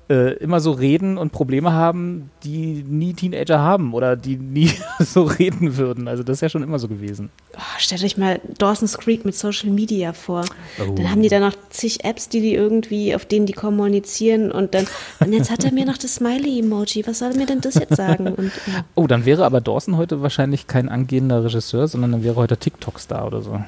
[0.09, 5.23] äh, immer so reden und Probleme haben, die nie Teenager haben oder die nie so
[5.23, 6.09] reden würden.
[6.09, 7.31] Also das ist ja schon immer so gewesen.
[7.57, 10.45] Oh, stellt euch mal Dawson's Creek mit Social Media vor.
[10.81, 10.93] Oh.
[10.95, 14.75] Dann haben die da noch zig Apps, die die irgendwie, auf denen die kommunizieren und
[14.75, 14.87] dann,
[15.21, 17.07] und jetzt hat er mir noch das Smiley-Emoji.
[17.07, 18.27] Was soll mir denn das jetzt sagen?
[18.27, 18.85] Und, ja.
[18.95, 23.27] Oh, dann wäre aber Dawson heute wahrscheinlich kein angehender Regisseur, sondern dann wäre heute TikTok-Star
[23.27, 23.61] oder so.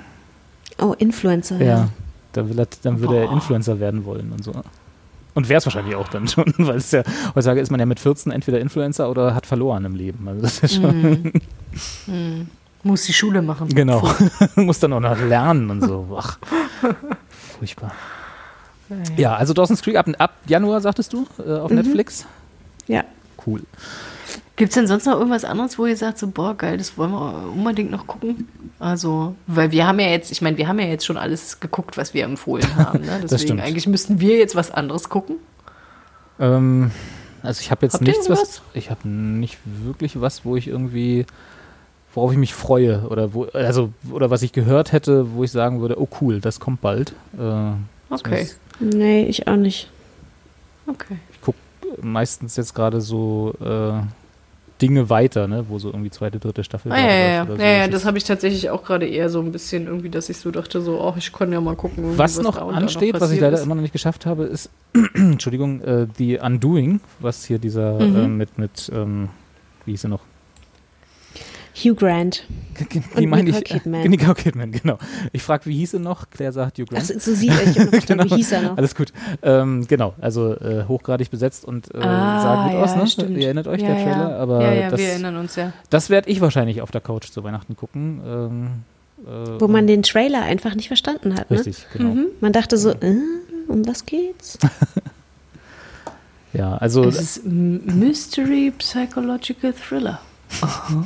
[0.80, 1.58] Oh, Influencer.
[1.60, 1.64] Ja.
[1.64, 1.88] Ja.
[2.32, 4.52] Da will er, dann würde er Influencer werden wollen und so.
[5.34, 7.02] Und wäre es wahrscheinlich auch dann schon, weil es ja,
[7.34, 10.26] heutzutage ist man ja mit 14 entweder Influencer oder hat verloren im Leben.
[10.28, 11.32] Also das ist schon,
[12.82, 13.68] Muss die Schule machen.
[13.68, 14.08] genau.
[14.56, 16.16] Muss dann auch noch lernen und so.
[16.18, 16.38] Ach,
[17.58, 17.92] furchtbar.
[19.16, 22.26] Ja, also Dawson's Creek ab, ab Januar, sagtest du, äh, auf Netflix.
[22.86, 23.04] ja.
[23.46, 23.62] Cool.
[24.56, 27.10] Gibt es denn sonst noch irgendwas anderes, wo ihr sagt, so, boah, geil, das wollen
[27.10, 28.48] wir unbedingt noch gucken?
[28.78, 31.96] Also, weil wir haben ja jetzt, ich meine, wir haben ja jetzt schon alles geguckt,
[31.96, 33.00] was wir empfohlen haben.
[33.00, 33.18] Ne?
[33.22, 33.60] Deswegen stimmt.
[33.60, 35.36] eigentlich müssten wir jetzt was anderes gucken.
[36.38, 36.92] Ähm,
[37.42, 38.62] also ich habe jetzt Habt nichts, was.
[38.74, 41.26] Ich habe nicht wirklich was, wo ich irgendwie,
[42.14, 45.80] worauf ich mich freue oder wo, also oder was ich gehört hätte, wo ich sagen
[45.80, 47.12] würde, oh cool, das kommt bald.
[47.38, 47.72] Äh,
[48.10, 48.48] Okay.
[48.80, 49.90] Nee, ich auch nicht.
[50.86, 51.16] Okay.
[51.32, 51.58] Ich gucke
[52.02, 54.02] meistens jetzt gerade so äh,
[54.82, 56.90] Dinge weiter, ne, wo so irgendwie zweite, dritte Staffel.
[56.90, 59.52] Ah, ja, ja, oder ja, ja das habe ich tatsächlich auch gerade eher so ein
[59.52, 62.18] bisschen irgendwie, dass ich so dachte, so, ach, ich kann ja mal gucken.
[62.18, 63.62] Was noch da ansteht, was ich leider ist.
[63.64, 64.70] immer noch nicht geschafft habe, ist,
[65.14, 68.16] Entschuldigung, äh, die Undoing, was hier dieser Mhm.
[68.16, 69.28] äh, mit, mit ähm,
[69.84, 70.20] wie hieß er noch?
[71.74, 72.44] Hugh Grant.
[73.14, 73.64] Wie Und meine ich?
[73.64, 74.02] Kidman.
[74.08, 74.98] Nicole Kidman, genau.
[75.32, 76.30] Ich frage, wie hieß er noch?
[76.30, 77.04] Claire sagt Hugh Grant.
[77.04, 77.62] Ach, so sieht er.
[77.68, 78.24] Ich noch Genau.
[78.24, 78.76] Wie hieß er noch?
[78.76, 79.12] Alles gut.
[79.42, 83.06] Ähm, genau, also äh, hochgradig besetzt und äh, Ah, sah gut ja, aus, ne?
[83.06, 83.36] stimmt.
[83.36, 84.30] Ihr erinnert euch, ja, der Trailer?
[84.30, 84.36] Ja.
[84.38, 85.72] Aber ja, ja, das, wir erinnern uns ja.
[85.90, 88.20] das werde ich wahrscheinlich auf der Couch zu Weihnachten gucken.
[88.26, 88.68] Ähm,
[89.26, 91.50] äh, Wo man den Trailer einfach nicht verstanden hat.
[91.50, 91.58] Ne?
[91.58, 92.16] Richtig, genau.
[92.40, 93.16] Man dachte so, äh,
[93.68, 94.58] um was geht's?
[96.56, 100.20] Ja, also Es ist Mystery Psychological Thriller.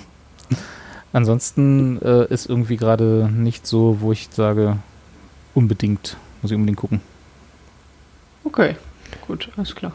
[1.13, 4.77] ansonsten äh, ist irgendwie gerade nicht so, wo ich sage,
[5.55, 7.01] unbedingt, muss ich unbedingt gucken.
[8.45, 8.77] Okay,
[9.27, 9.93] gut, alles klar.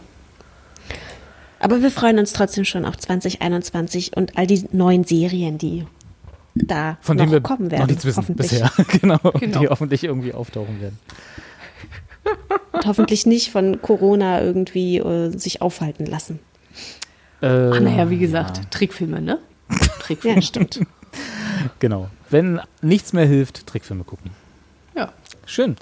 [1.59, 5.85] Aber wir freuen uns trotzdem schon auf 2021 und all die neuen Serien, die
[6.55, 7.81] da Von noch denen wir kommen werden.
[7.83, 8.49] noch nichts wissen hoffentlich.
[8.51, 8.69] bisher.
[8.99, 9.59] genau, Genau.
[9.59, 10.99] die hoffentlich irgendwie auftauchen werden.
[12.73, 16.39] Und hoffentlich nicht von Corona irgendwie äh, sich aufhalten lassen.
[17.41, 19.39] Äh, Ach, naja, wie gesagt, ja, Trickfilme, ne?
[19.99, 20.35] Trickfilme.
[20.37, 20.79] Ja, stimmt.
[21.79, 22.09] genau.
[22.29, 24.31] Wenn nichts mehr hilft, Trickfilme gucken.
[24.95, 25.11] Ja.
[25.45, 25.75] Schön.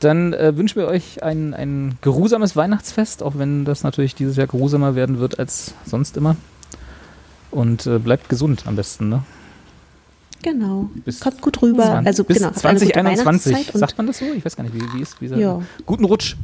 [0.00, 4.46] Dann äh, wünschen wir euch ein, ein geruhsames Weihnachtsfest, auch wenn das natürlich dieses Jahr
[4.46, 6.36] geruhsamer werden wird als sonst immer.
[7.50, 9.22] Und äh, bleibt gesund am besten, ne?
[10.42, 10.90] Genau.
[11.04, 11.84] Bis Kommt gut rüber.
[11.84, 13.52] 20 also bis genau, habt eine gute 2021.
[13.52, 14.24] Weihnachtszeit und Sagt man das so?
[14.36, 15.62] Ich weiß gar nicht, wie, wie ist wie sagt Ja.
[15.86, 16.36] Guten Rutsch.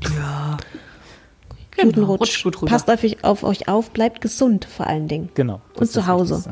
[1.76, 2.20] guten Genau, Rutsch.
[2.20, 2.70] rutscht gut rüber.
[2.70, 5.28] Passt auf, euch- auf euch auf, bleibt gesund vor allen Dingen.
[5.34, 5.60] Genau.
[5.74, 6.42] Und zu Hause.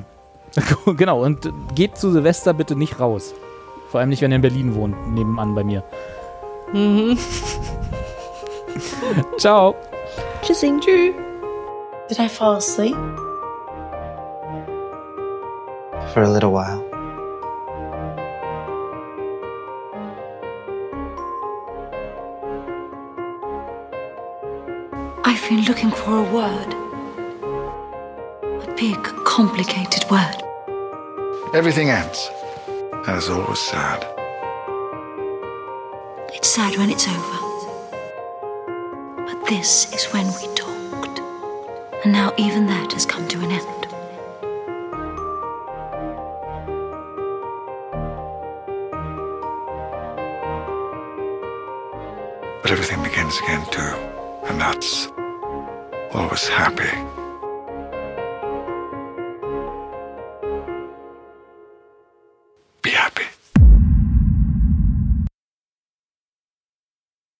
[0.97, 3.35] Genau, und geht zu Silvester bitte nicht raus.
[3.91, 5.83] Vor allem nicht, wenn ihr in Berlin wohnt, nebenan bei mir.
[6.73, 7.19] Mhm.
[9.39, 9.75] Ciao.
[10.43, 10.81] Tschüssing.
[10.81, 11.15] Tschüss.
[12.09, 12.97] Did I fall asleep?
[16.15, 16.83] For a little while.
[25.25, 26.75] I've been looking for a word.
[28.63, 30.43] A big, complicated word.
[31.55, 32.31] Everything ends.
[32.67, 34.05] And it's always sad.
[36.35, 37.39] It's sad when it's over.
[39.25, 41.21] But this is when we talked.
[42.05, 43.87] And now even that has come to an end.
[52.63, 53.95] But everything begins again too.
[54.49, 55.11] And that's
[56.13, 57.18] always happy.